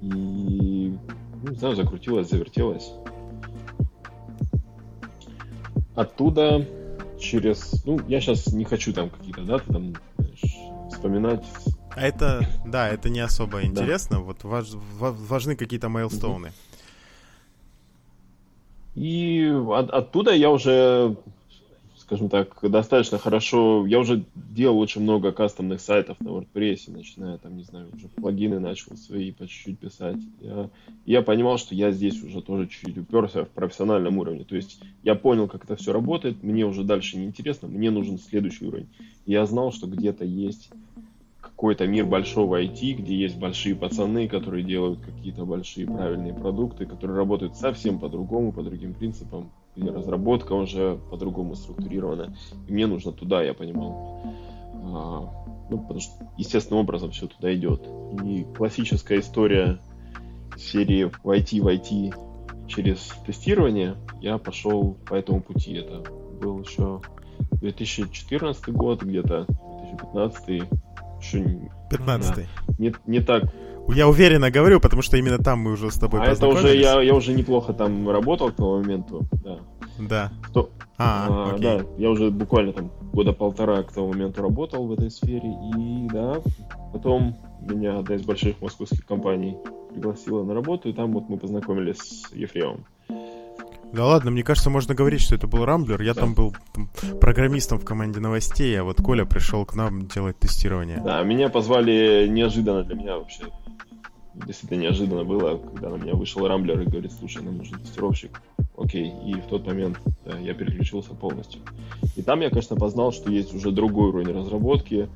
И, 0.00 0.06
не 1.42 1.56
знаю, 1.56 1.76
закрутилось, 1.76 2.28
завертелось. 2.28 2.92
Оттуда 5.94 6.66
через, 7.18 7.84
ну, 7.84 8.00
я 8.08 8.20
сейчас 8.20 8.52
не 8.52 8.64
хочу 8.64 8.92
там 8.92 9.10
какие-то 9.10 9.42
даты 9.42 9.72
там 9.72 9.94
знаешь, 10.18 10.92
вспоминать. 10.92 11.44
А 11.90 12.02
это, 12.02 12.46
да, 12.64 12.88
это 12.88 13.10
не 13.10 13.20
особо 13.20 13.62
интересно. 13.62 14.16
Да. 14.16 14.22
Вот 14.22 14.44
важ, 14.44 14.68
важны 14.98 15.56
какие-то 15.56 15.88
мейлстоуны. 15.88 16.52
И 18.94 19.48
от, 19.48 19.90
оттуда 19.90 20.32
я 20.32 20.50
уже 20.50 21.16
скажем 22.10 22.28
так, 22.28 22.58
достаточно 22.60 23.18
хорошо. 23.18 23.86
Я 23.86 24.00
уже 24.00 24.24
делал 24.34 24.80
очень 24.80 25.00
много 25.02 25.30
кастомных 25.30 25.80
сайтов 25.80 26.20
на 26.20 26.30
WordPress, 26.30 26.90
начиная 26.90 27.38
там, 27.38 27.56
не 27.56 27.62
знаю, 27.62 27.86
уже 27.94 28.08
плагины 28.08 28.58
начал 28.58 28.96
свои 28.96 29.30
по 29.30 29.46
чуть-чуть 29.46 29.78
писать. 29.78 30.16
Я, 30.40 30.70
я 31.06 31.22
понимал, 31.22 31.56
что 31.56 31.72
я 31.76 31.92
здесь 31.92 32.20
уже 32.24 32.42
тоже 32.42 32.66
чуть-чуть 32.66 32.98
уперся 32.98 33.44
в 33.44 33.50
профессиональном 33.50 34.18
уровне. 34.18 34.42
То 34.42 34.56
есть 34.56 34.82
я 35.04 35.14
понял, 35.14 35.46
как 35.46 35.62
это 35.62 35.76
все 35.76 35.92
работает, 35.92 36.42
мне 36.42 36.66
уже 36.66 36.82
дальше 36.82 37.16
не 37.16 37.26
интересно, 37.26 37.68
мне 37.68 37.92
нужен 37.92 38.18
следующий 38.18 38.66
уровень. 38.66 38.88
Я 39.24 39.46
знал, 39.46 39.70
что 39.70 39.86
где-то 39.86 40.24
есть 40.24 40.68
какой-то 41.60 41.86
мир 41.86 42.06
большого 42.06 42.62
IT, 42.62 42.94
где 42.94 43.14
есть 43.14 43.36
большие 43.36 43.74
пацаны, 43.74 44.28
которые 44.28 44.64
делают 44.64 45.00
какие-то 45.00 45.44
большие 45.44 45.86
правильные 45.86 46.32
продукты, 46.32 46.86
которые 46.86 47.18
работают 47.18 47.54
совсем 47.54 47.98
по-другому, 47.98 48.50
по 48.50 48.62
другим 48.62 48.94
принципам, 48.94 49.52
где 49.76 49.90
разработка 49.90 50.54
уже 50.54 50.98
по-другому 51.10 51.54
структурирована. 51.54 52.34
И 52.66 52.72
мне 52.72 52.86
нужно 52.86 53.12
туда, 53.12 53.42
я 53.42 53.52
понимал. 53.52 54.22
А, 54.72 55.28
ну, 55.68 55.80
потому 55.80 56.00
что 56.00 56.12
естественным 56.38 56.80
образом 56.80 57.10
все 57.10 57.26
туда 57.26 57.54
идет. 57.54 57.86
И 58.24 58.46
классическая 58.56 59.20
история 59.20 59.80
серии 60.56 61.10
в 61.22 61.26
IT 61.26 61.60
в 61.60 61.68
IT 61.68 62.68
через 62.68 63.12
тестирование, 63.26 63.96
я 64.22 64.38
пошел 64.38 64.96
по 65.06 65.12
этому 65.12 65.42
пути. 65.42 65.74
Это 65.74 66.10
был 66.40 66.60
еще 66.62 67.02
2014 67.60 68.66
год, 68.70 69.02
где-то 69.02 69.44
2015 69.46 70.48
Еще 70.48 70.68
15 71.90 72.36
да, 72.36 72.42
не, 72.78 72.94
не 73.06 73.20
так. 73.20 73.44
Я 73.88 74.08
уверенно 74.08 74.50
говорю, 74.50 74.80
потому 74.80 75.02
что 75.02 75.16
именно 75.16 75.38
там 75.38 75.60
мы 75.60 75.72
уже 75.72 75.90
с 75.90 75.96
тобой 75.96 76.20
А 76.20 76.26
это 76.26 76.46
уже 76.46 76.76
я, 76.76 77.00
я 77.00 77.14
уже 77.14 77.32
неплохо 77.32 77.72
там 77.72 78.08
работал 78.08 78.50
к 78.50 78.56
тому 78.56 78.78
моменту, 78.78 79.26
да. 79.44 79.58
Да. 79.98 80.32
Кто? 80.42 80.70
А, 80.96 81.52
а 81.54 81.58
да, 81.58 81.80
я 81.98 82.10
уже 82.10 82.30
буквально 82.30 82.72
там 82.72 82.90
года 83.12 83.32
полтора 83.32 83.82
к 83.82 83.92
тому 83.92 84.08
моменту 84.08 84.42
работал 84.42 84.86
в 84.86 84.92
этой 84.92 85.10
сфере, 85.10 85.50
и 85.76 86.08
да, 86.12 86.40
потом 86.92 87.36
меня 87.60 87.98
одна 87.98 88.16
из 88.16 88.22
больших 88.22 88.60
московских 88.60 89.04
компаний 89.06 89.56
пригласила 89.92 90.44
на 90.44 90.54
работу, 90.54 90.88
и 90.88 90.92
там 90.92 91.12
вот 91.12 91.28
мы 91.28 91.38
познакомились 91.38 91.98
с 91.98 92.32
Ефремом. 92.32 92.84
Да 93.92 94.06
ладно, 94.06 94.30
мне 94.30 94.42
кажется, 94.42 94.70
можно 94.70 94.94
говорить, 94.94 95.20
что 95.20 95.34
это 95.34 95.46
был 95.46 95.64
Рамблер. 95.64 96.00
Я 96.00 96.14
там 96.14 96.34
был 96.34 96.54
программистом 97.20 97.78
в 97.78 97.84
команде 97.84 98.20
новостей, 98.20 98.78
а 98.78 98.84
вот 98.84 99.02
Коля 99.02 99.24
пришел 99.24 99.64
к 99.64 99.74
нам 99.74 100.06
делать 100.06 100.38
тестирование. 100.38 101.00
Да, 101.04 101.22
меня 101.22 101.48
позвали 101.48 102.26
неожиданно 102.28 102.84
для 102.84 102.94
меня 102.94 103.16
вообще. 103.16 103.44
Действительно 104.34 104.82
неожиданно 104.82 105.24
было, 105.24 105.56
когда 105.56 105.90
на 105.90 105.96
меня 105.96 106.14
вышел 106.14 106.46
Рамблер 106.46 106.80
и 106.80 106.84
говорит, 106.84 107.12
слушай, 107.12 107.42
нам 107.42 107.58
нужен 107.58 107.78
тестировщик. 107.80 108.40
Окей, 108.76 109.12
и 109.26 109.34
в 109.34 109.46
тот 109.46 109.66
момент 109.66 109.98
да, 110.24 110.38
я 110.38 110.54
переключился 110.54 111.10
полностью. 111.10 111.60
И 112.16 112.22
там 112.22 112.40
я, 112.40 112.48
конечно, 112.48 112.76
познал, 112.76 113.12
что 113.12 113.30
есть 113.30 113.52
уже 113.52 113.72
другой 113.72 114.08
уровень 114.08 114.32
разработки. 114.32 115.08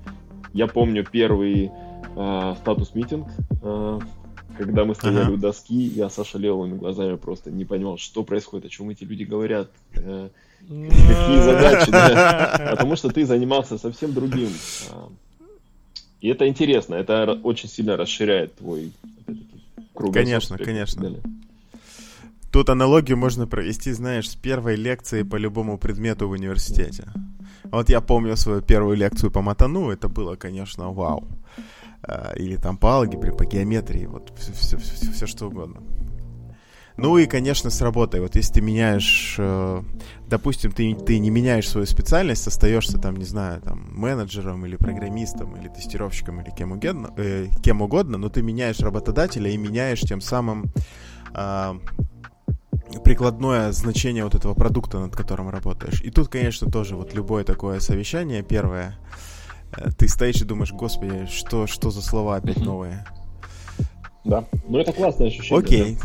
Я 0.52 0.66
помню 0.66 1.04
первый 1.10 1.70
э, 2.16 2.54
статус-митинг, 2.60 3.28
э, 3.62 4.00
когда 4.56 4.84
мы 4.84 4.94
стояли 4.94 5.24
ага. 5.24 5.32
у 5.32 5.36
доски, 5.36 5.74
я 5.74 6.08
с 6.08 6.18
ошалелыми 6.18 6.76
глазами 6.76 7.16
просто 7.16 7.50
не 7.50 7.64
понимал, 7.64 7.98
что 7.98 8.22
происходит, 8.22 8.66
о 8.66 8.68
чем 8.68 8.90
эти 8.90 9.04
люди 9.04 9.24
говорят, 9.24 9.70
э, 9.94 10.28
какие 10.60 11.42
задачи, 11.42 11.90
потому 12.70 12.96
что 12.96 13.10
ты 13.10 13.24
занимался 13.26 13.78
совсем 13.78 14.12
другим. 14.12 14.50
А. 14.90 15.08
И 16.20 16.28
это 16.28 16.48
интересно, 16.48 16.94
это 16.94 17.38
очень 17.42 17.68
сильно 17.68 17.96
расширяет 17.96 18.54
твой 18.56 18.92
круг. 19.94 20.14
Конечно, 20.14 20.56
конечно. 20.58 21.16
Тут 22.50 22.70
аналогию 22.70 23.16
можно 23.16 23.46
провести, 23.46 23.92
знаешь, 23.92 24.30
с 24.30 24.36
первой 24.36 24.76
лекции 24.76 25.22
по 25.22 25.36
любому 25.36 25.76
предмету 25.76 26.28
в 26.28 26.30
университете. 26.30 27.04
Вот 27.64 27.88
я 27.88 28.00
помню 28.00 28.36
свою 28.36 28.62
первую 28.62 28.96
лекцию 28.96 29.32
по 29.32 29.42
матану, 29.42 29.90
это 29.90 30.08
было, 30.08 30.36
конечно, 30.36 30.92
вау. 30.92 31.26
Э, 32.06 32.32
или 32.36 32.56
там 32.56 32.76
по 32.76 32.88
алгебре, 32.94 33.32
по 33.32 33.44
геометрии, 33.44 34.06
вот 34.06 34.32
все, 34.38 34.52
все, 34.52 34.76
все, 34.76 35.12
все 35.12 35.26
что 35.26 35.46
угодно. 35.46 35.80
Ну 36.96 37.18
и, 37.18 37.26
конечно, 37.26 37.70
с 37.70 37.80
работой. 37.80 38.20
Вот 38.20 38.36
если 38.36 38.54
ты 38.54 38.60
меняешь, 38.60 39.34
э, 39.38 39.82
допустим, 40.28 40.70
ты, 40.70 40.94
ты 40.94 41.18
не 41.18 41.30
меняешь 41.30 41.68
свою 41.68 41.86
специальность, 41.86 42.46
остаешься 42.46 42.98
там, 42.98 43.16
не 43.16 43.24
знаю, 43.24 43.60
там, 43.62 43.88
менеджером 43.92 44.64
или 44.64 44.76
программистом, 44.76 45.56
или 45.56 45.68
тестировщиком, 45.68 46.40
или 46.40 46.50
кем 46.50 46.72
угодно, 46.72 47.12
э, 47.16 47.48
кем 47.62 47.82
угодно, 47.82 48.16
но 48.16 48.28
ты 48.28 48.42
меняешь 48.42 48.78
работодателя 48.78 49.50
и 49.50 49.56
меняешь 49.56 50.02
тем 50.02 50.20
самым 50.20 50.66
э, 51.34 51.74
прикладное 53.02 53.72
значение 53.72 54.22
вот 54.22 54.36
этого 54.36 54.54
продукта, 54.54 55.00
над 55.00 55.16
которым 55.16 55.48
работаешь. 55.48 56.00
И 56.00 56.10
тут, 56.10 56.28
конечно, 56.28 56.70
тоже 56.70 56.94
вот 56.94 57.12
любое 57.12 57.42
такое 57.42 57.80
совещание, 57.80 58.44
первое, 58.44 58.96
ты 59.98 60.08
стоишь 60.08 60.40
и 60.40 60.44
думаешь, 60.44 60.72
господи, 60.72 61.26
что, 61.26 61.66
что 61.66 61.90
за 61.90 62.02
слова 62.02 62.36
опять 62.36 62.58
новые? 62.58 63.04
Да, 64.24 64.44
ну 64.68 64.78
это 64.78 64.92
классное 64.92 65.28
ощущение. 65.28 65.58
Окей. 65.58 65.98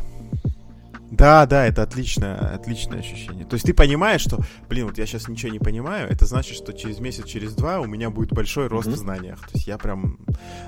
Да, 1.11 1.45
да, 1.47 1.65
это 1.65 1.82
отличное, 1.82 2.53
отличное 2.53 2.99
ощущение. 2.99 3.45
То 3.45 3.55
есть 3.55 3.65
ты 3.65 3.74
понимаешь, 3.74 4.22
что, 4.22 4.39
блин, 4.70 4.88
вот 4.88 4.97
я 4.99 5.07
сейчас 5.07 5.28
ничего 5.28 5.51
не 5.51 5.59
понимаю, 5.59 6.07
это 6.07 6.26
значит, 6.26 6.55
что 6.55 6.72
через 6.72 6.99
месяц, 6.99 7.26
через 7.26 7.55
два 7.55 7.80
у 7.80 7.86
меня 7.86 8.11
будет 8.11 8.32
большой 8.32 8.67
рост 8.67 8.88
mm-hmm. 8.88 8.93
в 8.93 8.97
знаниях. 8.97 9.39
То 9.39 9.55
есть 9.55 9.67
я 9.67 9.78
прям 9.78 10.20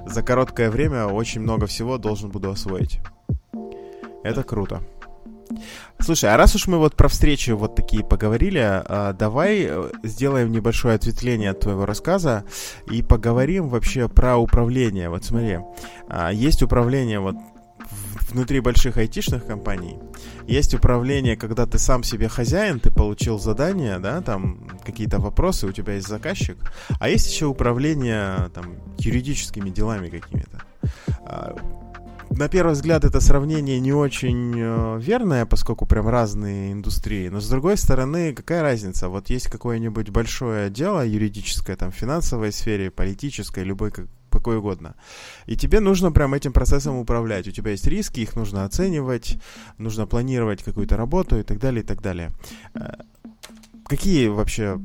за 0.06 0.24
короткое 0.24 0.72
время 0.72 1.06
очень 1.06 1.42
много 1.42 1.68
всего 1.68 1.98
должен 1.98 2.32
буду 2.32 2.50
освоить. 2.50 3.00
Это 4.24 4.44
круто. 4.44 4.82
Слушай, 6.00 6.34
а 6.34 6.38
раз 6.38 6.56
уж 6.56 6.68
мы 6.68 6.78
вот 6.78 6.96
про 6.96 7.08
встречи 7.08 7.52
вот 7.52 7.76
такие 7.76 8.04
поговорили, 8.04 8.60
а, 8.64 9.14
давай 9.14 9.66
э, 9.70 9.92
сделаем 10.04 10.52
небольшое 10.52 10.96
ответвление 10.96 11.52
от 11.52 11.60
твоего 11.60 11.86
рассказа 11.86 12.44
и 12.90 13.02
поговорим 13.02 13.70
вообще 13.70 14.08
про 14.08 14.38
управление. 14.38 15.10
Вот 15.10 15.24
смотри, 15.26 15.60
а, 16.10 16.32
есть 16.32 16.64
управление 16.64 17.20
вот 17.20 17.36
внутри 18.32 18.62
больших 18.62 18.98
айтишных 18.98 19.46
компаний. 19.46 19.98
Есть 20.48 20.74
управление, 20.74 21.36
когда 21.36 21.66
ты 21.66 21.78
сам 21.78 22.04
себе 22.04 22.28
хозяин, 22.30 22.80
ты 22.80 22.90
получил 22.90 23.40
задание, 23.40 24.00
да, 24.00 24.22
там 24.22 24.68
какие-то 24.86 25.20
вопросы, 25.20 25.68
у 25.68 25.72
тебя 25.72 25.94
есть 25.94 26.08
заказчик. 26.08 26.58
А 27.00 27.10
есть 27.10 27.32
еще 27.32 27.46
управление 27.46 28.50
там 28.54 28.76
юридическими 28.98 29.70
делами 29.70 30.10
какими-то. 30.10 30.64
На 32.34 32.48
первый 32.48 32.72
взгляд 32.72 33.04
это 33.04 33.20
сравнение 33.20 33.80
не 33.82 33.92
очень 33.92 34.54
э, 34.56 35.00
верное, 35.00 35.46
поскольку 35.46 35.86
прям 35.86 36.08
разные 36.08 36.72
индустрии. 36.72 37.28
Но 37.28 37.42
с 37.42 37.50
другой 37.50 37.76
стороны, 37.76 38.34
какая 38.34 38.62
разница? 38.62 39.10
Вот 39.10 39.30
есть 39.30 39.50
какое-нибудь 39.50 40.10
большое 40.10 40.70
дело 40.70 41.06
юридическое, 41.06 41.76
там, 41.76 41.92
в 41.92 41.96
финансовой 41.96 42.54
сфере, 42.54 42.90
политической, 42.90 43.66
любой, 43.66 43.92
как, 43.92 44.08
какой 44.30 44.58
угодно. 44.58 44.96
И 45.46 45.58
тебе 45.58 45.82
нужно 45.82 46.14
прям 46.14 46.34
этим 46.34 46.54
процессом 46.54 46.96
управлять. 46.96 47.50
У 47.50 47.52
тебя 47.52 47.72
есть 47.72 47.86
риски, 47.86 48.22
их 48.22 48.36
нужно 48.38 48.64
оценивать, 48.64 49.38
нужно 49.78 50.08
планировать 50.08 50.64
какую-то 50.64 50.96
работу 50.96 51.38
и 51.38 51.44
так 51.44 51.60
далее, 51.60 51.84
и 51.84 51.86
так 51.86 52.02
далее. 52.02 52.32
Э, 52.74 52.94
какие 53.86 54.30
вообще 54.30 54.80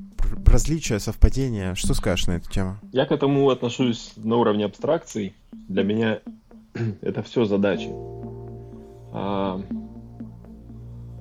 различия, 0.44 0.98
совпадения? 0.98 1.76
Что 1.76 1.94
скажешь 1.94 2.26
на 2.26 2.32
эту 2.32 2.50
тему? 2.50 2.76
Я 2.92 3.06
к 3.06 3.12
этому 3.12 3.48
отношусь 3.50 4.14
на 4.16 4.36
уровне 4.36 4.64
абстракций. 4.64 5.34
Для 5.52 5.84
меня 5.84 6.20
это 7.02 7.22
все 7.22 7.44
задачи. 7.44 7.90
А, 9.12 9.60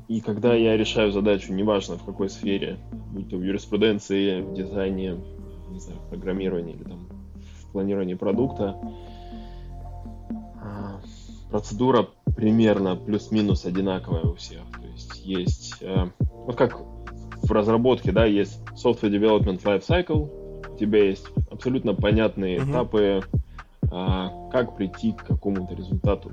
и 0.07 0.21
когда 0.21 0.53
я 0.53 0.77
решаю 0.77 1.11
задачу, 1.11 1.53
неважно 1.53 1.97
в 1.97 2.03
какой 2.03 2.29
сфере, 2.29 2.77
будь 3.11 3.29
то 3.29 3.37
в 3.37 3.43
юриспруденции, 3.43 4.41
в 4.41 4.53
дизайне, 4.53 5.17
не 5.69 5.79
знаю, 5.79 5.99
в 6.01 6.09
программировании 6.09 6.75
или 6.75 6.83
там 6.83 7.07
в 7.61 7.71
планировании 7.71 8.13
продукта, 8.15 8.77
а, 10.61 11.01
процедура 11.49 12.07
примерно 12.35 12.95
плюс-минус 12.95 13.65
одинаковая 13.65 14.23
у 14.23 14.35
всех. 14.35 14.61
То 14.73 14.87
есть 14.87 15.25
есть, 15.25 15.77
а, 15.81 16.09
вот 16.19 16.55
как 16.55 16.77
в 17.41 17.51
разработке, 17.51 18.11
да, 18.11 18.25
есть 18.25 18.59
software 18.73 19.11
development 19.11 19.63
life 19.63 19.83
cycle, 19.87 20.73
у 20.73 20.77
тебя 20.77 21.05
есть 21.05 21.25
абсолютно 21.49 21.93
понятные 21.93 22.57
uh-huh. 22.57 22.69
этапы 22.69 23.21
как 23.89 24.75
прийти 24.75 25.11
к 25.11 25.25
какому-то 25.25 25.73
результату. 25.75 26.31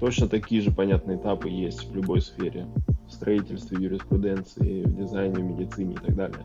Точно 0.00 0.28
такие 0.28 0.60
же 0.60 0.70
понятные 0.70 1.16
этапы 1.16 1.48
есть 1.48 1.88
в 1.88 1.94
любой 1.94 2.20
сфере. 2.20 2.66
В 3.08 3.12
строительстве, 3.12 3.82
юриспруденции, 3.82 4.82
в 4.82 4.96
дизайне, 4.96 5.36
в 5.36 5.42
медицине 5.42 5.94
и 5.94 5.98
так 5.98 6.14
далее. 6.14 6.40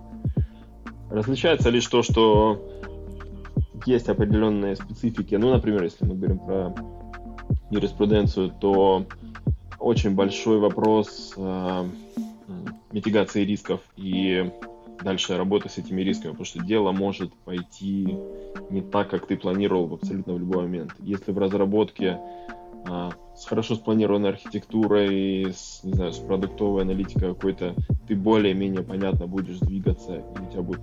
Различается 1.09 1.69
лишь 1.69 1.87
то, 1.87 2.03
что 2.03 2.61
есть 3.85 4.07
определенные 4.09 4.75
специфики. 4.75 5.35
Ну, 5.35 5.51
например, 5.51 5.83
если 5.83 6.05
мы 6.05 6.15
говорим 6.15 6.39
про 6.39 6.73
юриспруденцию, 7.69 8.51
то 8.59 9.05
очень 9.79 10.13
большой 10.13 10.59
вопрос 10.59 11.33
э, 11.35 11.85
митигации 12.91 13.43
рисков 13.43 13.81
и 13.97 14.51
дальше 15.03 15.37
работа 15.37 15.69
с 15.69 15.77
этими 15.77 16.01
рисками, 16.01 16.31
потому 16.31 16.45
что 16.45 16.63
дело 16.63 16.91
может 16.91 17.33
пойти 17.45 18.17
не 18.69 18.81
так, 18.81 19.09
как 19.09 19.27
ты 19.27 19.37
планировал 19.37 19.93
абсолютно 19.93 20.33
в 20.33 20.39
любой 20.39 20.63
момент. 20.63 20.93
Если 20.99 21.31
в 21.31 21.37
разработке 21.37 22.19
а, 22.87 23.11
с 23.35 23.45
хорошо 23.45 23.75
спланированной 23.75 24.29
архитектурой, 24.29 25.53
с, 25.53 25.81
не 25.83 25.93
знаю, 25.93 26.13
с 26.13 26.17
продуктовой 26.17 26.83
аналитикой 26.83 27.33
какой-то, 27.33 27.75
ты 28.07 28.15
более-менее 28.15 28.83
понятно 28.83 29.27
будешь 29.27 29.59
двигаться, 29.59 30.15
и 30.15 30.41
у 30.41 30.51
тебя 30.51 30.61
будут 30.61 30.81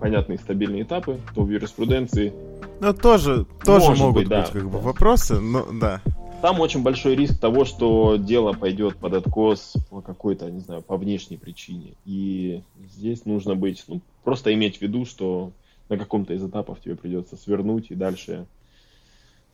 понятные 0.00 0.38
стабильные 0.38 0.82
этапы, 0.82 1.18
то 1.34 1.42
в 1.42 1.50
юриспруденции 1.50 2.32
ну, 2.80 2.92
тоже, 2.92 3.46
тоже 3.64 3.94
могут 3.94 4.14
быть, 4.14 4.28
быть 4.28 4.28
да. 4.28 4.50
как 4.52 4.68
бы 4.68 4.78
вопросы, 4.78 5.40
но 5.40 5.66
да 5.72 6.02
там 6.44 6.60
очень 6.60 6.82
большой 6.82 7.16
риск 7.16 7.38
того, 7.38 7.64
что 7.64 8.16
дело 8.16 8.52
пойдет 8.52 8.98
под 8.98 9.14
откос 9.14 9.72
по 9.88 10.02
какой-то, 10.02 10.50
не 10.50 10.60
знаю, 10.60 10.82
по 10.82 10.98
внешней 10.98 11.38
причине. 11.38 11.94
И 12.04 12.62
здесь 12.90 13.24
нужно 13.24 13.54
быть, 13.54 13.82
ну, 13.88 14.02
просто 14.24 14.52
иметь 14.52 14.76
в 14.76 14.82
виду, 14.82 15.06
что 15.06 15.52
на 15.88 15.96
каком-то 15.96 16.34
из 16.34 16.44
этапов 16.44 16.82
тебе 16.82 16.96
придется 16.96 17.38
свернуть 17.38 17.86
и 17.88 17.94
дальше 17.94 18.44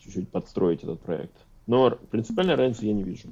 чуть-чуть 0.03 0.31
подстроить 0.31 0.83
этот 0.83 1.01
проект. 1.01 1.31
Но 1.69 1.97
принципиальной 2.11 2.57
разницы 2.57 2.87
я 2.87 2.93
не 2.93 3.05
вижу. 3.05 3.29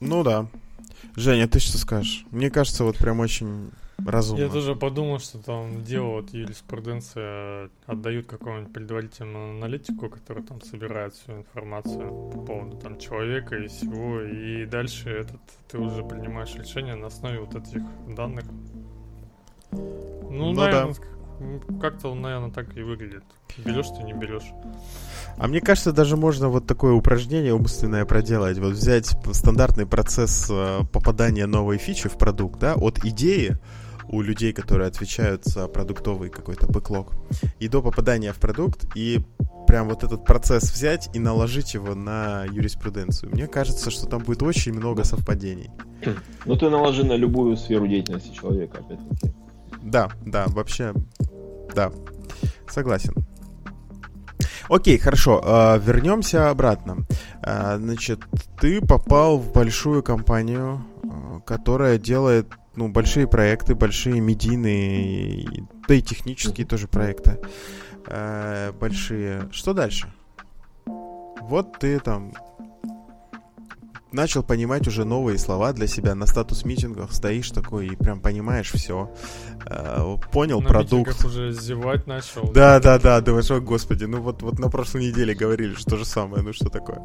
Ну 0.00 0.24
да. 0.24 0.46
Женя, 1.16 1.48
ты 1.48 1.60
что 1.60 1.76
скажешь? 1.76 2.24
Мне 2.30 2.48
кажется, 2.48 2.84
вот 2.84 2.96
прям 2.96 3.20
очень 3.20 3.72
разумно. 4.06 4.42
Я 4.42 4.48
тоже 4.48 4.74
подумал, 4.74 5.18
что 5.18 5.38
там 5.38 5.82
дело 5.84 6.20
вот 6.20 6.30
юриспруденция 6.30 7.70
отдают 7.86 8.26
какому-нибудь 8.26 8.72
предварительному 8.72 9.50
аналитику, 9.50 10.08
который 10.08 10.42
там 10.42 10.60
собирает 10.62 11.14
всю 11.14 11.32
информацию 11.32 12.30
по 12.32 12.38
поводу 12.40 12.76
там 12.76 12.98
человека 12.98 13.56
и 13.56 13.68
всего, 13.68 14.20
и 14.22 14.66
дальше 14.66 15.10
этот 15.10 15.40
ты 15.68 15.78
уже 15.78 16.02
принимаешь 16.04 16.54
решение 16.54 16.94
на 16.94 17.06
основе 17.06 17.40
вот 17.40 17.54
этих 17.54 17.82
данных. 18.14 18.44
Ну, 19.72 20.30
ну 20.30 20.52
наверное, 20.52 20.94
да. 20.94 21.80
как-то 21.80 22.08
он, 22.08 22.20
наверное, 22.22 22.50
так 22.50 22.76
и 22.76 22.82
выглядит. 22.82 23.24
Берешь 23.58 23.88
ты, 23.88 24.02
не 24.02 24.12
берешь. 24.12 24.52
А 25.36 25.46
мне 25.46 25.60
кажется, 25.60 25.92
даже 25.92 26.16
можно 26.16 26.48
вот 26.48 26.66
такое 26.66 26.92
упражнение 26.92 27.54
умственное 27.54 28.04
проделать. 28.04 28.58
Вот 28.58 28.72
взять 28.72 29.14
стандартный 29.32 29.86
процесс 29.86 30.48
э, 30.50 30.80
попадания 30.92 31.46
новой 31.46 31.78
фичи 31.78 32.08
в 32.08 32.16
продукт, 32.16 32.58
да, 32.58 32.74
от 32.74 33.04
идеи 33.04 33.58
у 34.08 34.22
людей, 34.22 34.52
которые 34.52 34.88
отвечают 34.88 35.44
за 35.44 35.68
продуктовый 35.68 36.30
какой-то 36.30 36.66
бэклог, 36.66 37.12
и 37.58 37.68
до 37.68 37.82
попадания 37.82 38.32
в 38.32 38.38
продукт, 38.38 38.86
и 38.94 39.20
прям 39.66 39.88
вот 39.88 40.04
этот 40.04 40.24
процесс 40.24 40.72
взять 40.72 41.08
и 41.14 41.18
наложить 41.18 41.74
его 41.74 41.94
на 41.94 42.44
юриспруденцию. 42.44 43.32
Мне 43.32 43.46
кажется, 43.46 43.90
что 43.90 44.06
там 44.06 44.22
будет 44.22 44.42
очень 44.42 44.72
много 44.72 45.04
совпадений. 45.04 45.70
Ну, 46.44 46.56
ты 46.56 46.68
наложи 46.68 47.04
на 47.04 47.14
любую 47.14 47.56
сферу 47.56 47.86
деятельности 47.86 48.34
человека, 48.34 48.78
опять-таки. 48.78 49.32
Да, 49.82 50.10
да, 50.26 50.46
вообще, 50.48 50.92
да, 51.74 51.92
согласен. 52.68 53.14
Окей, 54.68 54.98
хорошо, 54.98 55.40
э, 55.44 55.78
вернемся 55.80 56.50
обратно. 56.50 57.06
Э, 57.42 57.76
значит, 57.78 58.20
ты 58.60 58.80
попал 58.80 59.38
в 59.38 59.52
большую 59.52 60.02
компанию, 60.02 60.84
э, 61.02 61.40
которая 61.44 61.98
делает 61.98 62.46
ну, 62.74 62.88
большие 62.88 63.26
проекты, 63.26 63.74
большие 63.74 64.20
медийные, 64.20 65.66
да 65.88 65.94
и 65.94 66.02
технические 66.02 66.66
тоже 66.66 66.88
проекты 66.88 67.38
э, 68.06 68.72
большие. 68.72 69.48
Что 69.52 69.74
дальше? 69.74 70.12
Вот 70.86 71.78
ты 71.78 71.98
там 72.00 72.32
начал 74.12 74.42
понимать 74.42 74.86
уже 74.86 75.04
новые 75.04 75.38
слова 75.38 75.72
для 75.72 75.86
себя 75.86 76.14
на 76.14 76.26
статус-митингах, 76.26 77.12
стоишь 77.12 77.50
такой 77.50 77.88
и 77.88 77.96
прям 77.96 78.20
понимаешь 78.20 78.70
все. 78.72 79.10
Э, 79.66 80.16
понял 80.30 80.60
на 80.60 80.68
продукт. 80.68 81.24
уже 81.24 81.52
зевать 81.52 82.06
начал. 82.06 82.50
Да, 82.52 82.80
да, 82.80 82.98
да, 82.98 83.20
думаешь, 83.20 83.50
о 83.50 83.60
господи, 83.60 84.04
ну 84.04 84.20
вот, 84.20 84.42
вот 84.42 84.58
на 84.58 84.70
прошлой 84.70 85.08
неделе 85.08 85.34
говорили, 85.34 85.74
что 85.74 85.96
же 85.96 86.04
самое, 86.04 86.42
ну 86.42 86.52
что 86.52 86.68
такое? 86.68 87.00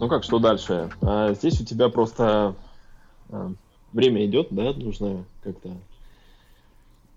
Ну 0.00 0.08
как, 0.08 0.24
что 0.24 0.38
дальше? 0.38 0.90
А, 1.02 1.32
здесь 1.34 1.60
у 1.60 1.64
тебя 1.64 1.88
просто 1.88 2.54
а, 3.30 3.52
время 3.94 4.26
идет, 4.26 4.48
да, 4.50 4.74
нужно 4.74 5.24
как-то 5.42 5.70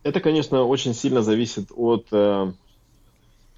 это, 0.08 0.22
конечно, 0.22 0.64
очень 0.64 0.94
сильно 0.94 1.22
зависит 1.22 1.70
от, 1.76 2.08
э, 2.12 2.52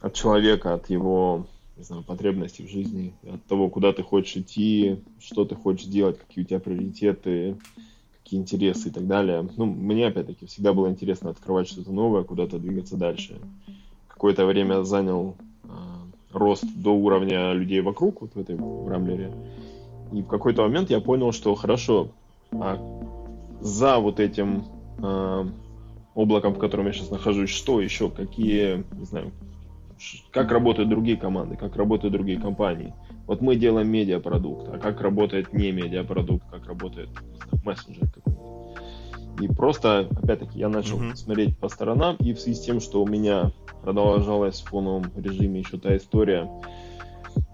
от 0.01 0.13
человека, 0.15 0.73
от 0.73 0.89
его 0.89 1.45
не 1.77 1.83
знаю, 1.83 2.03
потребностей 2.03 2.63
в 2.63 2.69
жизни, 2.69 3.13
от 3.23 3.43
того, 3.45 3.69
куда 3.69 3.93
ты 3.93 4.03
хочешь 4.03 4.35
идти, 4.35 4.97
что 5.19 5.45
ты 5.45 5.55
хочешь 5.55 5.85
делать, 5.85 6.19
какие 6.19 6.43
у 6.43 6.47
тебя 6.47 6.59
приоритеты, 6.59 7.55
какие 8.21 8.39
интересы 8.39 8.89
и 8.89 8.91
так 8.91 9.07
далее. 9.07 9.47
Ну, 9.55 9.65
мне, 9.65 10.07
опять-таки, 10.07 10.45
всегда 10.45 10.73
было 10.73 10.89
интересно 10.89 11.29
открывать 11.29 11.69
что-то 11.69 11.91
новое, 11.91 12.23
куда-то 12.23 12.59
двигаться 12.59 12.97
дальше. 12.97 13.39
Какое-то 14.09 14.45
время 14.45 14.83
занял 14.83 15.37
э, 15.63 15.67
рост 16.33 16.65
до 16.75 16.89
уровня 16.89 17.53
людей 17.53 17.79
вокруг, 17.79 18.21
вот 18.21 18.31
в 18.33 18.39
этой 18.39 18.55
в 18.55 18.89
Рамблере. 18.89 19.31
И 20.11 20.21
в 20.21 20.27
какой-то 20.27 20.63
момент 20.63 20.89
я 20.89 20.99
понял, 20.99 21.31
что 21.31 21.55
хорошо, 21.55 22.09
а 22.51 22.79
за 23.61 23.99
вот 23.99 24.19
этим 24.19 24.65
э, 24.97 25.45
облаком, 26.15 26.53
в 26.53 26.59
котором 26.59 26.87
я 26.87 26.93
сейчас 26.93 27.11
нахожусь, 27.11 27.49
что 27.49 27.81
еще, 27.81 28.09
какие, 28.09 28.83
не 28.97 29.05
знаю, 29.05 29.31
как 30.31 30.51
работают 30.51 30.89
другие 30.89 31.17
команды, 31.17 31.55
как 31.55 31.75
работают 31.75 32.13
другие 32.13 32.39
компании. 32.39 32.93
Вот 33.27 33.41
мы 33.41 33.55
делаем 33.55 33.89
медиапродукт, 33.89 34.69
а 34.69 34.79
как 34.79 35.01
работает 35.01 35.53
не 35.53 35.71
медиапродукт, 35.71 36.45
как 36.49 36.67
работает 36.67 37.09
знаю, 37.09 37.61
мессенджер 37.63 38.07
какой-то. 38.07 38.39
И 39.41 39.47
просто, 39.47 40.07
опять-таки, 40.21 40.59
я 40.59 40.67
начал 40.67 40.99
mm-hmm. 40.99 41.15
смотреть 41.15 41.57
по 41.57 41.69
сторонам, 41.69 42.15
и 42.17 42.33
в 42.33 42.39
связи 42.39 42.59
с 42.59 42.65
тем, 42.65 42.81
что 42.81 43.01
у 43.01 43.07
меня 43.07 43.51
продолжалась 43.83 44.61
в 44.61 44.69
полном 44.69 45.03
режиме 45.15 45.61
еще 45.61 45.77
та 45.77 45.95
история, 45.95 46.49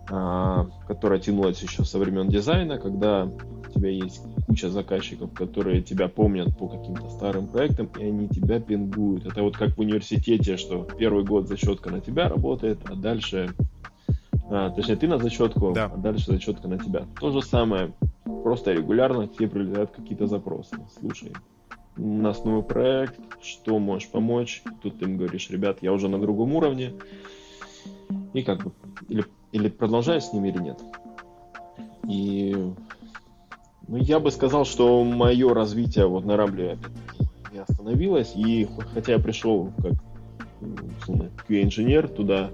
которая 0.08 1.20
тянулась 1.20 1.62
еще 1.62 1.84
со 1.84 1.97
времен 1.97 2.30
дизайна, 2.30 2.78
когда 2.78 3.26
у 3.26 3.72
тебя 3.74 3.89
есть 3.89 4.22
куча 4.45 4.70
заказчиков, 4.70 5.34
которые 5.34 5.82
тебя 5.82 6.08
помнят 6.08 6.56
по 6.58 6.68
каким-то 6.68 7.10
старым 7.10 7.47
проектам, 7.47 7.89
и 7.99 8.03
они 8.03 8.28
тебя 8.28 8.60
пингуют. 8.60 9.26
Это 9.26 9.41
вот 9.41 9.58
как 9.58 9.76
в 9.76 9.80
университете, 9.80 10.58
что 10.58 10.88
первый 10.97 11.24
год 11.24 11.47
зачетка 11.47 11.89
на 11.89 12.01
тебя 12.01 12.30
работает, 12.30 12.80
а 12.86 12.95
дальше... 12.95 13.53
А, 14.47 14.70
точнее, 14.70 14.95
ты 14.95 15.08
на 15.08 15.18
зачетку, 15.18 15.72
да. 15.74 15.86
а 15.86 15.97
дальше 15.97 16.28
зачетка 16.28 16.68
на 16.68 16.78
тебя. 16.78 17.06
То 17.20 17.32
же 17.32 17.41
самое, 17.41 17.93
просто 18.43 18.74
регулярно 18.74 19.28
тебе 19.28 19.47
прилетают 19.47 19.89
какие-то 19.89 20.28
запросы. 20.28 20.78
Слушай, 20.99 21.34
у 21.97 22.22
нас 22.22 22.43
новый 22.43 22.62
проект, 22.62 23.20
что 23.41 23.80
можешь 23.80 24.10
помочь? 24.10 24.62
Тут 24.84 24.99
ты 24.99 25.06
им 25.06 25.18
говоришь, 25.18 25.49
ребят, 25.49 25.80
я 25.82 25.91
уже 25.93 26.10
на 26.10 26.20
другом 26.20 26.53
уровне. 26.53 26.93
И 28.34 28.43
как 28.43 28.64
бы, 28.64 28.72
или, 29.08 29.26
или 29.56 29.70
продолжаешь 29.70 30.26
с 30.26 30.34
ними 30.34 30.49
или 30.49 30.60
нет. 30.60 30.84
И 32.10 32.53
ну, 33.88 33.97
я 33.97 34.20
бы 34.20 34.30
сказал, 34.30 34.66
что 34.66 35.03
мое 35.03 35.53
развитие 35.53 36.08
вот 36.08 36.26
на 36.26 36.36
Рамбле 36.36 36.78
не 37.53 37.60
остановилось. 37.60 38.34
И 38.36 38.68
хотя 38.93 39.14
я 39.14 39.20
пришел 39.20 39.72
как 39.78 39.93
QA-инженер 41.47 42.10
туда, 42.10 42.51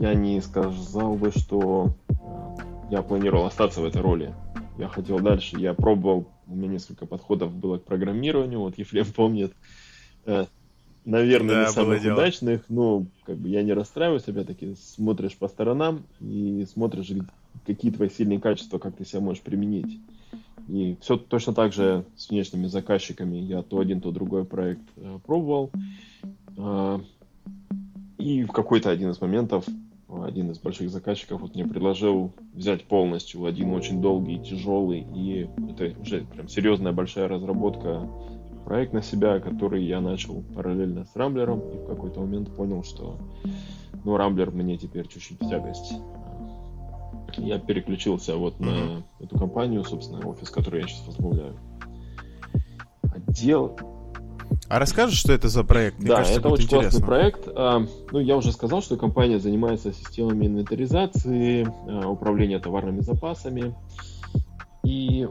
я 0.00 0.14
не 0.14 0.40
сказал 0.40 1.16
бы, 1.16 1.30
что 1.30 1.94
э, 2.08 2.14
я 2.90 3.02
планировал 3.02 3.44
остаться 3.44 3.82
в 3.82 3.84
этой 3.84 4.00
роли. 4.00 4.34
Я 4.78 4.88
хотел 4.88 5.20
дальше. 5.20 5.58
Я 5.58 5.74
пробовал, 5.74 6.26
у 6.46 6.56
меня 6.56 6.68
несколько 6.68 7.04
подходов 7.04 7.54
было 7.54 7.76
к 7.76 7.84
программированию, 7.84 8.60
вот 8.60 8.78
Ефрем 8.78 9.06
помнит. 9.14 9.52
Э, 11.04 11.10
наверное, 11.10 11.54
да, 11.54 11.66
не 11.66 11.72
самых 11.72 12.02
дело. 12.02 12.14
удачных, 12.14 12.64
но 12.68 13.06
как 13.24 13.36
бы 13.36 13.48
я 13.48 13.62
не 13.62 13.72
расстраиваюсь, 13.72 14.26
опять-таки 14.26 14.74
смотришь 14.76 15.36
по 15.36 15.48
сторонам 15.48 16.02
и 16.20 16.66
смотришь, 16.72 17.12
какие 17.66 17.90
твои 17.90 18.08
сильные 18.08 18.40
качества, 18.40 18.78
как 18.78 18.96
ты 18.96 19.04
себя 19.04 19.20
можешь 19.20 19.42
применить. 19.42 19.98
И 20.68 20.96
все 21.00 21.16
точно 21.16 21.52
так 21.52 21.72
же 21.72 22.04
с 22.16 22.30
внешними 22.30 22.66
заказчиками. 22.66 23.36
Я 23.36 23.62
то 23.62 23.80
один, 23.80 24.00
то 24.00 24.10
другой 24.10 24.44
проект 24.44 24.82
э, 24.96 25.18
пробовал. 25.26 25.70
Э, 26.56 27.00
и 28.18 28.44
в 28.44 28.52
какой-то 28.52 28.90
один 28.90 29.10
из 29.10 29.20
моментов 29.20 29.66
один 30.22 30.50
из 30.50 30.58
больших 30.58 30.90
заказчиков 30.90 31.40
вот 31.40 31.54
мне 31.54 31.66
предложил 31.66 32.32
взять 32.52 32.84
полностью 32.84 33.44
один 33.44 33.72
очень 33.72 34.00
долгий, 34.00 34.38
тяжелый 34.38 35.04
и 35.14 35.48
это 35.70 35.98
уже 36.00 36.20
прям 36.20 36.48
серьезная 36.48 36.92
большая 36.92 37.28
разработка 37.28 38.08
проект 38.64 38.92
на 38.92 39.02
себя, 39.02 39.40
который 39.40 39.84
я 39.84 40.00
начал 40.00 40.42
параллельно 40.54 41.04
с 41.04 41.16
Рамблером 41.16 41.60
и 41.60 41.76
в 41.76 41.86
какой-то 41.86 42.20
момент 42.20 42.54
понял, 42.54 42.82
что 42.82 43.18
ну 44.04 44.16
Рамблер 44.16 44.50
мне 44.50 44.76
теперь 44.76 45.06
чуть-чуть 45.08 45.40
в 45.40 45.48
тягость 45.48 45.94
я 47.38 47.58
переключился 47.58 48.36
вот 48.36 48.60
на 48.60 49.02
эту 49.20 49.38
компанию, 49.38 49.84
собственно, 49.84 50.26
офис, 50.26 50.50
который 50.50 50.82
я 50.82 50.86
сейчас 50.86 51.06
возглавляю. 51.06 51.56
Отдел... 53.02 53.76
А 54.68 54.78
расскажешь, 54.78 55.18
что 55.18 55.32
это 55.32 55.48
за 55.48 55.62
проект? 55.62 55.98
Мне 55.98 56.08
да, 56.08 56.16
кажется, 56.16 56.40
это 56.40 56.48
очень 56.48 56.64
интересно. 56.64 56.90
классный 56.90 57.06
проект. 57.06 57.48
А, 57.54 57.86
ну, 58.12 58.18
я 58.18 58.36
уже 58.36 58.50
сказал, 58.50 58.82
что 58.82 58.96
компания 58.96 59.38
занимается 59.38 59.92
системами 59.92 60.46
инвентаризации, 60.46 61.68
а, 61.86 62.08
управления 62.08 62.58
товарными 62.58 63.00
запасами. 63.00 63.74
И 64.82 65.28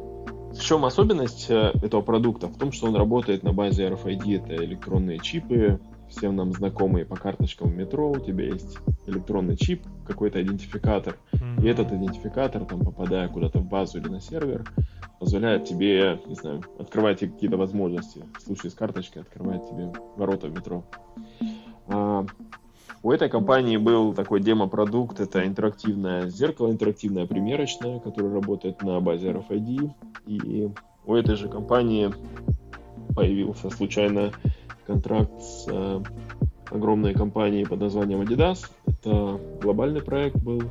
в 0.53 0.61
чем 0.61 0.85
особенность 0.85 1.47
э, 1.49 1.71
этого 1.81 2.01
продукта? 2.01 2.47
В 2.47 2.57
том, 2.57 2.71
что 2.71 2.87
он 2.87 2.95
работает 2.95 3.43
на 3.43 3.53
базе 3.53 3.87
RFID, 3.87 4.43
это 4.43 4.63
электронные 4.63 5.19
чипы, 5.19 5.79
всем 6.09 6.35
нам 6.35 6.53
знакомые 6.53 7.05
по 7.05 7.15
карточкам 7.15 7.71
в 7.71 7.75
метро, 7.75 8.11
у 8.11 8.19
тебя 8.19 8.45
есть 8.45 8.77
электронный 9.07 9.57
чип, 9.57 9.83
какой-то 10.05 10.41
идентификатор, 10.41 11.17
mm-hmm. 11.33 11.63
и 11.63 11.67
этот 11.67 11.91
идентификатор, 11.91 12.65
там, 12.65 12.81
попадая 12.81 13.27
куда-то 13.27 13.59
в 13.59 13.65
базу 13.65 13.99
или 13.99 14.09
на 14.09 14.21
сервер, 14.21 14.63
позволяет 15.19 15.65
тебе, 15.65 16.19
не 16.27 16.35
знаю, 16.35 16.61
открывать 16.77 17.19
какие-то 17.19 17.57
возможности. 17.57 18.23
В 18.37 18.41
случае 18.41 18.71
с 18.71 18.75
карточкой 18.75 19.23
открывает 19.23 19.67
тебе 19.67 19.91
ворота 20.15 20.47
в 20.47 20.51
метро. 20.51 20.83
А, 21.87 22.25
у 23.03 23.11
этой 23.11 23.27
компании 23.27 23.75
был 23.75 24.13
такой 24.13 24.39
демо-продукт, 24.39 25.19
это 25.19 25.45
интерактивное 25.45 26.29
зеркало, 26.29 26.71
интерактивная 26.71 27.27
примерочная, 27.27 27.99
которая 27.99 28.33
работает 28.33 28.81
на 28.81 29.01
базе 29.01 29.31
RFID. 29.31 29.91
И 30.25 30.71
у 31.05 31.13
этой 31.13 31.35
же 31.35 31.49
компании 31.49 32.13
появился 33.13 33.69
случайно 33.69 34.31
контракт 34.87 35.33
с 35.41 35.65
э, 35.67 36.01
огромной 36.71 37.13
компанией 37.13 37.65
под 37.65 37.81
названием 37.81 38.21
Adidas. 38.21 38.69
Это 38.85 39.37
глобальный 39.61 40.01
проект 40.01 40.37
был 40.37 40.63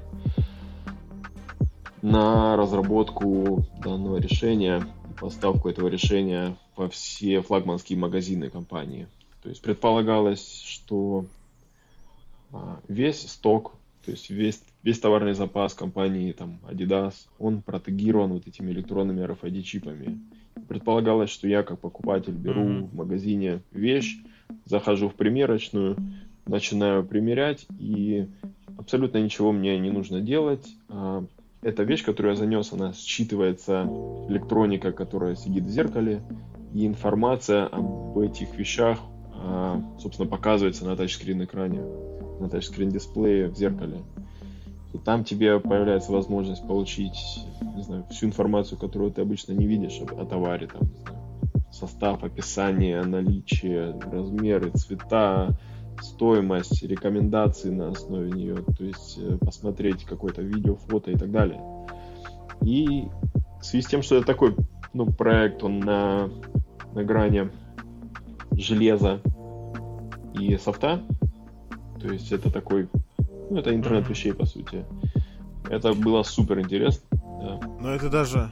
на 2.00 2.56
разработку 2.56 3.66
данного 3.84 4.16
решения, 4.16 4.82
поставку 5.20 5.68
этого 5.68 5.88
решения 5.88 6.56
во 6.76 6.88
все 6.88 7.42
флагманские 7.42 7.98
магазины 7.98 8.48
компании. 8.48 9.06
То 9.42 9.50
есть 9.50 9.60
предполагалось, 9.60 10.62
что 10.64 11.26
весь 12.88 13.30
сток, 13.30 13.74
то 14.04 14.10
есть 14.10 14.30
весь, 14.30 14.62
весь 14.82 14.98
товарный 14.98 15.34
запас 15.34 15.74
компании 15.74 16.32
там, 16.32 16.58
Adidas, 16.68 17.14
он 17.38 17.62
протегирован 17.62 18.32
вот 18.32 18.46
этими 18.46 18.70
электронными 18.72 19.24
RFID-чипами 19.24 20.18
предполагалось, 20.68 21.30
что 21.30 21.48
я 21.48 21.62
как 21.62 21.80
покупатель 21.80 22.32
беру 22.32 22.62
mm-hmm. 22.62 22.88
в 22.88 22.94
магазине 22.94 23.60
вещь, 23.72 24.18
захожу 24.64 25.08
в 25.08 25.14
примерочную, 25.14 25.96
начинаю 26.46 27.04
примерять, 27.04 27.66
и 27.78 28.28
абсолютно 28.78 29.18
ничего 29.18 29.52
мне 29.52 29.78
не 29.78 29.90
нужно 29.90 30.20
делать. 30.20 30.66
А, 30.88 31.24
эта 31.62 31.82
вещь, 31.84 32.04
которую 32.04 32.34
я 32.34 32.38
занес, 32.38 32.72
она 32.72 32.90
считывается 32.90 33.86
электроника, 34.28 34.92
которая 34.92 35.36
сидит 35.36 35.64
в 35.64 35.68
зеркале, 35.68 36.22
и 36.74 36.86
информация 36.86 37.66
об 37.66 38.18
этих 38.18 38.56
вещах, 38.56 38.98
а, 39.34 39.82
собственно, 40.00 40.28
показывается 40.28 40.84
на 40.84 40.96
тачскрин 40.96 41.44
экране, 41.44 41.82
на 42.42 42.48
тачскрин 42.48 42.90
дисплее 42.90 43.48
в 43.48 43.56
зеркале. 43.56 44.02
И 44.92 44.98
там 44.98 45.24
тебе 45.24 45.58
появляется 45.58 46.12
возможность 46.12 46.66
получить, 46.66 47.46
не 47.74 47.82
знаю, 47.82 48.04
всю 48.10 48.26
информацию, 48.26 48.78
которую 48.78 49.10
ты 49.10 49.22
обычно 49.22 49.52
не 49.52 49.66
видишь 49.66 49.98
о, 50.00 50.26
товаре, 50.26 50.66
там, 50.66 50.82
состав, 51.70 52.22
описание, 52.22 53.02
наличие, 53.02 53.98
размеры, 54.00 54.70
цвета, 54.70 55.56
стоимость, 56.00 56.82
рекомендации 56.82 57.70
на 57.70 57.88
основе 57.88 58.30
нее, 58.30 58.56
то 58.56 58.84
есть 58.84 59.18
э, 59.18 59.38
посмотреть 59.38 60.04
какое-то 60.04 60.42
видео, 60.42 60.76
фото 60.76 61.10
и 61.10 61.16
так 61.16 61.30
далее. 61.30 61.62
И 62.62 63.08
в 63.60 63.64
связи 63.64 63.84
с 63.84 63.88
тем, 63.88 64.02
что 64.02 64.16
это 64.16 64.26
такой 64.26 64.54
ну, 64.92 65.06
проект, 65.06 65.62
он 65.62 65.80
на, 65.80 66.28
на 66.94 67.04
грани 67.04 67.50
железа 68.52 69.20
и 70.38 70.56
софта, 70.56 71.02
то 72.02 72.08
есть 72.08 72.32
это 72.32 72.50
такой, 72.50 72.88
ну, 73.50 73.58
это 73.58 73.74
интернет 73.74 74.08
вещей, 74.08 74.32
по 74.32 74.44
сути. 74.44 74.84
Это 75.70 75.92
было 75.94 76.24
супер 76.24 76.58
интересно. 76.60 77.04
Да. 77.12 77.60
Но 77.80 77.94
это 77.94 78.10
даже, 78.10 78.50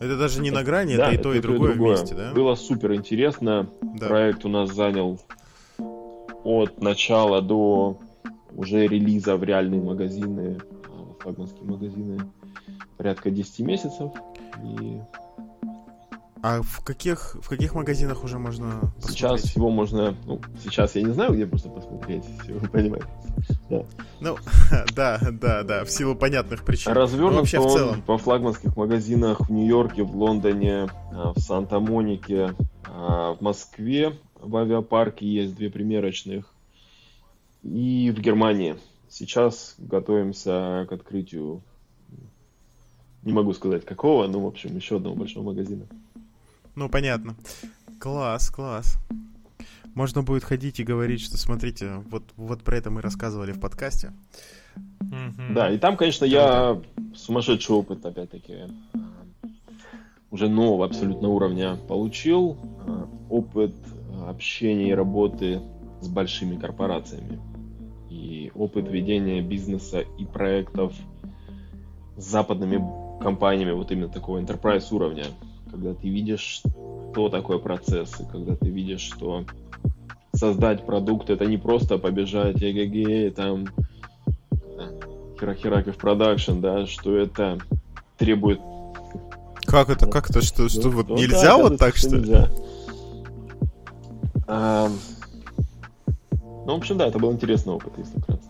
это 0.00 0.18
даже 0.18 0.40
не 0.40 0.50
на 0.50 0.64
грани, 0.64 0.96
да, 0.96 1.12
это 1.12 1.14
и 1.14 1.22
то, 1.22 1.34
и 1.34 1.40
другое, 1.40 1.70
и 1.70 1.74
другое 1.74 1.96
вместе, 1.96 2.14
да? 2.14 2.32
Было 2.32 2.56
супер 2.56 2.94
интересно. 2.94 3.68
Да. 3.80 4.08
Проект 4.08 4.44
у 4.44 4.48
нас 4.48 4.74
занял 4.74 5.20
от 5.78 6.80
начала 6.82 7.40
до 7.40 8.00
уже 8.54 8.86
релиза 8.86 9.36
в 9.36 9.44
реальные 9.44 9.80
магазины, 9.80 10.58
а, 10.88 11.14
флагманские 11.20 11.64
магазины, 11.64 12.20
порядка 12.96 13.30
10 13.30 13.60
месяцев. 13.60 14.10
И... 14.64 15.00
А 16.42 16.60
в 16.60 16.82
каких, 16.82 17.36
в 17.40 17.48
каких 17.48 17.72
магазинах 17.76 18.24
уже 18.24 18.36
можно 18.36 18.92
посмотреть? 18.96 19.10
Сейчас 19.10 19.42
всего 19.42 19.70
можно... 19.70 20.16
Ну, 20.26 20.40
сейчас 20.64 20.96
я 20.96 21.02
не 21.02 21.12
знаю, 21.12 21.34
где 21.34 21.46
просто 21.46 21.68
посмотреть, 21.68 22.24
если 22.38 22.54
вы 22.54 22.68
понимаете. 22.68 23.06
Да. 23.70 23.84
Ну, 24.18 24.36
да, 24.96 25.20
да, 25.30 25.62
да, 25.62 25.84
в 25.84 25.90
силу 25.90 26.16
понятных 26.16 26.64
причин. 26.64 26.92
Развернут 26.92 27.34
вообще 27.34 27.60
в 27.60 27.72
целом. 27.72 28.02
по 28.02 28.18
флагманских 28.18 28.76
магазинах 28.76 29.40
в 29.48 29.52
Нью-Йорке, 29.52 30.02
в 30.02 30.16
Лондоне, 30.16 30.88
а, 31.12 31.32
в 31.32 31.38
Санта-Монике, 31.38 32.56
а, 32.88 33.34
в 33.34 33.40
Москве, 33.40 34.18
в 34.40 34.56
авиапарке 34.56 35.24
есть 35.24 35.54
две 35.54 35.70
примерочных. 35.70 36.52
И 37.62 38.12
в 38.14 38.20
Германии. 38.20 38.74
Сейчас 39.08 39.76
готовимся 39.78 40.86
к 40.88 40.92
открытию, 40.92 41.62
не 43.22 43.32
могу 43.32 43.52
сказать 43.52 43.84
какого, 43.84 44.26
но, 44.26 44.40
в 44.40 44.46
общем, 44.46 44.74
еще 44.74 44.96
одного 44.96 45.14
большого 45.14 45.44
магазина. 45.44 45.86
Ну, 46.74 46.88
понятно. 46.88 47.36
Класс, 47.98 48.50
класс. 48.50 48.98
Можно 49.94 50.22
будет 50.22 50.42
ходить 50.42 50.80
и 50.80 50.84
говорить, 50.84 51.20
что 51.20 51.36
смотрите, 51.36 52.02
вот, 52.10 52.24
вот 52.36 52.62
про 52.62 52.78
это 52.78 52.90
мы 52.90 53.02
рассказывали 53.02 53.52
в 53.52 53.60
подкасте. 53.60 54.12
Да, 55.50 55.70
и 55.70 55.78
там, 55.78 55.96
конечно, 55.96 56.24
я 56.24 56.80
сумасшедший 57.14 57.76
опыт, 57.76 58.04
опять-таки, 58.06 58.68
уже 60.30 60.48
нового 60.48 60.86
абсолютно 60.86 61.28
уровня 61.28 61.76
получил. 61.76 62.56
Опыт 63.28 63.74
общения 64.26 64.90
и 64.90 64.94
работы 64.94 65.60
с 66.00 66.08
большими 66.08 66.56
корпорациями. 66.56 67.38
И 68.08 68.50
опыт 68.54 68.88
ведения 68.88 69.42
бизнеса 69.42 70.00
и 70.00 70.24
проектов 70.24 70.94
с 72.16 72.24
западными 72.24 72.82
компаниями 73.22 73.72
вот 73.72 73.92
именно 73.92 74.08
такого 74.08 74.40
enterprise 74.40 74.86
уровня. 74.90 75.26
Когда 75.72 75.94
ты 75.94 76.08
видишь, 76.08 76.62
что 76.62 77.28
такое 77.28 77.58
процессы, 77.58 78.24
когда 78.30 78.54
ты 78.54 78.68
видишь, 78.68 79.00
что 79.00 79.44
создать 80.34 80.86
продукт 80.86 81.30
это 81.30 81.46
не 81.46 81.56
просто 81.56 81.98
побежать 81.98 82.62
эгг 82.62 83.34
там 83.34 83.66
херахераков 85.40 85.96
продакшн, 85.96 86.60
да, 86.60 86.86
что 86.86 87.16
это 87.16 87.58
требует 88.18 88.60
как 89.66 89.88
это, 89.88 90.06
как 90.06 90.28
это, 90.28 90.42
что, 90.42 90.68
что 90.68 90.90
вот 90.90 91.08
ну, 91.08 91.16
нельзя 91.16 91.56
да, 91.56 91.56
вот 91.56 91.78
так, 91.78 91.96
что 91.96 92.18
Нельзя. 92.18 92.50
А, 94.46 94.90
ну, 96.66 96.74
в 96.74 96.76
общем, 96.76 96.98
да, 96.98 97.06
это 97.06 97.18
был 97.18 97.32
интересный 97.32 97.72
опыт, 97.72 97.94
если 97.96 98.20
вкратце. 98.20 98.48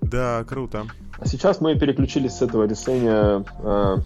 Да, 0.00 0.44
круто. 0.44 0.86
А 1.18 1.26
сейчас 1.26 1.60
мы 1.60 1.78
переключились 1.78 2.32
с 2.32 2.42
этого 2.42 2.64
решения, 2.64 3.44
э, 3.62 3.96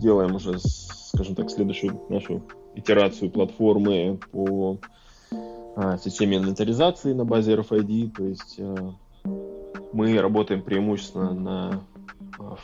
делаем 0.00 0.34
уже, 0.34 0.58
скажем 0.58 1.34
так, 1.34 1.50
следующую 1.50 2.00
нашу 2.08 2.42
итерацию 2.74 3.30
платформы 3.30 4.18
по 4.32 4.78
э, 5.30 5.98
системе 6.02 6.38
инвентаризации 6.38 7.12
на 7.12 7.24
базе 7.24 7.54
RFID, 7.54 8.10
то 8.16 8.24
есть 8.24 8.56
э, 8.58 8.92
мы 9.92 10.20
работаем 10.20 10.62
преимущественно 10.62 11.32
на 11.32 11.80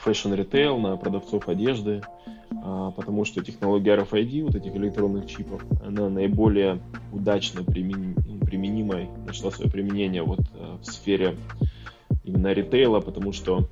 fashion 0.05 0.37
retail, 0.37 0.79
на 0.79 0.97
продавцов 0.97 1.49
одежды, 1.49 2.03
а, 2.51 2.91
потому 2.93 3.25
что 3.25 3.43
технология 3.43 3.97
RFID, 3.97 4.45
вот 4.45 4.55
этих 4.55 4.75
электронных 4.77 5.27
чипов, 5.27 5.63
она 5.85 6.09
наиболее 6.09 6.81
удачно 7.13 7.63
примен... 7.63 8.15
применимой, 8.43 9.09
нашла 9.27 9.51
свое 9.51 9.71
применение 9.71 10.23
вот 10.23 10.41
а, 10.55 10.79
в 10.79 10.85
сфере 10.85 11.37
именно 12.25 12.53
ритейла, 12.53 13.01
потому 13.01 13.33
что 13.33 13.69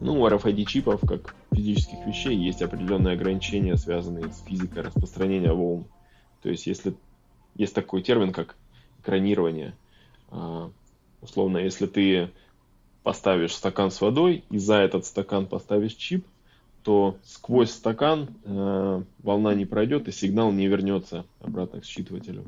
ну, 0.00 0.20
у 0.20 0.26
RFID 0.26 0.64
чипов, 0.64 1.00
как 1.06 1.34
физических 1.52 2.06
вещей, 2.06 2.36
есть 2.36 2.62
определенные 2.62 3.14
ограничения, 3.14 3.76
связанные 3.76 4.32
с 4.32 4.42
физикой 4.42 4.82
распространения 4.82 5.52
волн. 5.52 5.84
То 6.42 6.50
есть, 6.50 6.66
если 6.66 6.94
есть 7.54 7.74
такой 7.74 8.02
термин, 8.02 8.32
как 8.32 8.56
экранирование, 9.00 9.74
а, 10.30 10.70
условно, 11.20 11.58
если 11.58 11.86
ты 11.86 12.30
поставишь 13.02 13.54
стакан 13.54 13.90
с 13.90 14.00
водой 14.00 14.44
и 14.50 14.58
за 14.58 14.76
этот 14.76 15.04
стакан 15.06 15.46
поставишь 15.46 15.94
чип, 15.94 16.26
то 16.82 17.16
сквозь 17.24 17.70
стакан 17.70 18.28
э, 18.44 19.02
волна 19.22 19.54
не 19.54 19.66
пройдет 19.66 20.08
и 20.08 20.12
сигнал 20.12 20.50
не 20.50 20.66
вернется 20.66 21.24
обратно 21.40 21.80
к 21.80 21.84
считывателю. 21.84 22.44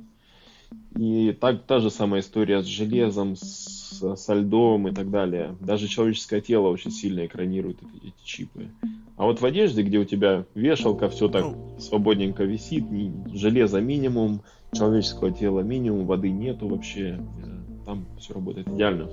И 0.97 1.37
так, 1.41 1.65
та 1.65 1.81
же 1.81 1.91
самая 1.91 2.21
история 2.21 2.62
с 2.62 2.67
железом, 2.67 3.37
с, 3.37 4.17
со 4.17 4.35
льдом 4.35 4.89
и 4.89 4.93
так 4.93 5.11
далее. 5.11 5.57
Даже 5.61 5.89
человеческое 5.89 6.41
тело 6.41 6.69
очень 6.69 6.91
сильно 6.91 7.27
экранирует 7.27 7.79
эти, 7.83 8.09
эти 8.09 8.25
чипы. 8.25 8.69
А 9.17 9.25
вот 9.25 9.41
в 9.41 9.45
одежде, 9.45 9.83
где 9.83 9.99
у 9.99 10.05
тебя 10.05 10.45
вешалка, 10.55 11.09
все 11.09 11.29
так 11.29 11.47
свободненько 11.79 12.45
висит, 12.45 12.85
железа 13.33 13.81
минимум, 13.81 14.43
человеческого 14.73 15.31
тела 15.31 15.61
минимум, 15.61 16.07
воды 16.07 16.31
нету 16.31 16.69
вообще, 16.69 17.21
э, 17.45 17.85
там 17.87 18.07
все 18.19 18.35
работает 18.35 18.69
идеально. 18.69 19.09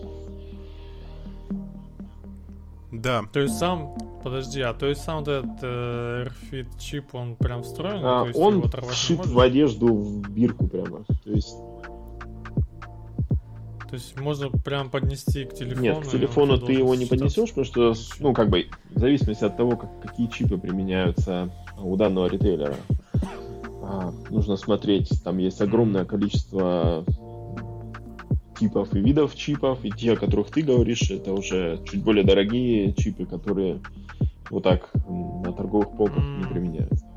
Да. 2.91 3.23
То 3.31 3.39
есть 3.39 3.57
сам, 3.57 3.95
подожди, 4.23 4.61
а 4.61 4.73
то 4.73 4.87
есть 4.87 5.01
сам 5.01 5.21
этот 5.21 5.45
э, 5.61 6.27
RFID 6.27 6.67
чип, 6.79 7.15
он 7.15 7.35
прям 7.35 7.63
встроен? 7.63 8.03
А, 8.03 8.21
то 8.21 8.27
есть 8.27 8.39
он 8.39 8.69
вшит 8.89 9.25
в 9.25 9.39
одежду 9.39 9.93
в 9.93 10.29
бирку 10.29 10.67
прямо. 10.67 11.03
То 11.23 11.31
есть 11.31 11.55
то 13.91 13.95
есть 13.95 14.17
можно 14.17 14.49
прям 14.49 14.89
поднести 14.89 15.43
к 15.43 15.53
телефону? 15.53 15.81
Нет, 15.81 16.07
к 16.07 16.09
телефону 16.09 16.57
ты 16.57 16.71
его 16.71 16.95
не 16.95 17.05
поднесешь, 17.05 17.49
потому 17.49 17.65
что, 17.65 17.93
ну, 18.21 18.33
как 18.33 18.49
бы, 18.49 18.67
в 18.89 18.99
зависимости 18.99 19.43
от 19.43 19.57
того, 19.57 19.75
как, 19.75 19.89
какие 20.01 20.27
чипы 20.27 20.57
применяются 20.57 21.51
у 21.77 21.97
данного 21.97 22.27
ритейлера, 22.27 22.77
а, 23.83 24.13
нужно 24.29 24.55
смотреть, 24.55 25.21
там 25.25 25.39
есть 25.39 25.59
огромное 25.59 26.05
количество 26.05 27.03
типов 28.61 28.93
и 28.93 28.99
видов 28.99 29.35
чипов, 29.35 29.83
и 29.83 29.89
те, 29.89 30.13
о 30.13 30.15
которых 30.15 30.51
ты 30.51 30.61
говоришь, 30.61 31.09
это 31.09 31.33
уже 31.33 31.83
чуть 31.89 32.03
более 32.03 32.23
дорогие 32.23 32.93
чипы, 32.93 33.25
которые 33.25 33.81
вот 34.51 34.63
так 34.63 34.91
на 35.09 35.51
торговых 35.51 35.97
полках 35.97 36.23
не 36.23 36.45
применяются. 36.45 37.07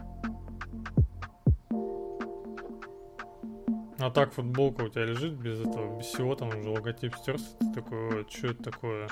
А 3.98 4.10
так 4.10 4.32
футболка 4.32 4.84
у 4.84 4.88
тебя 4.88 5.04
лежит 5.04 5.34
без 5.34 5.60
этого, 5.60 5.98
без 5.98 6.06
всего, 6.06 6.34
там 6.34 6.48
уже 6.48 6.70
логотип 6.70 7.14
стерся, 7.16 7.44
ты 7.60 7.72
такой, 7.74 8.26
что 8.30 8.46
это 8.48 8.62
такое? 8.64 9.08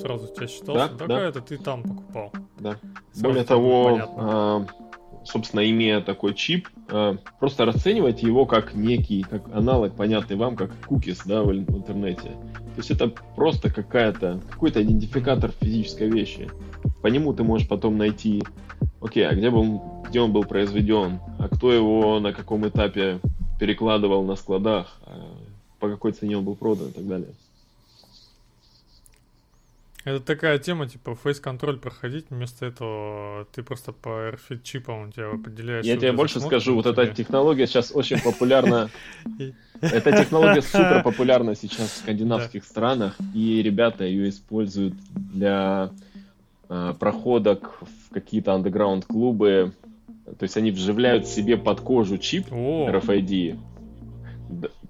Сразу 0.00 0.32
тебя 0.32 0.46
считался, 0.46 0.92
да, 0.92 0.98
такая 0.98 1.08
да. 1.08 1.28
это 1.28 1.40
ты 1.40 1.58
там 1.58 1.82
покупал. 1.82 2.32
Да. 2.58 2.78
Сразу 3.12 3.26
Более 3.26 3.44
того, 3.44 4.00
а, 4.16 4.66
собственно, 5.24 5.68
имея 5.68 6.00
такой 6.00 6.34
чип, 6.34 6.68
э, 6.88 7.16
просто 7.40 7.64
расценивайте 7.64 8.26
его 8.26 8.46
как 8.46 8.74
некий, 8.74 9.22
как 9.22 9.42
аналог, 9.52 9.94
понятный 9.94 10.36
вам, 10.36 10.56
как 10.56 10.70
кукис, 10.86 11.22
да, 11.24 11.42
в 11.42 11.52
интернете. 11.52 12.30
То 12.74 12.78
есть 12.78 12.90
это 12.90 13.12
просто 13.36 13.72
какая-то, 13.72 14.40
какой-то 14.50 14.82
идентификатор 14.82 15.52
физической 15.60 16.10
вещи. 16.10 16.50
По 17.02 17.08
нему 17.08 17.32
ты 17.32 17.42
можешь 17.42 17.68
потом 17.68 17.98
найти, 17.98 18.42
окей, 19.00 19.26
а 19.26 19.34
где, 19.34 19.50
был, 19.50 19.82
где 20.08 20.20
он 20.20 20.32
был 20.32 20.44
произведен, 20.44 21.20
а 21.38 21.48
кто 21.48 21.72
его 21.72 22.20
на 22.20 22.32
каком 22.32 22.66
этапе 22.68 23.20
перекладывал 23.58 24.24
на 24.24 24.36
складах, 24.36 25.00
а 25.06 25.34
по 25.78 25.88
какой 25.88 26.12
цене 26.12 26.38
он 26.38 26.44
был 26.44 26.56
продан 26.56 26.88
и 26.88 26.92
так 26.92 27.06
далее. 27.06 27.28
Это 30.04 30.20
такая 30.20 30.58
тема, 30.58 30.86
типа, 30.86 31.14
фейс-контроль 31.14 31.78
проходить, 31.78 32.26
вместо 32.28 32.66
этого 32.66 33.46
ты 33.54 33.62
просто 33.62 33.92
по 33.92 34.28
RFID 34.28 34.60
чипам 34.62 35.08
у 35.08 35.10
тебя 35.10 35.30
определяешь... 35.30 35.86
Я 35.86 35.96
тебе 35.96 36.12
больше 36.12 36.40
скажу, 36.40 36.74
вот 36.74 36.84
эта 36.84 37.06
технология 37.06 37.66
сейчас 37.66 37.90
очень 37.94 38.20
популярна. 38.20 38.90
Эта 39.80 40.12
технология 40.12 40.60
супер 40.60 41.02
популярна 41.02 41.54
сейчас 41.54 41.88
в 41.88 41.96
скандинавских 41.98 42.64
странах, 42.64 43.16
и 43.34 43.62
ребята 43.62 44.04
ее 44.04 44.28
используют 44.28 44.94
для 45.14 45.90
а, 46.68 46.94
проходок 46.94 47.80
в 47.80 48.12
какие-то 48.12 48.52
андеграунд-клубы. 48.52 49.72
То 50.38 50.42
есть 50.42 50.56
они 50.56 50.70
вживляют 50.70 51.26
себе 51.26 51.56
под 51.56 51.80
кожу 51.80 52.18
чип 52.18 52.50
RFID, 52.50 53.58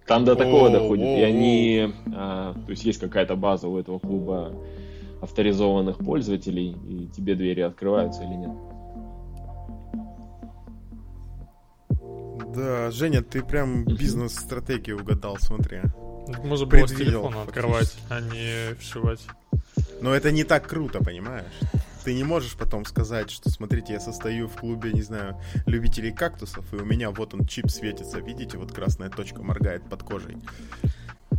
там 0.06 0.24
до 0.24 0.34
такого 0.34 0.70
доходит. 0.70 1.06
И 1.06 1.22
они, 1.22 1.92
а, 2.14 2.54
то 2.54 2.70
есть 2.70 2.84
есть 2.84 2.98
какая-то 2.98 3.36
база 3.36 3.68
у 3.68 3.78
этого 3.78 4.00
клуба 4.00 4.52
авторизованных 5.24 5.98
пользователей, 5.98 6.76
и 6.88 7.08
тебе 7.08 7.34
двери 7.34 7.60
открываются 7.62 8.22
или 8.22 8.34
нет. 8.34 8.52
Да, 12.54 12.90
Женя, 12.92 13.22
ты 13.22 13.42
прям 13.42 13.84
бизнес-стратегию 13.84 15.00
угадал, 15.00 15.36
смотри. 15.40 15.80
Можно 16.44 16.66
было 16.66 16.86
с 16.86 16.94
телефона 16.94 17.42
открывать, 17.42 17.94
а 18.08 18.20
не 18.20 18.74
вшивать. 18.76 19.20
Но 20.00 20.14
это 20.14 20.30
не 20.30 20.44
так 20.44 20.66
круто, 20.66 21.02
понимаешь? 21.02 21.52
Ты 22.04 22.14
не 22.14 22.22
можешь 22.22 22.54
потом 22.56 22.84
сказать, 22.84 23.30
что 23.30 23.50
смотрите, 23.50 23.94
я 23.94 24.00
состою 24.00 24.46
в 24.46 24.54
клубе, 24.56 24.92
не 24.92 25.02
знаю, 25.02 25.40
любителей 25.66 26.12
кактусов, 26.12 26.72
и 26.72 26.76
у 26.76 26.84
меня 26.84 27.10
вот 27.10 27.34
он 27.34 27.46
чип 27.46 27.70
светится, 27.70 28.20
видите, 28.20 28.58
вот 28.58 28.72
красная 28.72 29.08
точка 29.08 29.42
моргает 29.42 29.82
под 29.88 30.02
кожей. 30.02 30.36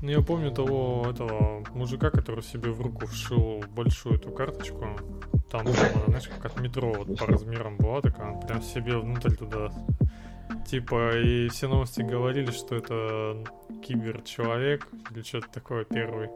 Ну, 0.05 0.11
я 0.11 0.21
помню 0.21 0.51
того 0.51 1.07
этого 1.09 1.63
мужика, 1.73 2.11
который 2.11 2.43
себе 2.43 2.69
в 2.69 2.79
руку 2.79 3.07
вшил 3.07 3.63
большую 3.75 4.17
эту 4.17 4.29
карточку. 4.29 4.87
Там, 5.49 5.65
знаешь, 6.07 6.27
как 6.27 6.45
от 6.45 6.61
метро 6.61 6.93
вот 6.93 7.17
по 7.17 7.25
размерам 7.25 7.77
была 7.77 8.01
такая, 8.01 8.33
он 8.33 8.39
прям 8.39 8.61
себе 8.61 8.99
внутрь 8.99 9.33
туда 9.33 9.71
Типа, 10.67 11.17
и 11.17 11.47
все 11.49 11.67
новости 11.67 12.01
говорили, 12.01 12.51
что 12.51 12.75
это 12.75 13.43
киберчеловек 13.83 14.87
или 15.11 15.23
что-то 15.23 15.47
такое 15.51 15.85
первый. 15.85 16.29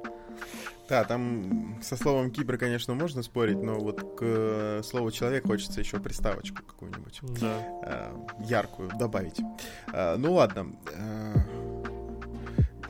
Да, 0.88 1.04
там 1.04 1.78
со 1.84 1.96
словом 1.96 2.32
кибер, 2.32 2.58
конечно, 2.58 2.96
можно 2.96 3.22
спорить, 3.22 3.62
но 3.62 3.76
вот 3.76 4.02
к 4.18 4.22
э, 4.22 4.82
слову 4.84 5.12
человек 5.12 5.46
хочется 5.46 5.80
еще 5.80 6.00
приставочку 6.00 6.64
какую-нибудь 6.64 7.20
да. 7.40 7.62
э, 7.84 8.12
яркую 8.46 8.90
добавить. 8.98 9.40
Э, 9.94 10.16
ну 10.18 10.34
ладно. 10.34 10.74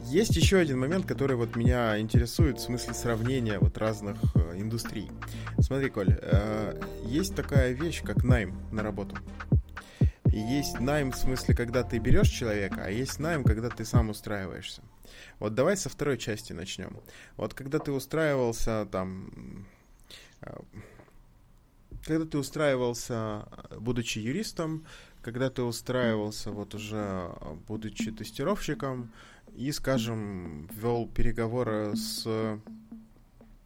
Есть 0.10 0.36
еще 0.36 0.58
один 0.58 0.80
момент, 0.80 1.06
который 1.06 1.36
вот 1.36 1.56
меня 1.56 2.00
интересует 2.00 2.58
в 2.58 2.64
смысле 2.64 2.96
сравнения 2.96 3.60
вот 3.60 3.78
разных 3.78 4.18
э, 4.34 4.60
индустрий. 4.60 5.12
Смотри, 5.60 5.92
Коль, 5.92 6.18
э, 6.20 6.82
есть 7.06 7.36
такая 7.36 7.74
вещь, 7.74 8.02
как 8.02 8.24
найм 8.24 8.60
на 8.72 8.82
работу. 8.82 9.16
Есть 10.26 10.80
найм 10.80 11.12
в 11.12 11.16
смысле, 11.16 11.54
когда 11.54 11.84
ты 11.84 12.00
берешь 12.00 12.30
человека, 12.30 12.86
а 12.86 12.90
есть 12.90 13.20
найм, 13.20 13.44
когда 13.44 13.70
ты 13.70 13.86
сам 13.86 14.10
устраиваешься. 14.10 14.82
Вот 15.38 15.54
давай 15.54 15.78
со 15.78 15.90
второй 15.90 16.18
части 16.18 16.54
начнем. 16.54 16.98
Вот 17.38 17.54
когда 17.54 17.78
ты 17.78 17.92
устраивался 17.92 18.88
там... 18.92 19.68
Э, 20.42 20.58
когда 22.04 22.26
ты 22.26 22.40
устраивался, 22.40 23.48
будучи 23.78 24.18
юристом, 24.18 24.88
когда 25.22 25.50
ты 25.50 25.62
устраивался 25.62 26.50
вот 26.50 26.74
уже 26.74 27.32
будучи 27.68 28.12
тестировщиком, 28.12 29.12
и, 29.56 29.72
скажем, 29.72 30.68
вел 30.74 31.08
переговоры 31.08 31.96
с 31.96 32.28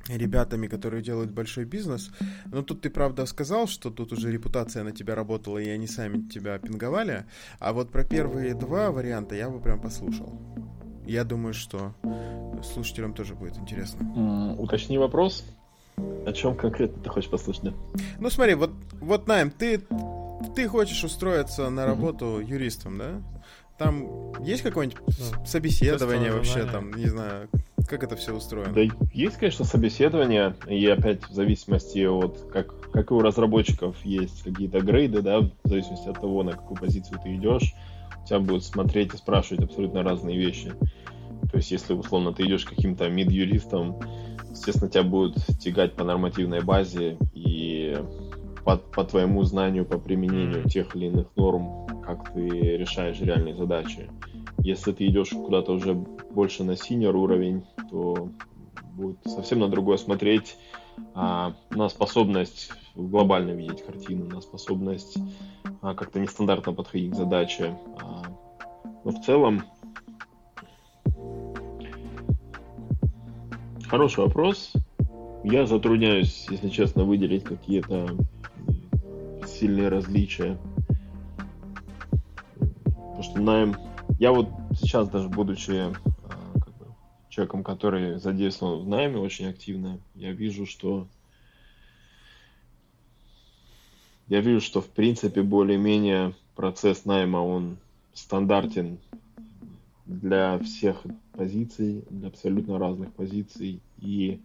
ребятами, 0.07 0.67
которые 0.67 1.01
делают 1.01 1.31
большой 1.31 1.65
бизнес. 1.65 2.11
Но 2.45 2.61
тут 2.61 2.81
ты, 2.81 2.89
правда, 2.89 3.25
сказал, 3.25 3.67
что 3.67 3.89
тут 3.89 4.11
уже 4.11 4.31
репутация 4.31 4.83
на 4.83 4.91
тебя 4.91 5.15
работала, 5.15 5.57
и 5.57 5.69
они 5.69 5.87
сами 5.87 6.27
тебя 6.27 6.57
пинговали. 6.57 7.25
А 7.59 7.73
вот 7.73 7.89
про 7.89 8.03
первые 8.03 8.53
два 8.53 8.91
варианта 8.91 9.35
я 9.35 9.49
бы 9.49 9.59
прям 9.59 9.79
послушал. 9.79 10.37
Я 11.05 11.23
думаю, 11.23 11.53
что 11.53 11.93
слушателям 12.63 13.13
тоже 13.13 13.35
будет 13.35 13.57
интересно. 13.57 14.03
Mm, 14.15 14.55
уточни 14.57 14.97
вопрос. 14.97 15.43
О 15.97 16.33
чем 16.33 16.55
конкретно 16.55 17.03
ты 17.03 17.09
хочешь 17.09 17.29
послушать, 17.29 17.63
да? 17.63 17.73
Ну 18.19 18.29
смотри, 18.29 18.55
вот, 18.55 18.71
вот 18.99 19.27
Найм, 19.27 19.51
ты, 19.51 19.81
ты 20.55 20.67
хочешь 20.67 21.03
устроиться 21.03 21.69
на 21.69 21.85
работу 21.85 22.25
mm-hmm. 22.39 22.45
юристом, 22.45 22.97
да? 22.97 23.21
Там 23.77 24.33
есть 24.43 24.61
какое-нибудь 24.61 24.99
ну, 25.07 25.45
собеседование 25.45 26.31
вообще, 26.31 26.65
там, 26.65 26.93
не 26.93 27.07
знаю, 27.07 27.49
как 27.87 28.03
это 28.03 28.15
все 28.15 28.33
устроено? 28.33 28.73
Да, 28.73 28.81
есть, 29.13 29.37
конечно, 29.37 29.65
собеседование, 29.65 30.55
и 30.67 30.85
опять 30.87 31.27
в 31.27 31.33
зависимости 31.33 32.05
от, 32.05 32.49
как, 32.51 32.91
как 32.91 33.11
и 33.11 33.13
у 33.13 33.19
разработчиков, 33.19 33.95
есть 34.03 34.43
какие-то 34.43 34.79
грейды, 34.81 35.21
да, 35.21 35.41
в 35.41 35.51
зависимости 35.63 36.07
от 36.07 36.19
того, 36.19 36.43
на 36.43 36.53
какую 36.53 36.77
позицию 36.77 37.19
ты 37.23 37.35
идешь, 37.35 37.73
тебя 38.27 38.39
будут 38.39 38.63
смотреть 38.63 39.13
и 39.13 39.17
спрашивать 39.17 39.63
абсолютно 39.63 40.03
разные 40.03 40.37
вещи. 40.37 40.73
То 41.51 41.57
есть, 41.57 41.71
если, 41.71 41.93
условно, 41.93 42.33
ты 42.33 42.43
идешь 42.43 42.65
каким-то 42.65 43.09
мид-юристом, 43.09 43.99
естественно, 44.49 44.89
тебя 44.89 45.03
будут 45.03 45.35
тягать 45.59 45.93
по 45.93 46.03
нормативной 46.03 46.61
базе 46.61 47.17
и 47.33 47.97
по, 48.63 48.77
по 48.77 49.03
твоему 49.03 49.43
знанию, 49.43 49.85
по 49.85 49.97
применению 49.97 50.63
тех 50.69 50.95
или 50.95 51.07
иных 51.07 51.27
норм, 51.35 51.87
как 52.05 52.33
ты 52.33 52.77
решаешь 52.77 53.19
реальные 53.19 53.55
задачи. 53.55 54.09
Если 54.59 54.91
ты 54.91 55.07
идешь 55.07 55.29
куда-то 55.29 55.73
уже 55.73 55.93
больше 55.93 56.63
на 56.63 56.75
синер 56.77 57.15
уровень, 57.15 57.65
то 57.89 58.29
будет 58.93 59.17
совсем 59.25 59.59
на 59.59 59.67
другое 59.67 59.97
смотреть, 59.97 60.57
а, 61.13 61.53
на 61.71 61.89
способность 61.89 62.71
глобально 62.95 63.51
видеть 63.51 63.85
картину, 63.85 64.25
на 64.25 64.41
способность 64.41 65.17
а, 65.81 65.93
как-то 65.95 66.19
нестандартно 66.19 66.73
подходить 66.73 67.11
к 67.11 67.15
задаче. 67.15 67.77
А, 68.01 68.23
но 69.03 69.11
в 69.11 69.25
целом 69.25 69.63
хороший 73.89 74.23
вопрос. 74.23 74.73
Я 75.43 75.65
затрудняюсь, 75.65 76.47
если 76.49 76.69
честно, 76.69 77.03
выделить 77.03 77.43
какие-то 77.43 78.07
сильные 79.63 79.87
различия. 79.87 80.57
Потому 82.83 83.23
что 83.23 83.39
найм... 83.39 83.75
Я 84.19 84.33
вот 84.33 84.49
сейчас 84.75 85.07
даже 85.07 85.29
будучи 85.29 85.71
а, 85.71 85.93
как 86.59 86.77
бы, 86.77 86.85
человеком, 87.29 87.63
который 87.63 88.19
задействован 88.19 88.83
в 88.83 88.89
найме 88.89 89.19
очень 89.19 89.47
активно, 89.47 89.99
я 90.15 90.33
вижу, 90.33 90.65
что 90.65 91.07
я 94.27 94.41
вижу, 94.41 94.59
что 94.59 94.81
в 94.81 94.89
принципе 94.89 95.41
более-менее 95.41 96.33
процесс 96.57 97.05
найма, 97.05 97.37
он 97.37 97.77
стандартен 98.13 98.97
для 100.05 100.59
всех 100.59 101.03
позиций, 101.31 102.03
для 102.09 102.27
абсолютно 102.27 102.77
разных 102.79 103.13
позиций. 103.13 103.79
И 104.01 104.41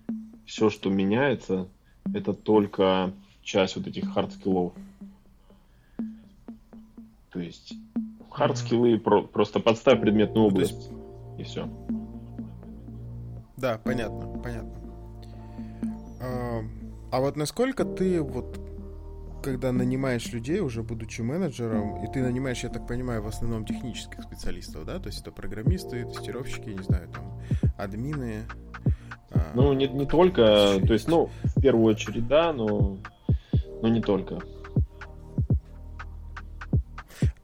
все, 0.47 0.71
что 0.71 0.91
меняется, 0.91 1.67
это 2.15 2.35
только 2.35 3.13
часть 3.49 3.77
вот 3.77 3.87
этих 3.87 4.15
хард-скиллов. 4.15 4.75
То 7.31 7.41
есть 7.41 7.75
хард-скиллы 8.31 8.99
про, 8.99 9.23
просто 9.23 9.61
подставь 9.61 10.01
предметную 10.01 10.47
область. 10.47 10.73
Есть... 10.73 10.91
И 11.39 11.43
все. 11.45 11.69
Да, 13.57 13.79
понятно, 13.79 14.41
понятно. 14.43 14.73
А, 16.21 16.61
а 17.11 17.21
вот 17.21 17.37
насколько 17.37 17.85
ты 17.85 18.23
вот 18.23 18.59
когда 19.43 19.73
нанимаешь 19.73 20.33
людей, 20.33 20.61
уже 20.61 20.83
будучи 20.83 21.21
менеджером, 21.21 22.05
и 22.05 22.13
ты 22.13 22.21
нанимаешь, 22.21 22.63
я 22.65 22.69
так 22.69 22.87
понимаю, 22.87 23.23
в 23.23 23.29
основном 23.29 23.65
технических 23.65 24.23
специалистов, 24.23 24.85
да? 24.85 24.99
То 24.99 25.09
есть 25.09 25.21
это 25.21 25.31
программисты, 25.31 26.05
тестировщики, 26.05 26.71
не 26.71 26.83
знаю, 26.83 27.09
там, 27.09 27.41
админы. 27.77 28.43
А, 29.31 29.53
ну, 29.55 29.73
не, 29.73 29.87
не 29.87 30.07
только, 30.07 30.43
то 30.85 30.93
есть, 30.93 31.09
ну, 31.09 31.31
в 31.45 31.61
первую 31.61 31.87
очередь, 31.87 32.27
да, 32.27 32.53
но, 32.53 32.99
но 33.81 33.89
не 33.89 34.01
только. 34.01 34.41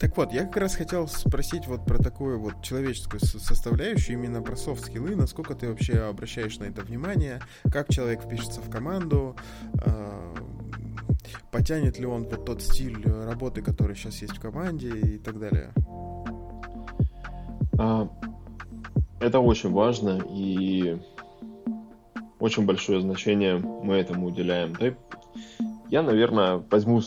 Так 0.05 0.18
вот, 0.18 0.34
я 0.34 0.44
как 0.44 0.59
раз 0.59 0.74
хотел 0.74 1.09
спросить 1.09 1.66
вот 1.66 1.86
про 1.86 1.96
такую 1.96 2.38
вот 2.38 2.61
человеческую 2.61 3.20
составляющую, 3.20 4.18
именно 4.18 4.42
про 4.42 4.55
софт-скиллы, 4.55 5.16
насколько 5.16 5.55
ты 5.55 5.66
вообще 5.66 5.94
обращаешь 5.94 6.59
на 6.59 6.64
это 6.64 6.82
внимание, 6.82 7.40
как 7.72 7.88
человек 7.88 8.22
впишется 8.22 8.61
в 8.61 8.68
команду, 8.68 9.34
э, 9.82 10.34
потянет 11.50 11.98
ли 11.98 12.05
он 12.05 12.24
вот 12.24 12.44
тот 12.44 12.61
стиль 12.61 13.02
работы, 13.02 13.62
который 13.62 13.96
сейчас 13.96 14.20
есть 14.20 14.36
в 14.36 14.40
команде 14.40 14.90
и 14.90 15.16
так 15.16 15.38
далее. 15.38 15.72
А, 17.78 18.07
это 19.20 19.40
очень 19.40 19.72
важно 19.72 20.22
и 20.28 21.00
очень 22.40 22.66
большое 22.66 23.00
значение 23.00 23.57
мы 23.57 23.94
этому 23.94 24.26
уделяем. 24.26 24.76
Я, 25.88 26.02
наверное, 26.02 26.62
возьму 26.70 27.00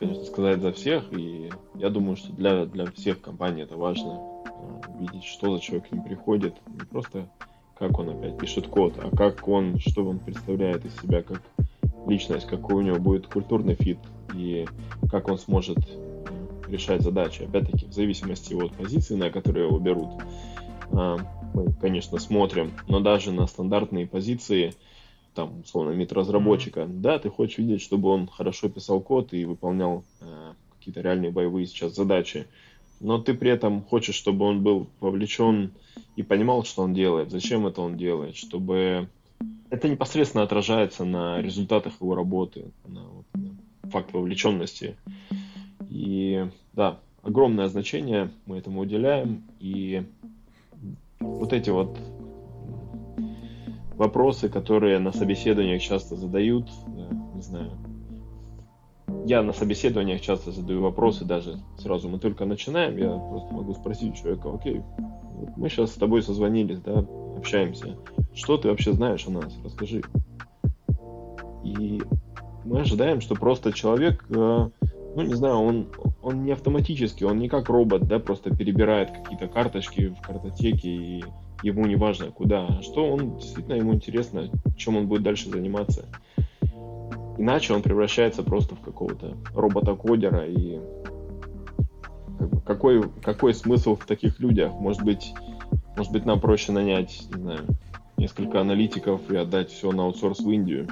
конечно, 0.00 0.24
сказать 0.24 0.62
за 0.62 0.72
всех, 0.72 1.12
и 1.12 1.50
я 1.74 1.90
думаю, 1.90 2.16
что 2.16 2.32
для, 2.32 2.64
для 2.64 2.86
всех 2.86 3.20
компаний 3.20 3.62
это 3.62 3.76
важно 3.76 4.18
э, 4.46 4.98
видеть, 4.98 5.24
что 5.24 5.54
за 5.54 5.62
человек 5.62 5.88
к 5.88 5.92
ним 5.92 6.02
приходит, 6.02 6.54
не 6.66 6.80
просто 6.80 7.28
как 7.78 7.98
он 7.98 8.08
опять 8.08 8.38
пишет 8.38 8.66
код, 8.66 8.94
а 8.98 9.14
как 9.14 9.46
он, 9.46 9.78
что 9.78 10.04
он 10.04 10.18
представляет 10.18 10.84
из 10.86 10.98
себя 11.00 11.22
как 11.22 11.42
личность, 12.06 12.46
какой 12.46 12.76
у 12.76 12.80
него 12.80 12.98
будет 12.98 13.26
культурный 13.26 13.74
fit 13.74 13.98
и 14.34 14.66
как 15.10 15.28
он 15.28 15.38
сможет 15.38 15.78
э, 15.78 16.24
решать 16.68 17.02
задачи. 17.02 17.42
Опять-таки, 17.42 17.84
в 17.84 17.92
зависимости 17.92 18.54
от 18.54 18.72
позиции, 18.72 19.16
на 19.16 19.30
которую 19.30 19.66
его 19.66 19.78
берут, 19.78 20.10
э, 20.92 21.16
мы, 21.52 21.72
конечно, 21.74 22.18
смотрим, 22.18 22.72
но 22.88 23.00
даже 23.00 23.32
на 23.32 23.46
стандартные 23.46 24.06
позиции, 24.06 24.72
там, 25.34 25.60
условно, 25.60 25.92
мид-разработчика, 25.92 26.80
mm-hmm. 26.80 27.00
да, 27.00 27.18
ты 27.18 27.30
хочешь 27.30 27.58
видеть, 27.58 27.82
чтобы 27.82 28.08
он 28.08 28.26
хорошо 28.26 28.68
писал 28.68 29.00
код 29.00 29.32
и 29.32 29.44
выполнял 29.44 30.04
э, 30.20 30.52
какие-то 30.78 31.00
реальные 31.00 31.30
боевые 31.30 31.66
сейчас 31.66 31.94
задачи, 31.94 32.46
но 33.00 33.18
ты 33.18 33.34
при 33.34 33.50
этом 33.50 33.82
хочешь, 33.82 34.14
чтобы 34.14 34.44
он 34.44 34.62
был 34.62 34.88
вовлечен 35.00 35.72
и 36.16 36.22
понимал, 36.22 36.64
что 36.64 36.82
он 36.82 36.94
делает, 36.94 37.30
зачем 37.30 37.66
это 37.66 37.80
он 37.80 37.96
делает, 37.96 38.36
чтобы 38.36 39.08
это 39.70 39.88
непосредственно 39.88 40.44
отражается 40.44 41.04
на 41.04 41.40
результатах 41.40 42.00
его 42.00 42.14
работы, 42.14 42.70
на, 42.86 43.02
на 43.34 43.90
факт 43.90 44.12
вовлеченности. 44.12 44.96
И 45.88 46.46
да, 46.72 46.98
огромное 47.22 47.68
значение 47.68 48.30
мы 48.46 48.58
этому 48.58 48.80
уделяем, 48.80 49.44
и 49.60 50.04
вот 51.20 51.52
эти 51.52 51.70
вот 51.70 51.98
вопросы, 54.00 54.48
которые 54.48 54.98
на 54.98 55.12
собеседованиях 55.12 55.82
часто 55.82 56.16
задают, 56.16 56.70
не 57.34 57.42
знаю, 57.42 57.72
я 59.26 59.42
на 59.42 59.52
собеседованиях 59.52 60.22
часто 60.22 60.52
задаю 60.52 60.80
вопросы, 60.80 61.26
даже 61.26 61.58
сразу. 61.76 62.08
Мы 62.08 62.18
только 62.18 62.46
начинаем, 62.46 62.96
я 62.96 63.10
просто 63.10 63.52
могу 63.52 63.74
спросить 63.74 64.16
человека, 64.16 64.54
окей, 64.54 64.80
мы 65.58 65.68
сейчас 65.68 65.90
с 65.90 65.96
тобой 65.96 66.22
созвонились, 66.22 66.80
да, 66.80 67.04
общаемся, 67.36 67.98
что 68.34 68.56
ты 68.56 68.68
вообще 68.68 68.94
знаешь 68.94 69.26
о 69.26 69.32
нас, 69.32 69.52
расскажи. 69.62 70.00
И 71.62 72.00
мы 72.64 72.80
ожидаем, 72.80 73.20
что 73.20 73.34
просто 73.34 73.70
человек, 73.70 74.24
э, 74.30 74.34
ну 75.14 75.22
не 75.22 75.34
знаю, 75.34 75.56
он, 75.56 75.88
он 76.22 76.44
не 76.44 76.52
автоматически, 76.52 77.24
он 77.24 77.38
не 77.38 77.50
как 77.50 77.68
робот, 77.68 78.08
да, 78.08 78.18
просто 78.18 78.48
перебирает 78.48 79.10
какие-то 79.10 79.46
карточки 79.46 80.08
в 80.08 80.22
картотеке 80.22 80.88
и 80.88 81.24
ему 81.62 81.86
не 81.86 81.96
важно 81.96 82.30
куда, 82.30 82.66
а 82.66 82.82
что 82.82 83.10
он 83.10 83.36
действительно 83.36 83.74
ему 83.74 83.94
интересно, 83.94 84.50
чем 84.76 84.96
он 84.96 85.06
будет 85.06 85.22
дальше 85.22 85.50
заниматься. 85.50 86.06
Иначе 87.38 87.72
он 87.72 87.82
превращается 87.82 88.42
просто 88.42 88.74
в 88.74 88.80
какого-то 88.80 89.36
робота-кодера 89.54 90.46
и 90.46 90.78
какой, 92.66 93.10
какой 93.22 93.54
смысл 93.54 93.96
в 93.96 94.06
таких 94.06 94.40
людях? 94.40 94.72
Может 94.74 95.02
быть, 95.02 95.32
может 95.96 96.12
быть, 96.12 96.24
нам 96.24 96.40
проще 96.40 96.72
нанять, 96.72 97.22
не 97.34 97.42
знаю, 97.42 97.66
несколько 98.16 98.60
аналитиков 98.60 99.30
и 99.30 99.36
отдать 99.36 99.70
все 99.70 99.90
на 99.92 100.04
аутсорс 100.04 100.40
в 100.40 100.50
Индию. 100.50 100.88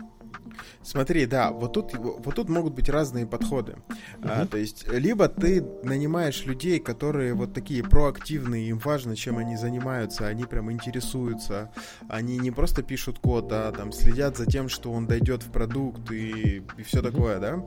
Смотри, 0.82 1.26
да, 1.26 1.50
вот 1.50 1.72
тут, 1.72 1.94
вот 1.94 2.34
тут 2.34 2.48
могут 2.48 2.74
быть 2.74 2.88
разные 2.88 3.26
подходы. 3.26 3.76
Uh-huh. 4.20 4.42
А, 4.42 4.46
то 4.46 4.56
есть, 4.56 4.86
либо 4.88 5.28
ты 5.28 5.64
нанимаешь 5.82 6.44
людей, 6.44 6.78
которые 6.78 7.34
вот 7.34 7.52
такие 7.52 7.82
проактивные, 7.82 8.68
им 8.68 8.78
важно, 8.78 9.16
чем 9.16 9.38
они 9.38 9.56
занимаются, 9.56 10.26
они 10.26 10.44
прям 10.44 10.72
интересуются, 10.72 11.70
они 12.08 12.38
не 12.38 12.50
просто 12.50 12.82
пишут 12.82 13.18
код, 13.18 13.48
а 13.52 13.72
там 13.72 13.92
следят 13.92 14.36
за 14.36 14.46
тем, 14.46 14.68
что 14.68 14.92
он 14.92 15.06
дойдет 15.06 15.42
в 15.42 15.50
продукт 15.50 16.10
и, 16.10 16.62
и 16.76 16.82
все 16.82 16.98
uh-huh. 16.98 17.12
такое, 17.12 17.38
да. 17.38 17.64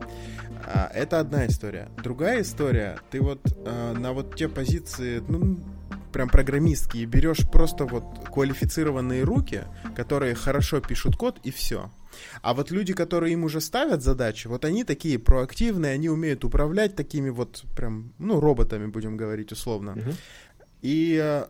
А, 0.66 0.90
это 0.94 1.20
одна 1.20 1.46
история. 1.46 1.88
Другая 2.02 2.42
история, 2.42 2.98
ты 3.10 3.20
вот 3.20 3.40
а, 3.66 3.94
на 3.94 4.12
вот 4.12 4.36
те 4.36 4.48
позиции, 4.48 5.22
ну, 5.28 5.58
прям 6.12 6.28
программистские, 6.28 7.06
берешь 7.06 7.48
просто 7.50 7.86
вот 7.86 8.04
квалифицированные 8.28 9.22
руки, 9.22 9.62
которые 9.96 10.34
хорошо 10.34 10.80
пишут 10.80 11.16
код, 11.16 11.40
и 11.42 11.50
все. 11.50 11.90
А 12.42 12.54
вот 12.54 12.70
люди, 12.70 12.92
которые 12.92 13.32
им 13.32 13.44
уже 13.44 13.60
ставят 13.60 14.02
задачи, 14.02 14.48
вот 14.48 14.64
они 14.64 14.84
такие 14.84 15.18
проактивные, 15.18 15.92
они 15.92 16.08
умеют 16.08 16.44
управлять 16.44 16.96
такими 16.96 17.30
вот 17.30 17.64
прям, 17.76 18.12
ну, 18.18 18.40
роботами, 18.40 18.86
будем 18.86 19.16
говорить 19.16 19.52
условно. 19.52 19.90
Uh-huh. 19.90 20.14
И 20.82 21.18
э, 21.22 21.44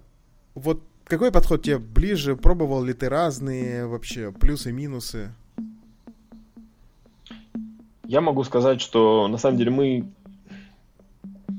вот 0.54 0.82
какой 1.04 1.30
подход 1.30 1.62
тебе 1.62 1.78
ближе? 1.78 2.36
Пробовал 2.36 2.82
ли 2.82 2.92
ты 2.92 3.08
разные 3.08 3.86
вообще 3.86 4.32
плюсы, 4.32 4.72
минусы? 4.72 5.34
Я 8.04 8.20
могу 8.20 8.44
сказать, 8.44 8.80
что 8.80 9.28
на 9.28 9.38
самом 9.38 9.58
деле 9.58 9.70
мы, 9.70 10.04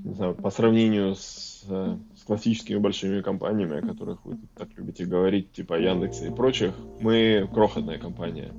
не 0.04 0.14
знаю, 0.14 0.36
по 0.36 0.52
сравнению 0.52 1.16
с, 1.16 1.64
э, 1.68 1.98
с 2.16 2.24
классическими 2.24 2.78
большими 2.78 3.22
компаниями, 3.22 3.78
о 3.78 3.88
которых 3.88 4.24
вы 4.24 4.38
так 4.56 4.70
любите 4.76 5.06
говорить, 5.06 5.52
типа 5.52 5.80
Яндекса 5.80 6.26
и 6.28 6.30
прочих, 6.30 6.74
мы 7.00 7.50
крохотная 7.54 7.98
компания. 7.98 8.52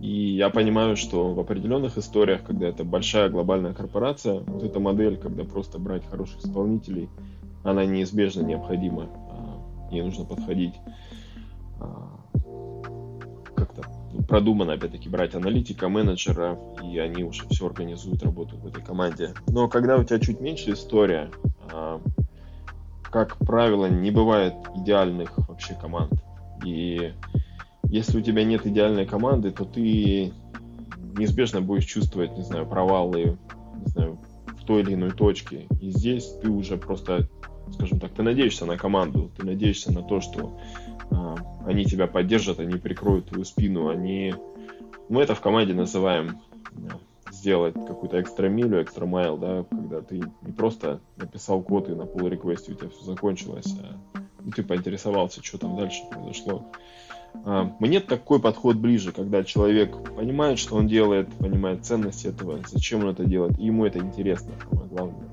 И 0.00 0.36
я 0.36 0.50
понимаю, 0.50 0.96
что 0.96 1.32
в 1.32 1.40
определенных 1.40 1.96
историях, 1.96 2.42
когда 2.42 2.68
это 2.68 2.84
большая 2.84 3.30
глобальная 3.30 3.72
корпорация, 3.72 4.40
вот 4.40 4.62
эта 4.62 4.80
модель, 4.80 5.16
когда 5.16 5.44
просто 5.44 5.78
брать 5.78 6.06
хороших 6.08 6.40
исполнителей, 6.40 7.08
она 7.62 7.84
неизбежно 7.84 8.42
необходима. 8.42 9.08
А, 9.30 9.90
ей 9.90 10.02
нужно 10.02 10.24
подходить 10.24 10.74
а, 11.80 12.20
как-то 13.54 13.82
продуманно, 14.28 14.74
опять-таки, 14.74 15.08
брать 15.08 15.34
аналитика, 15.34 15.88
менеджера, 15.88 16.58
и 16.82 16.98
они 16.98 17.24
уже 17.24 17.48
все 17.48 17.66
организуют 17.66 18.22
работу 18.22 18.56
в 18.56 18.66
этой 18.66 18.82
команде. 18.82 19.32
Но 19.48 19.68
когда 19.68 19.96
у 19.96 20.04
тебя 20.04 20.18
чуть 20.18 20.40
меньше 20.40 20.72
история, 20.72 21.30
а, 21.72 22.00
как 23.14 23.36
правило, 23.38 23.86
не 23.86 24.10
бывает 24.10 24.54
идеальных 24.74 25.38
вообще 25.48 25.74
команд. 25.74 26.12
И 26.64 27.12
если 27.88 28.18
у 28.18 28.20
тебя 28.20 28.44
нет 28.44 28.66
идеальной 28.66 29.06
команды, 29.06 29.50
то 29.50 29.64
ты 29.64 30.32
неизбежно 31.16 31.60
будешь 31.60 31.84
чувствовать, 31.84 32.36
не 32.36 32.42
знаю, 32.42 32.66
провалы, 32.66 33.38
не 33.84 33.86
знаю, 33.86 34.18
в 34.46 34.64
той 34.64 34.82
или 34.82 34.94
иной 34.94 35.10
точке. 35.10 35.66
И 35.80 35.90
здесь 35.90 36.26
ты 36.42 36.50
уже 36.50 36.76
просто, 36.76 37.28
скажем 37.72 38.00
так, 38.00 38.12
ты 38.12 38.22
надеешься 38.22 38.66
на 38.66 38.76
команду, 38.76 39.30
ты 39.36 39.46
надеешься 39.46 39.92
на 39.92 40.02
то, 40.02 40.20
что 40.20 40.58
а, 41.10 41.36
они 41.66 41.84
тебя 41.84 42.06
поддержат, 42.06 42.60
они 42.60 42.78
прикроют 42.78 43.26
твою 43.26 43.44
спину, 43.44 43.88
они... 43.88 44.34
Мы 45.08 45.22
это 45.22 45.34
в 45.34 45.40
команде 45.40 45.74
называем 45.74 46.40
сделать 47.30 47.74
какую-то 47.74 48.20
экстра 48.20 48.48
милю, 48.48 48.82
экстра 48.82 49.06
майл, 49.06 49.36
да, 49.36 49.64
когда 49.68 50.00
ты 50.00 50.22
не 50.42 50.52
просто 50.52 51.00
написал 51.16 51.60
код 51.62 51.88
и 51.88 51.94
на 51.94 52.02
pull 52.02 52.28
реквесте 52.28 52.72
у 52.72 52.74
тебя 52.74 52.88
все 52.88 53.04
закончилось, 53.04 53.74
а 53.82 53.96
ну, 54.42 54.50
ты 54.50 54.62
поинтересовался, 54.62 55.42
что 55.42 55.58
там 55.58 55.76
дальше 55.76 56.02
произошло. 56.10 56.66
А, 56.72 56.78
мне 57.78 58.00
такой 58.00 58.40
подход 58.40 58.76
ближе, 58.76 59.12
когда 59.12 59.44
человек 59.44 59.96
понимает, 60.14 60.58
что 60.58 60.76
он 60.76 60.86
делает, 60.86 61.28
понимает 61.34 61.84
ценность 61.84 62.24
этого, 62.24 62.60
зачем 62.66 63.04
он 63.04 63.10
это 63.10 63.24
делает, 63.24 63.58
и 63.58 63.66
ему 63.66 63.84
это 63.84 63.98
интересно, 63.98 64.52
самое 64.70 64.88
главное. 64.88 65.28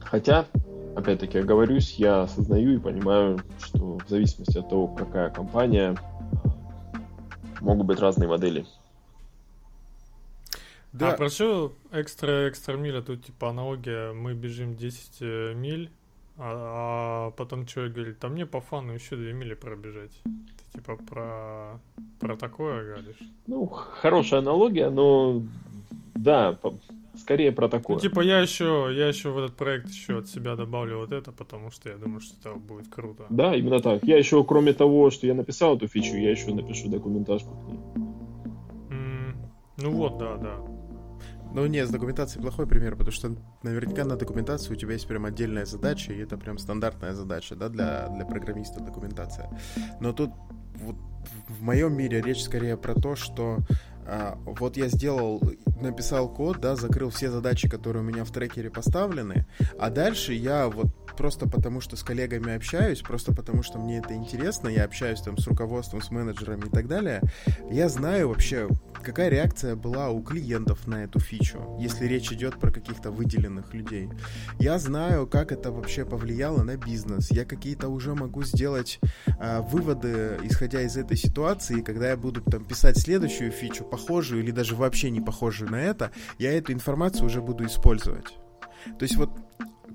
Хотя, 0.00 0.46
опять-таки, 0.94 1.38
оговорюсь, 1.38 1.94
я 1.98 2.22
осознаю 2.22 2.74
и 2.74 2.78
понимаю, 2.78 3.40
что 3.58 3.98
в 3.98 4.08
зависимости 4.08 4.56
от 4.56 4.68
того, 4.68 4.88
какая 4.88 5.30
компания, 5.30 5.96
могут 7.60 7.86
быть 7.86 7.98
разные 7.98 8.28
модели. 8.28 8.64
Да. 10.92 11.12
А 11.12 11.16
про 11.16 11.28
что 11.28 11.74
экстра-экстра 11.92 12.76
миля? 12.76 13.02
Тут 13.02 13.26
типа 13.26 13.50
аналогия, 13.50 14.12
мы 14.12 14.32
бежим 14.32 14.76
10 14.76 15.16
э, 15.20 15.52
миль, 15.54 15.90
а, 16.38 17.28
а 17.28 17.30
потом 17.32 17.66
человек 17.66 17.94
говорит, 17.94 18.18
там 18.18 18.32
мне 18.32 18.46
по 18.46 18.60
фану 18.60 18.92
еще 18.92 19.16
две 19.16 19.32
мили 19.32 19.54
пробежать. 19.54 20.12
Ты 20.24 20.78
типа 20.78 20.96
про, 20.96 21.80
про 22.20 22.36
такое 22.36 22.84
говоришь? 22.84 23.20
Ну, 23.46 23.66
хорошая 23.66 24.40
аналогия, 24.40 24.90
но 24.90 25.42
да, 26.14 26.52
по, 26.52 26.74
скорее 27.18 27.52
про 27.52 27.68
такое. 27.68 27.96
Ну, 27.96 28.00
типа 28.00 28.20
я 28.20 28.40
еще, 28.40 28.90
я 28.92 29.08
еще 29.08 29.30
в 29.30 29.38
этот 29.38 29.56
проект 29.56 29.88
еще 29.88 30.18
от 30.18 30.28
себя 30.28 30.56
добавлю 30.56 30.98
вот 30.98 31.12
это, 31.12 31.32
потому 31.32 31.70
что 31.70 31.88
я 31.88 31.96
думаю, 31.96 32.20
что 32.20 32.34
это 32.40 32.58
будет 32.58 32.88
круто. 32.88 33.26
Да, 33.30 33.54
именно 33.54 33.80
так. 33.80 34.04
Я 34.04 34.18
еще, 34.18 34.44
кроме 34.44 34.72
того, 34.72 35.10
что 35.10 35.26
я 35.26 35.34
написал 35.34 35.76
эту 35.76 35.88
фичу, 35.88 36.16
я 36.16 36.30
еще 36.30 36.54
напишу 36.54 36.88
документажку 36.88 37.50
к 37.50 37.68
ней. 37.68 37.80
Mm, 38.90 39.34
ну 39.78 39.90
вот, 39.90 40.18
да, 40.18 40.36
да. 40.36 40.75
Ну, 41.56 41.64
нет, 41.64 41.88
с 41.88 41.90
документацией 41.90 42.42
плохой 42.42 42.66
пример, 42.66 42.96
потому 42.96 43.10
что 43.10 43.34
наверняка 43.62 44.04
на 44.04 44.16
документации 44.16 44.74
у 44.74 44.76
тебя 44.76 44.92
есть 44.92 45.08
прям 45.08 45.24
отдельная 45.24 45.64
задача, 45.64 46.12
и 46.12 46.18
это 46.18 46.36
прям 46.36 46.58
стандартная 46.58 47.14
задача, 47.14 47.56
да, 47.56 47.70
для, 47.70 48.08
для 48.08 48.26
программиста 48.26 48.80
документация. 48.80 49.48
Но 49.98 50.12
тут 50.12 50.32
вот 50.74 50.96
в 51.48 51.62
моем 51.62 51.96
мире 51.96 52.20
речь 52.20 52.42
скорее 52.42 52.76
про 52.76 52.94
то, 52.94 53.16
что 53.16 53.60
а, 54.06 54.38
вот 54.44 54.76
я 54.76 54.88
сделал, 54.88 55.42
написал 55.80 56.28
код, 56.28 56.60
да, 56.60 56.76
закрыл 56.76 57.10
все 57.10 57.30
задачи, 57.30 57.68
которые 57.68 58.02
у 58.02 58.06
меня 58.06 58.24
в 58.24 58.30
трекере 58.30 58.70
поставлены, 58.70 59.46
а 59.78 59.90
дальше 59.90 60.32
я 60.32 60.68
вот 60.68 60.88
просто 61.16 61.48
потому, 61.48 61.80
что 61.80 61.96
с 61.96 62.02
коллегами 62.02 62.54
общаюсь, 62.54 63.00
просто 63.00 63.34
потому, 63.34 63.62
что 63.62 63.78
мне 63.78 63.98
это 63.98 64.14
интересно, 64.14 64.68
я 64.68 64.84
общаюсь 64.84 65.20
там 65.20 65.38
с 65.38 65.46
руководством, 65.46 66.02
с 66.02 66.10
менеджерами 66.10 66.66
и 66.66 66.70
так 66.70 66.88
далее, 66.88 67.22
я 67.70 67.88
знаю 67.88 68.28
вообще 68.28 68.68
какая 69.06 69.28
реакция 69.28 69.76
была 69.76 70.10
у 70.10 70.20
клиентов 70.20 70.88
на 70.88 71.04
эту 71.04 71.20
фичу, 71.20 71.76
если 71.78 72.06
речь 72.06 72.32
идет 72.32 72.58
про 72.58 72.72
каких-то 72.72 73.12
выделенных 73.12 73.72
людей. 73.72 74.10
Я 74.58 74.78
знаю, 74.80 75.28
как 75.28 75.52
это 75.52 75.70
вообще 75.70 76.04
повлияло 76.04 76.64
на 76.64 76.76
бизнес. 76.76 77.30
Я 77.30 77.44
какие-то 77.44 77.88
уже 77.88 78.16
могу 78.16 78.42
сделать 78.42 78.98
э, 79.26 79.60
выводы, 79.60 80.38
исходя 80.42 80.82
из 80.82 80.96
этой 80.96 81.16
ситуации, 81.16 81.82
когда 81.82 82.10
я 82.10 82.16
буду 82.16 82.40
там 82.40 82.64
писать 82.64 82.98
следующую 82.98 83.52
фичу, 83.52 83.84
похожую 83.96 84.42
или 84.42 84.50
даже 84.50 84.76
вообще 84.76 85.10
не 85.10 85.20
похожую 85.20 85.70
на 85.70 85.80
это, 85.80 86.10
я 86.38 86.52
эту 86.52 86.72
информацию 86.72 87.24
уже 87.24 87.40
буду 87.40 87.64
использовать. 87.64 88.36
То 88.98 89.02
есть 89.02 89.16
вот 89.16 89.30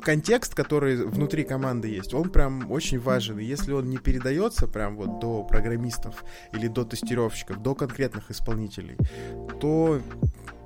контекст, 0.01 0.55
который 0.55 1.05
внутри 1.05 1.43
команды 1.43 1.87
есть, 1.87 2.13
он 2.15 2.29
прям 2.29 2.71
очень 2.71 2.99
важен. 2.99 3.37
И 3.37 3.43
если 3.43 3.73
он 3.73 3.89
не 3.89 3.97
передается 3.97 4.67
прям 4.67 4.95
вот 4.97 5.19
до 5.19 5.43
программистов 5.43 6.25
или 6.53 6.67
до 6.67 6.83
тестировщиков, 6.83 7.61
до 7.61 7.75
конкретных 7.75 8.31
исполнителей, 8.31 8.97
то 9.59 10.01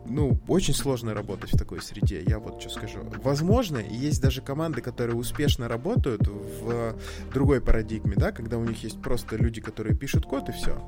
ну, 0.08 0.40
очень 0.48 0.74
сложно 0.74 1.14
работать 1.14 1.54
в 1.54 1.58
такой 1.58 1.82
среде, 1.82 2.24
я 2.26 2.40
вот 2.40 2.62
что 2.62 2.70
скажу. 2.70 3.00
Возможно, 3.24 3.80
есть 3.80 4.22
даже 4.22 4.42
команды, 4.42 4.82
которые 4.82 5.18
успешно 5.18 5.68
работают 5.68 6.22
в 6.28 6.96
другой 7.34 7.60
парадигме, 7.60 8.14
да, 8.16 8.32
когда 8.32 8.58
у 8.58 8.64
них 8.64 8.84
есть 8.84 9.02
просто 9.02 9.36
люди, 9.36 9.62
которые 9.62 9.96
пишут 9.96 10.26
код 10.26 10.50
и 10.50 10.52
все. 10.52 10.80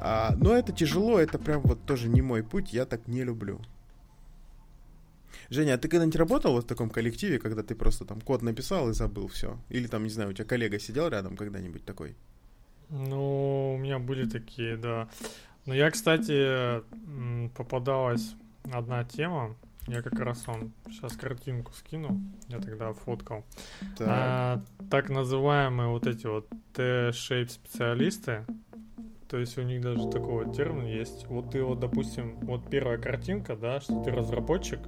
А, 0.00 0.34
но 0.36 0.54
это 0.54 0.72
тяжело, 0.72 1.18
это 1.18 1.38
прям 1.38 1.62
вот 1.62 1.84
тоже 1.84 2.08
не 2.08 2.22
мой 2.22 2.42
путь, 2.42 2.72
я 2.72 2.84
так 2.86 3.08
не 3.08 3.24
люблю. 3.24 3.60
Женя, 5.48 5.74
а 5.74 5.78
ты 5.78 5.88
когда-нибудь 5.88 6.16
работал 6.16 6.52
вот 6.52 6.64
в 6.64 6.66
таком 6.66 6.90
коллективе, 6.90 7.38
когда 7.38 7.62
ты 7.62 7.74
просто 7.74 8.04
там 8.04 8.20
код 8.20 8.42
написал 8.42 8.90
и 8.90 8.94
забыл 8.94 9.28
все? 9.28 9.58
Или 9.68 9.86
там, 9.86 10.02
не 10.04 10.10
знаю, 10.10 10.30
у 10.30 10.32
тебя 10.32 10.44
коллега 10.44 10.78
сидел 10.78 11.08
рядом 11.08 11.36
когда-нибудь 11.36 11.84
такой? 11.84 12.16
Ну, 12.88 13.74
у 13.74 13.78
меня 13.78 13.98
были 13.98 14.28
такие, 14.28 14.76
да. 14.76 15.08
Но 15.66 15.74
я, 15.74 15.90
кстати, 15.90 16.82
попадалась 17.56 18.34
одна 18.72 19.04
тема. 19.04 19.56
Я 19.88 20.02
как 20.02 20.18
раз 20.18 20.46
вам 20.46 20.72
сейчас 20.88 21.16
картинку 21.16 21.72
скину. 21.72 22.20
Я 22.48 22.60
тогда 22.60 22.92
фоткал. 22.92 23.44
Так, 23.96 24.08
а, 24.08 24.62
так 24.90 25.10
называемые 25.10 25.88
вот 25.88 26.06
эти 26.06 26.26
вот 26.26 26.48
T-shape 26.74 27.48
специалисты. 27.48 28.44
То 29.28 29.38
есть 29.38 29.58
у 29.58 29.62
них 29.62 29.80
даже 29.80 30.08
такой 30.08 30.44
вот 30.44 30.56
термин 30.56 30.86
есть. 30.86 31.26
Вот 31.26 31.50
ты 31.50 31.62
вот, 31.62 31.80
допустим, 31.80 32.38
вот 32.42 32.68
первая 32.70 32.98
картинка, 32.98 33.56
да, 33.56 33.80
что 33.80 34.02
ты 34.02 34.10
разработчик, 34.10 34.80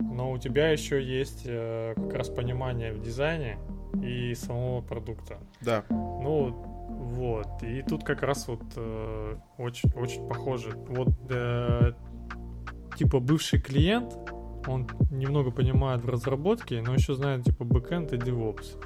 но 0.00 0.32
у 0.32 0.38
тебя 0.38 0.70
еще 0.70 1.02
есть 1.02 1.42
э, 1.46 1.94
как 1.96 2.12
раз 2.12 2.28
понимание 2.28 2.92
в 2.92 3.00
дизайне 3.00 3.58
и 4.02 4.34
самого 4.34 4.82
продукта. 4.82 5.38
Да. 5.60 5.84
Ну, 5.88 6.50
вот. 6.88 7.62
И 7.62 7.82
тут 7.82 8.04
как 8.04 8.22
раз 8.22 8.46
вот 8.48 8.62
э, 8.76 9.36
очень, 9.56 9.90
очень 9.94 10.28
похоже. 10.28 10.72
Вот 10.88 11.08
э, 11.30 11.92
типа 12.96 13.20
бывший 13.20 13.60
клиент, 13.60 14.14
он 14.66 14.86
немного 15.10 15.50
понимает 15.50 16.02
в 16.02 16.08
разработке, 16.08 16.82
но 16.82 16.94
еще 16.94 17.14
знает 17.14 17.44
типа 17.44 17.64
бэкэнд 17.64 18.12
и 18.12 18.16
DevOps. 18.16 18.76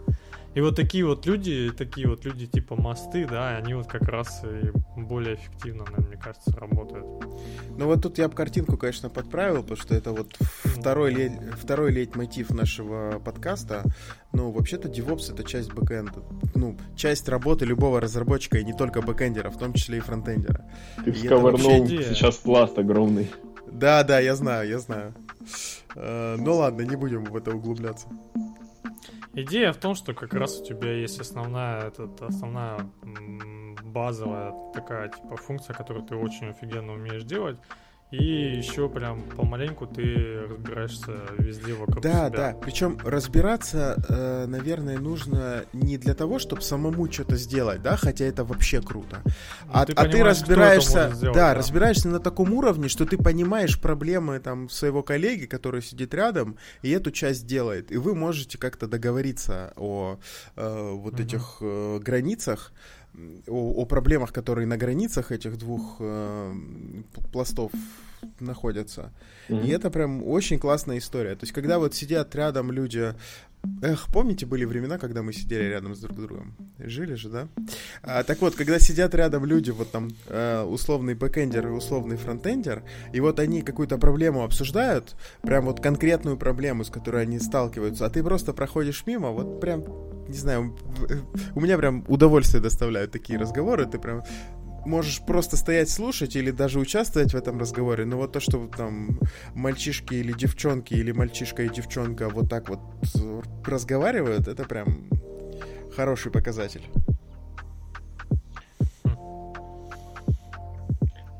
И 0.55 0.61
вот 0.61 0.77
такие 0.77 1.05
вот 1.05 1.27
люди, 1.27 1.73
такие 1.77 2.09
вот 2.09 2.25
люди 2.25 2.47
типа 2.47 2.77
мосты, 2.77 3.27
да, 3.27 3.57
они 3.57 3.75
вот 3.75 3.89
как 3.89 4.03
раз 4.03 4.43
и 4.45 4.71
более 5.01 5.35
эффективно, 5.35 5.85
наверное, 5.85 6.09
мне 6.09 6.17
кажется, 6.17 6.53
работают. 6.57 7.05
Ну 7.77 7.87
вот 7.87 8.03
тут 8.03 8.19
я 8.19 8.29
бы 8.29 8.35
картинку, 8.35 8.77
конечно, 8.77 9.11
подправил, 9.11 9.63
потому 9.63 9.77
что 9.77 9.95
это 9.95 10.13
вот 10.13 10.33
второй, 10.65 11.13
лет, 11.13 11.33
второй 11.61 11.91
лейтмотив 11.93 12.51
нашего 12.51 13.19
подкаста. 13.19 13.83
Ну, 14.33 14.53
вообще-то 14.53 14.89
DevOps— 14.89 15.33
это 15.35 15.43
часть 15.43 15.73
бэкэнда. 15.73 16.23
Ну, 16.55 16.77
часть 16.97 17.29
работы 17.29 17.65
любого 17.65 18.01
разработчика, 18.01 18.59
и 18.59 18.65
не 18.65 18.73
только 18.73 19.03
бэкэндера, 19.03 19.51
в 19.51 19.59
том 19.59 19.73
числе 19.73 19.99
и 19.99 20.01
фронтендера. 20.01 20.65
Ты 21.05 21.13
всковырнул 21.13 21.87
сейчас 21.87 22.37
пласт 22.37 22.79
огромный. 22.79 23.29
Да, 23.71 24.05
да, 24.05 24.21
я 24.21 24.37
знаю, 24.37 24.69
я 24.69 24.79
знаю. 24.79 25.15
Э, 25.97 26.37
ну 26.39 26.57
ладно, 26.57 26.83
не 26.83 26.97
будем 26.97 27.25
в 27.25 27.37
это 27.37 27.51
углубляться. 27.57 28.07
Идея 29.37 29.73
в 29.73 29.79
том, 29.79 29.95
что 29.97 30.15
как 30.15 30.33
раз 30.33 30.61
у 30.61 30.65
тебя 30.65 30.93
есть 30.93 31.21
основная, 31.21 31.89
этот, 31.89 32.23
основная 32.23 32.89
базовая 33.83 34.55
такая 34.73 35.09
типа 35.09 35.37
функция, 35.37 35.75
которую 35.75 36.07
ты 36.07 36.15
очень 36.15 36.51
офигенно 36.51 36.93
умеешь 36.93 37.25
делать, 37.25 37.59
и 38.11 38.57
еще 38.57 38.89
прям 38.89 39.23
помаленьку 39.23 39.87
ты 39.87 40.47
разбираешься 40.49 41.13
везде 41.39 41.75
вокруг 41.75 42.03
да, 42.03 42.11
себя. 42.11 42.31
Да, 42.31 42.53
да. 42.53 42.59
Причем 42.61 42.99
разбираться, 43.05 43.97
э, 44.09 44.47
наверное, 44.47 44.99
нужно 44.99 45.65
не 45.73 45.99
для 45.99 46.15
того, 46.15 46.39
чтобы 46.39 46.63
самому 46.63 47.11
что-то 47.11 47.37
сделать, 47.37 47.83
да, 47.83 47.97
хотя 47.97 48.25
это 48.25 48.45
вообще 48.45 48.81
круто. 48.81 49.23
Ну, 49.25 49.31
а 49.73 49.87
ты, 49.87 49.93
а 49.95 50.09
ты 50.09 50.23
разбираешься, 50.23 51.11
сделать, 51.15 51.35
да, 51.35 51.53
да, 51.53 51.55
разбираешься 51.55 52.09
на 52.09 52.21
таком 52.21 52.53
уровне, 52.53 52.89
что 52.89 53.05
ты 53.05 53.17
понимаешь 53.17 53.81
проблемы 53.81 54.39
там 54.39 54.69
своего 54.69 55.03
коллеги, 55.03 55.47
который 55.47 55.83
сидит 55.83 56.15
рядом, 56.15 56.57
и 56.83 56.91
эту 56.91 57.11
часть 57.11 57.47
делает. 57.47 57.91
И 57.91 57.97
вы 57.97 58.15
можете 58.15 58.59
как-то 58.59 58.87
договориться 58.87 59.73
о 59.77 60.19
э, 60.57 60.91
вот 60.93 61.15
угу. 61.15 61.23
этих 61.23 61.57
э, 61.61 61.99
границах 62.01 62.73
о, 63.47 63.83
о 63.83 63.85
проблемах, 63.85 64.33
которые 64.33 64.67
на 64.67 64.77
границах 64.77 65.33
этих 65.33 65.57
двух 65.57 65.97
э, 66.01 66.55
пластов 67.33 67.73
находятся. 68.41 69.13
Mm-hmm. 69.49 69.67
И 69.67 69.71
это 69.71 69.91
прям 69.91 70.23
очень 70.27 70.59
классная 70.59 70.99
история. 70.99 71.35
То 71.35 71.45
есть, 71.45 71.53
когда 71.53 71.79
вот 71.79 71.95
сидят 71.95 72.35
рядом 72.35 72.73
люди 72.73 73.15
Эх, 73.83 74.09
помните, 74.13 74.47
были 74.47 74.65
времена, 74.65 74.99
когда 74.99 75.23
мы 75.23 75.33
сидели 75.33 75.65
рядом 75.65 75.95
с 75.95 75.99
друг 75.99 76.19
другом? 76.21 76.55
Жили 76.79 77.15
же, 77.15 77.29
да? 77.29 77.49
А, 78.03 78.23
так 78.23 78.41
вот, 78.41 78.55
когда 78.55 78.79
сидят 78.79 79.15
рядом 79.15 79.45
люди, 79.45 79.71
вот 79.71 79.91
там 79.91 80.11
э, 80.29 80.63
условный 80.63 81.15
бэкэндер 81.15 81.69
и 81.69 81.71
условный 81.71 82.17
фронтендер, 82.17 82.83
и 83.13 83.21
вот 83.21 83.41
они 83.41 83.63
какую-то 83.63 83.99
проблему 83.99 84.45
обсуждают, 84.45 85.17
прям 85.43 85.65
вот 85.65 85.81
конкретную 85.81 86.37
проблему, 86.37 86.85
с 86.85 86.91
которой 86.91 87.23
они 87.23 87.39
сталкиваются, 87.39 88.05
а 88.07 88.11
ты 88.11 88.23
просто 88.23 88.53
проходишь 88.53 89.05
мимо, 89.07 89.31
вот 89.31 89.61
прям, 89.61 89.85
не 90.29 90.37
знаю, 90.37 90.77
у 91.55 91.61
меня 91.61 91.79
прям 91.79 92.05
удовольствие 92.09 92.63
доставляют 92.63 93.13
такие 93.13 93.39
разговоры, 93.39 93.87
ты 93.87 93.99
прям 93.99 94.23
можешь 94.87 95.21
просто 95.21 95.57
стоять 95.57 95.91
слушать 95.91 96.37
или 96.37 96.51
даже 96.51 96.79
участвовать 96.79 97.33
в 97.33 97.37
этом 97.37 97.59
разговоре, 97.59 98.05
но 98.05 98.17
вот 98.17 98.33
то, 98.33 98.41
что 98.41 98.67
там 98.67 99.19
мальчишки 99.55 100.15
или 100.15 100.33
девчонки, 100.33 100.95
или 100.95 101.13
мальчишка 101.13 101.63
и 101.63 101.69
девчонка 101.69 102.29
вот 102.29 102.49
так 102.49 102.69
вот 102.69 102.81
разговаривают, 103.65 104.49
это 104.49 104.65
прям 104.65 105.09
хороший 105.95 106.31
показатель. 106.31 106.83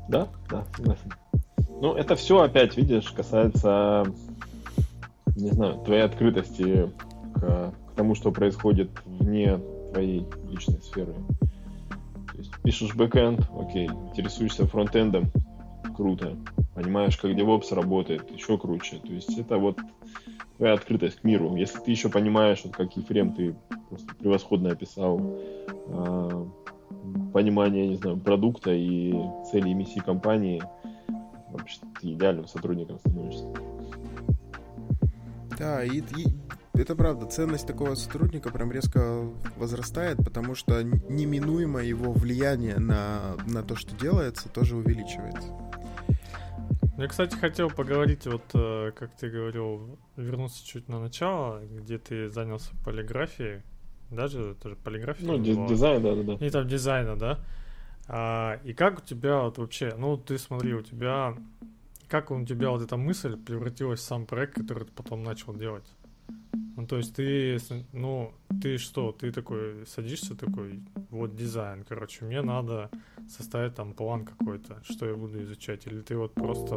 Да, 0.07 0.27
да, 0.49 0.65
согласен. 0.77 1.11
Ну, 1.81 1.95
это 1.95 2.15
все 2.15 2.41
опять, 2.41 2.77
видишь, 2.77 3.09
касается, 3.11 4.05
не 5.35 5.49
знаю, 5.49 5.79
твоей 5.83 6.03
открытости 6.03 6.91
к, 7.33 7.39
к 7.39 7.95
тому, 7.95 8.15
что 8.15 8.31
происходит 8.31 8.89
вне 9.05 9.59
твоей 9.91 10.25
личной 10.49 10.81
сферы 10.81 11.13
пишешь 12.63 12.95
бэкэнд, 12.95 13.49
окей, 13.59 13.87
интересуешься 13.87 14.65
фронтендом, 14.67 15.31
круто. 15.95 16.37
Понимаешь, 16.73 17.17
как 17.17 17.31
DevOps 17.31 17.73
работает, 17.73 18.31
еще 18.31 18.57
круче. 18.57 18.97
То 18.97 19.13
есть 19.13 19.37
это 19.37 19.57
вот 19.57 19.79
твоя 20.57 20.73
открытость 20.73 21.21
к 21.21 21.23
миру. 21.23 21.55
Если 21.55 21.79
ты 21.79 21.91
еще 21.91 22.09
понимаешь, 22.09 22.61
вот 22.63 22.75
как 22.75 22.95
Ефрем 22.97 23.33
ты 23.33 23.55
просто 23.89 24.13
превосходно 24.15 24.71
описал, 24.71 25.19
э, 25.87 26.45
понимание, 27.33 27.87
не 27.87 27.95
знаю, 27.95 28.17
продукта 28.17 28.71
и 28.73 29.13
цели 29.51 29.69
и 29.69 29.73
миссии 29.73 29.99
компании, 29.99 30.61
вообще 31.49 31.79
ты 32.01 32.13
идеальным 32.13 32.47
сотрудником 32.47 32.99
становишься. 32.99 33.45
Да, 35.57 35.83
и, 35.83 35.99
и 35.99 36.27
это 36.81 36.95
правда, 36.95 37.25
ценность 37.25 37.67
такого 37.67 37.95
сотрудника 37.95 38.49
прям 38.51 38.71
резко 38.71 39.29
возрастает, 39.57 40.17
потому 40.17 40.55
что 40.55 40.83
неминуемо 40.83 41.83
его 41.83 42.11
влияние 42.11 42.77
на, 42.77 43.35
на 43.47 43.63
то, 43.63 43.75
что 43.75 43.95
делается, 43.95 44.49
тоже 44.49 44.75
увеличивается. 44.75 45.49
Я, 46.97 47.07
кстати, 47.07 47.35
хотел 47.35 47.69
поговорить, 47.69 48.25
вот 48.25 48.43
э, 48.53 48.91
как 48.95 49.11
ты 49.15 49.29
говорил, 49.29 49.99
вернуться 50.15 50.65
чуть 50.65 50.87
на 50.87 51.01
начало, 51.01 51.61
где 51.65 51.97
ты 51.97 52.29
занялся 52.29 52.71
полиграфией, 52.85 53.63
даже 54.09 54.55
тоже 54.55 54.77
полиграфией. 54.77 55.27
Ну, 55.27 55.37
ди- 55.37 55.67
дизайн, 55.67 56.01
да, 56.01 56.15
да, 56.15 56.23
да. 56.23 56.45
И 56.45 56.49
там 56.49 56.67
дизайна, 56.67 57.17
да. 57.17 57.39
А, 58.07 58.59
и 58.63 58.73
как 58.73 58.99
у 58.99 59.01
тебя 59.01 59.41
вот 59.41 59.57
вообще, 59.57 59.93
ну, 59.97 60.15
ты 60.15 60.37
смотри, 60.37 60.73
у 60.73 60.81
тебя, 60.81 61.35
как 62.07 62.31
у 62.31 62.45
тебя 62.45 62.69
вот 62.69 62.81
эта 62.81 62.95
мысль 62.95 63.35
превратилась 63.35 63.99
в 63.99 64.03
сам 64.03 64.25
проект, 64.25 64.53
который 64.55 64.85
ты 64.85 64.91
потом 64.93 65.23
начал 65.23 65.53
делать? 65.53 65.85
Ну, 66.85 66.89
то 66.89 66.97
есть 66.97 67.15
ты, 67.15 67.57
ну, 67.93 68.31
ты 68.61 68.77
что, 68.77 69.11
ты 69.11 69.31
такой 69.31 69.87
садишься 69.87 70.35
такой, 70.35 70.83
вот 71.09 71.35
дизайн, 71.35 71.83
короче, 71.83 72.25
мне 72.25 72.43
надо 72.43 72.91
составить 73.27 73.73
там 73.73 73.93
план 73.93 74.23
какой-то, 74.23 74.83
что 74.83 75.07
я 75.07 75.15
буду 75.15 75.41
изучать, 75.41 75.87
или 75.87 76.01
ты 76.01 76.15
вот 76.15 76.35
просто, 76.35 76.75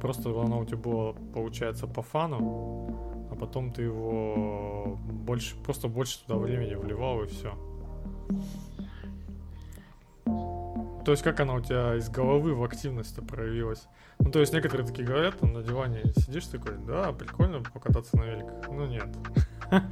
просто 0.00 0.30
оно 0.30 0.60
у 0.60 0.64
тебя 0.64 0.76
было, 0.76 1.12
получается, 1.34 1.88
по 1.88 2.02
фану, 2.02 3.28
а 3.32 3.34
потом 3.34 3.72
ты 3.72 3.82
его 3.82 4.96
больше, 5.26 5.56
просто 5.64 5.88
больше 5.88 6.20
туда 6.24 6.38
времени 6.38 6.76
вливал 6.76 7.24
и 7.24 7.26
все. 7.26 7.52
То 11.04 11.10
есть 11.10 11.22
как 11.22 11.40
она 11.40 11.54
у 11.54 11.60
тебя 11.60 11.96
из 11.96 12.08
головы 12.08 12.54
в 12.54 12.64
активность 12.64 13.16
проявилась? 13.26 13.86
Ну, 14.18 14.30
то 14.30 14.40
есть 14.40 14.52
некоторые 14.52 14.86
такие 14.86 15.06
говорят, 15.06 15.38
там 15.38 15.52
на 15.52 15.62
диване 15.62 16.02
сидишь 16.16 16.46
такой, 16.46 16.76
да, 16.86 17.12
прикольно 17.12 17.60
покататься 17.60 18.16
на 18.16 18.24
великах. 18.24 18.68
Ну, 18.68 18.86
нет. 18.86 19.08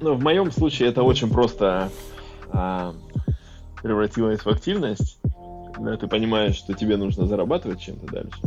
Ну, 0.00 0.14
в 0.14 0.22
моем 0.22 0.52
случае 0.52 0.90
это 0.90 1.02
очень 1.02 1.28
просто 1.28 1.90
а, 2.50 2.94
превратилось 3.82 4.44
в 4.44 4.48
активность, 4.48 5.18
когда 5.74 5.96
ты 5.96 6.06
понимаешь, 6.06 6.54
что 6.54 6.72
тебе 6.72 6.96
нужно 6.96 7.26
зарабатывать 7.26 7.80
чем-то 7.80 8.06
дальше. 8.06 8.40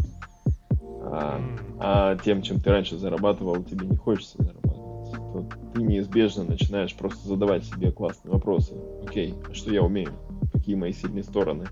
А, 1.03 1.41
а 1.77 2.15
тем, 2.19 2.41
чем 2.41 2.61
ты 2.61 2.69
раньше 2.69 2.97
зарабатывал, 2.97 3.61
тебе 3.63 3.85
не 3.85 3.97
хочется 3.97 4.41
зарабатывать. 4.41 5.11
То 5.11 5.49
ты 5.73 5.81
неизбежно 5.81 6.45
начинаешь 6.45 6.95
просто 6.95 7.27
задавать 7.27 7.65
себе 7.65 7.91
классные 7.91 8.31
вопросы. 8.31 8.73
Окей, 9.05 9.35
а 9.49 9.53
что 9.53 9.73
я 9.73 9.81
умею? 9.83 10.13
Какие 10.61 10.75
мои 10.75 10.93
сильные 10.93 11.23
стороны? 11.23 11.65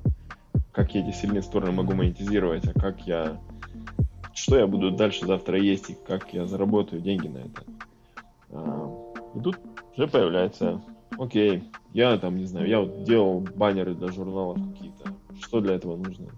Как 0.71 0.95
я 0.95 1.07
эти 1.07 1.15
сильные 1.15 1.43
стороны 1.43 1.71
могу 1.73 1.93
монетизировать? 1.93 2.65
А 2.65 2.73
как 2.73 3.05
я... 3.05 3.39
Что 4.33 4.57
я 4.57 4.65
буду 4.65 4.89
дальше 4.89 5.27
завтра 5.27 5.59
есть 5.59 5.91
и 5.91 5.97
как 6.07 6.33
я 6.33 6.47
заработаю 6.47 6.99
деньги 6.99 7.27
на 7.27 7.37
это? 7.37 7.63
А, 8.49 9.13
и 9.35 9.41
тут 9.41 9.59
уже 9.95 10.07
появляется, 10.07 10.81
окей, 11.19 11.65
я 11.93 12.17
там, 12.17 12.35
не 12.35 12.45
знаю, 12.45 12.67
я 12.67 12.79
вот 12.79 13.03
делал 13.03 13.41
баннеры 13.41 13.93
для 13.93 14.07
журналов 14.07 14.57
какие-то. 14.71 15.13
Что 15.39 15.61
для 15.61 15.75
этого 15.75 15.95
нужно? 15.95 16.29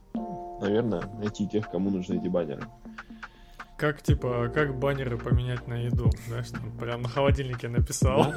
Наверное, 0.60 1.04
найти 1.20 1.48
тех, 1.48 1.72
кому 1.72 1.90
нужны 1.90 2.16
эти 2.16 2.28
баннеры. 2.28 2.64
Как, 3.82 4.04
типа, 4.04 4.52
как 4.54 4.78
баннеры 4.78 5.18
поменять 5.18 5.68
на 5.68 5.74
еду, 5.74 6.12
знаешь, 6.28 6.50
там 6.50 6.72
прям 6.78 7.02
на 7.02 7.10
холодильнике 7.10 7.68
написал. 7.68 8.32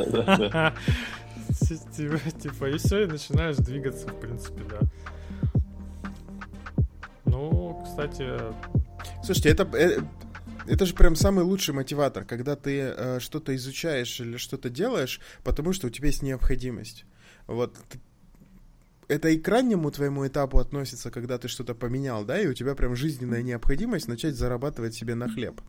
Типа, 1.95 2.71
и 2.71 2.79
все, 2.79 3.03
и 3.03 3.07
начинаешь 3.07 3.57
двигаться, 3.57 4.09
в 4.09 4.19
принципе, 4.19 4.63
да. 4.71 4.81
Ну, 7.27 7.83
кстати, 7.85 8.27
Слушайте, 9.23 9.51
это, 9.51 9.69
э, 9.77 10.01
это 10.67 10.87
же 10.87 10.95
прям 10.95 11.15
самый 11.15 11.45
лучший 11.45 11.75
мотиватор, 11.75 12.25
когда 12.25 12.57
ты 12.57 12.81
э, 12.81 13.21
что-то 13.21 13.55
изучаешь 13.55 14.19
или 14.21 14.39
что-то 14.39 14.71
делаешь, 14.71 15.21
потому 15.43 15.75
что 15.75 15.89
у 15.89 15.91
тебя 15.91 16.07
есть 16.07 16.23
необходимость. 16.23 17.05
Вот 17.47 17.77
это 19.09 19.29
и 19.29 19.39
к 19.39 19.47
раннему 19.49 19.91
твоему 19.91 20.27
этапу 20.27 20.59
относится, 20.59 21.11
когда 21.11 21.39
ты 21.39 21.49
что-то 21.49 21.75
поменял, 21.75 22.25
да, 22.25 22.41
и 22.41 22.47
у 22.47 22.55
тебя 22.55 22.75
прям 22.75 22.97
жизненная 22.97 23.43
необходимость 23.43 24.09
начать 24.09 24.35
зарабатывать 24.35 24.95
себе 24.95 25.15
на 25.15 25.29
хлеб. 25.29 25.61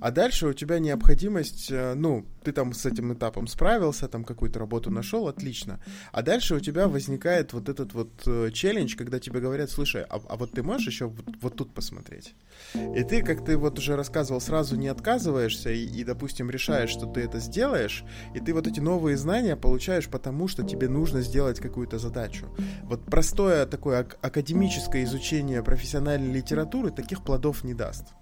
А 0.00 0.10
дальше 0.10 0.48
у 0.48 0.52
тебя 0.52 0.78
необходимость, 0.78 1.70
э, 1.70 1.94
ну, 1.94 2.26
ты 2.46 2.52
там 2.52 2.72
с 2.72 2.86
этим 2.86 3.12
этапом 3.12 3.48
справился, 3.48 4.06
там 4.06 4.22
какую-то 4.22 4.60
работу 4.60 4.90
нашел, 4.90 5.26
отлично. 5.26 5.80
А 6.12 6.22
дальше 6.22 6.54
у 6.54 6.60
тебя 6.60 6.86
возникает 6.86 7.52
вот 7.52 7.68
этот 7.68 7.92
вот 7.92 8.22
э, 8.24 8.50
челлендж, 8.52 8.94
когда 8.96 9.18
тебе 9.18 9.40
говорят, 9.40 9.68
слушай, 9.68 10.04
а, 10.08 10.20
а 10.28 10.36
вот 10.36 10.52
ты 10.52 10.62
можешь 10.62 10.86
еще 10.86 11.06
вот, 11.06 11.26
вот 11.40 11.56
тут 11.56 11.74
посмотреть? 11.74 12.36
И 12.74 13.02
ты, 13.02 13.22
как 13.22 13.44
ты 13.44 13.56
вот 13.56 13.80
уже 13.80 13.96
рассказывал, 13.96 14.40
сразу 14.40 14.76
не 14.76 14.86
отказываешься 14.86 15.72
и, 15.72 15.86
и, 15.86 16.04
допустим, 16.04 16.48
решаешь, 16.48 16.90
что 16.90 17.06
ты 17.06 17.22
это 17.22 17.40
сделаешь, 17.40 18.04
и 18.32 18.38
ты 18.38 18.54
вот 18.54 18.68
эти 18.68 18.78
новые 18.78 19.16
знания 19.16 19.56
получаешь 19.56 20.06
потому, 20.08 20.46
что 20.46 20.62
тебе 20.62 20.88
нужно 20.88 21.22
сделать 21.22 21.58
какую-то 21.58 21.98
задачу. 21.98 22.46
Вот 22.84 23.06
простое 23.06 23.66
такое 23.66 24.02
ак- 24.02 24.18
академическое 24.22 25.02
изучение 25.02 25.64
профессиональной 25.64 26.32
литературы 26.32 26.92
таких 26.92 27.24
плодов 27.24 27.64
не 27.64 27.74
даст. 27.74 28.14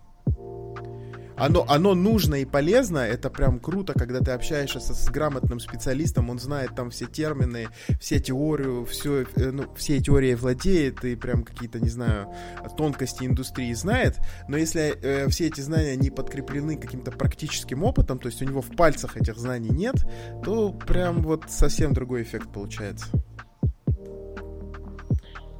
Оно, 1.37 1.65
оно 1.69 1.95
нужно 1.95 2.37
и 2.37 2.45
полезно, 2.45 2.99
это 2.99 3.29
прям 3.31 3.59
круто, 3.59 3.93
когда 3.93 4.21
ты 4.21 4.31
общаешься 4.31 4.81
с, 4.81 4.93
с 4.95 5.09
грамотным 5.09 5.59
специалистом, 5.59 6.31
он 6.31 6.39
знает 6.39 6.75
там 6.77 6.91
все 6.91 7.07
термины, 7.07 7.69
все 8.01 8.21
теорию, 8.21 8.85
все, 8.85 9.23
э, 9.23 9.51
ну, 9.51 9.65
все 9.75 10.01
теории 10.01 10.35
владеет 10.35 11.05
и 11.05 11.17
прям 11.17 11.43
какие-то, 11.43 11.81
не 11.81 11.89
знаю, 11.89 12.33
тонкости 12.77 13.25
индустрии 13.25 13.73
знает, 13.73 14.19
но 14.49 14.57
если 14.57 14.97
э, 15.03 15.29
все 15.29 15.49
эти 15.49 15.61
знания 15.61 15.97
не 15.97 16.11
подкреплены 16.11 16.77
каким-то 16.77 17.11
практическим 17.11 17.83
опытом, 17.83 18.19
то 18.19 18.29
есть 18.29 18.41
у 18.41 18.45
него 18.45 18.63
в 18.63 18.75
пальцах 18.77 19.17
этих 19.17 19.37
знаний 19.37 19.71
нет, 19.71 19.97
то 20.45 20.73
прям 20.73 21.23
вот 21.23 21.45
совсем 21.49 21.93
другой 21.93 22.23
эффект 22.23 22.53
получается. 22.53 23.07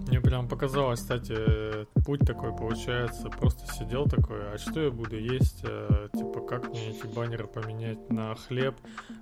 Мне 0.09 0.21
прям 0.21 0.49
показалось, 0.49 1.01
кстати, 1.01 1.87
путь 2.05 2.21
такой 2.21 2.55
получается. 2.55 3.29
Просто 3.31 3.67
сидел 3.73 4.07
такой, 4.07 4.53
а 4.55 4.59
что 4.59 4.81
я 4.81 4.91
буду 4.91 5.17
есть? 5.19 5.61
э, 5.65 6.09
Типа, 6.13 6.41
как 6.41 6.69
мне 6.69 6.91
эти 6.91 7.07
баннеры 7.07 7.47
поменять 7.47 8.11
на 8.11 8.35
хлеб? 8.35 8.77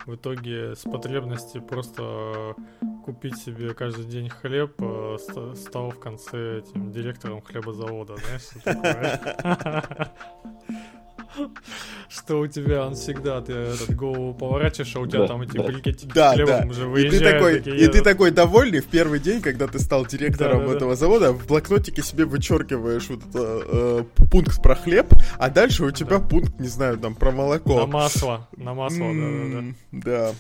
В 0.07 0.15
итоге 0.17 0.75
с 0.75 0.81
потребности 0.83 1.59
просто 1.61 2.55
купить 3.05 3.37
себе 3.39 3.75
каждый 3.75 4.05
день 4.07 4.29
хлеб 4.29 4.75
э, 4.81 5.17
ст- 5.19 5.57
стал 5.57 5.91
в 5.91 5.99
конце 6.01 6.59
этим 6.59 6.91
директором 6.93 7.41
хлебозавода, 7.43 8.17
знаешь, 8.17 8.43
что 8.43 8.61
такое? 8.61 10.11
Что 12.09 12.41
у 12.41 12.47
тебя, 12.47 12.87
он 12.87 12.95
всегда, 12.95 13.41
ты 13.41 13.53
этот 13.53 13.95
голову 13.97 14.35
поворачиваешь, 14.35 14.95
а 14.97 15.01
у 15.01 15.07
тебя 15.07 15.21
Да, 15.21 15.27
там 15.29 15.43
эти 15.43 15.57
да. 15.57 15.63
брикетики 15.65 16.11
с 16.11 16.15
Да, 16.15 16.35
да. 16.37 16.67
уже 16.69 16.83
И 16.83 16.85
ты, 16.85 16.89
выезжают. 16.91 17.23
такой, 17.39 17.55
такие 17.59 17.77
и 17.77 17.89
ты 17.89 18.03
такой 18.03 18.31
довольный 18.31 18.81
в 18.81 18.87
первый 18.87 19.19
день, 19.19 19.41
когда 19.41 19.67
ты 19.67 19.79
стал 19.79 20.05
директором 20.07 20.59
Да-да-да. 20.61 20.77
этого 20.77 20.95
завода, 20.97 21.33
в 21.33 21.47
блокнотике 21.47 22.03
себе 22.03 22.25
вычеркиваешь 22.27 23.09
вот 23.09 23.21
это, 23.29 23.63
э, 23.67 24.05
пункт 24.31 24.63
про 24.63 24.75
хлеб, 24.75 25.13
а 25.39 25.49
дальше 25.51 25.85
у 25.85 25.91
тебя 25.91 26.19
Да. 26.19 26.27
пункт, 26.27 26.61
не 26.61 26.69
знаю, 26.69 26.99
там 26.99 27.15
про 27.15 27.31
молоко. 27.33 27.81
На 27.81 27.87
масло, 27.87 28.49
на 28.57 28.75
масло, 28.75 28.99
да-да-да. 28.99 29.59
М, 29.59 29.77
Да. 29.93 30.33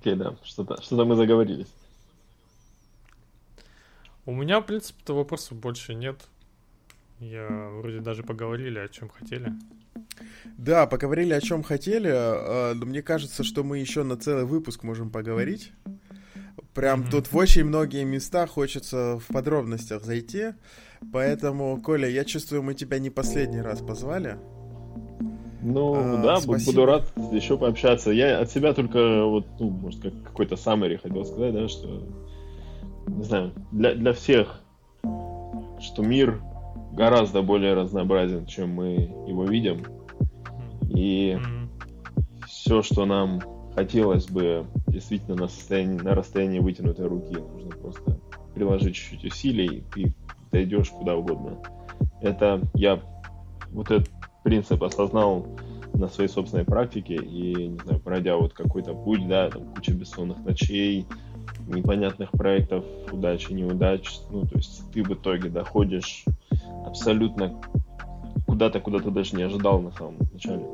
Окей, 0.00 0.14
да, 0.14 0.34
что-то 0.44 0.80
что 0.82 1.04
мы 1.04 1.16
заговорились. 1.16 1.66
У 4.26 4.32
меня, 4.34 4.60
в 4.60 4.64
принципе-то, 4.66 5.14
вопросов 5.14 5.56
больше 5.58 5.94
нет. 5.94 6.20
Я 7.20 7.70
вроде 7.80 8.00
даже 8.00 8.22
поговорили, 8.22 8.78
о 8.78 8.88
чем 8.88 9.08
хотели. 9.08 9.52
Да, 10.56 10.86
поговорили 10.86 11.32
о 11.32 11.40
чем 11.40 11.62
хотели, 11.62 12.10
э, 12.10 12.74
но 12.74 12.86
мне 12.86 13.02
кажется, 13.02 13.42
что 13.42 13.64
мы 13.64 13.78
еще 13.78 14.02
на 14.04 14.16
целый 14.16 14.44
выпуск 14.44 14.84
можем 14.84 15.10
поговорить. 15.10 15.72
Прям 16.74 17.00
Мгм. 17.00 17.10
тут 17.10 17.32
в 17.32 17.36
очень 17.36 17.64
многие 17.64 18.04
места 18.04 18.46
хочется 18.46 19.18
в 19.18 19.32
подробностях 19.32 20.04
зайти. 20.04 20.52
Поэтому, 21.12 21.80
Коля, 21.82 22.08
я 22.08 22.24
чувствую, 22.24 22.62
мы 22.62 22.74
тебя 22.74 22.98
не 22.98 23.10
последний 23.10 23.60
раз 23.60 23.80
позвали. 23.80 24.36
Ну, 25.60 25.94
А, 25.94 26.22
да, 26.22 26.36
спасибо. 26.40 26.70
буду 26.72 26.86
рад 26.86 27.12
еще 27.32 27.58
пообщаться. 27.58 28.10
Я 28.10 28.40
от 28.40 28.50
себя 28.50 28.74
только 28.74 29.24
вот, 29.24 29.46
ну, 29.58 29.70
может, 29.70 30.02
как 30.02 30.12
какой-то 30.22 30.54
summary 30.54 30.98
хотел 30.98 31.24
сказать, 31.24 31.52
да, 31.52 31.68
что, 31.68 32.06
не 33.08 33.24
знаю, 33.24 33.52
для, 33.72 33.94
для 33.94 34.12
всех, 34.12 34.60
что 35.80 36.02
мир 36.02 36.40
гораздо 36.92 37.42
более 37.42 37.74
разнообразен, 37.74 38.46
чем 38.46 38.70
мы 38.70 39.10
его 39.26 39.44
видим. 39.44 39.82
И 40.88 41.38
все, 42.46 42.82
что 42.82 43.06
нам 43.06 43.40
хотелось 43.74 44.26
бы 44.26 44.66
действительно 44.86 45.36
на, 45.36 45.48
состоянии, 45.48 46.00
на 46.00 46.14
расстоянии 46.14 46.58
вытянутой 46.58 47.06
руки, 47.06 47.36
нужно 47.36 47.70
просто 47.70 48.18
приложить 48.54 48.96
чуть-чуть 48.96 49.24
усилий, 49.24 49.84
и 49.94 50.12
дойдешь 50.50 50.90
куда 50.90 51.16
угодно. 51.16 51.58
Это 52.20 52.60
я 52.74 53.00
вот 53.70 53.90
этот 53.90 54.10
принцип 54.42 54.82
осознал 54.82 55.46
на 55.94 56.08
своей 56.08 56.28
собственной 56.28 56.64
практике 56.64 57.16
и, 57.16 57.68
не 57.68 57.78
знаю, 57.78 58.00
пройдя 58.00 58.36
вот 58.36 58.52
какой-то 58.54 58.94
путь, 58.94 59.26
да, 59.28 59.50
там 59.50 59.64
куча 59.74 59.92
бессонных 59.92 60.38
ночей, 60.44 61.06
непонятных 61.66 62.30
проектов, 62.30 62.84
удач 63.12 63.48
и 63.50 63.54
неудач, 63.54 64.08
ну, 64.30 64.46
то 64.46 64.56
есть 64.56 64.90
ты 64.92 65.02
в 65.02 65.12
итоге 65.12 65.50
доходишь 65.50 66.24
абсолютно 66.88 67.60
куда-то, 68.46 68.80
куда 68.80 68.98
ты 68.98 69.10
даже 69.10 69.36
не 69.36 69.42
ожидал 69.44 69.80
на 69.80 69.92
самом 69.92 70.18
начале. 70.32 70.66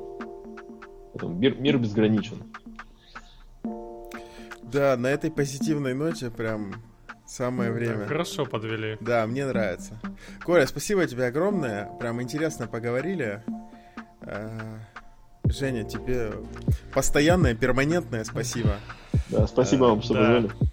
Поэтому 1.13 1.35
мир, 1.35 1.57
мир 1.57 1.79
безграничен. 1.79 2.43
Да, 4.63 4.97
на 4.97 5.07
этой 5.09 5.31
позитивной 5.31 5.95
ноте 5.95 6.31
прям 6.31 6.75
самое 7.27 7.71
время. 7.71 8.07
Хорошо 8.07 8.45
подвели. 8.45 8.97
Да, 9.01 9.27
мне 9.27 9.47
нравится. 9.47 10.01
Коля, 10.43 10.67
спасибо 10.67 11.07
тебе 11.07 11.27
огромное. 11.27 11.87
Прям 12.01 12.21
интересно 12.21 12.67
поговорили. 12.67 13.43
Э, 14.23 14.79
Женя, 15.45 15.85
тебе 15.85 16.33
постоянное, 16.93 17.55
перманентное 17.55 18.25
спасибо. 18.25 18.77
Да, 19.29 19.47
спасибо 19.47 19.85
вам, 19.85 20.03
что 20.03 20.15
да. 20.15 20.21
позвали. 20.21 20.49
Да, 20.49 20.67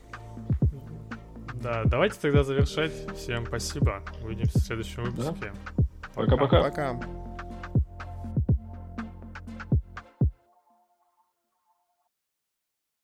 давайте 1.85 2.19
тогда 2.19 2.43
завершать. 2.43 2.91
Всем 3.15 3.45
спасибо. 3.45 4.01
Увидимся 4.23 4.59
в 4.59 4.61
следующем 4.61 5.03
выпуске. 5.03 5.51
Пока-пока. 6.15 6.61
Пока. 6.61 7.20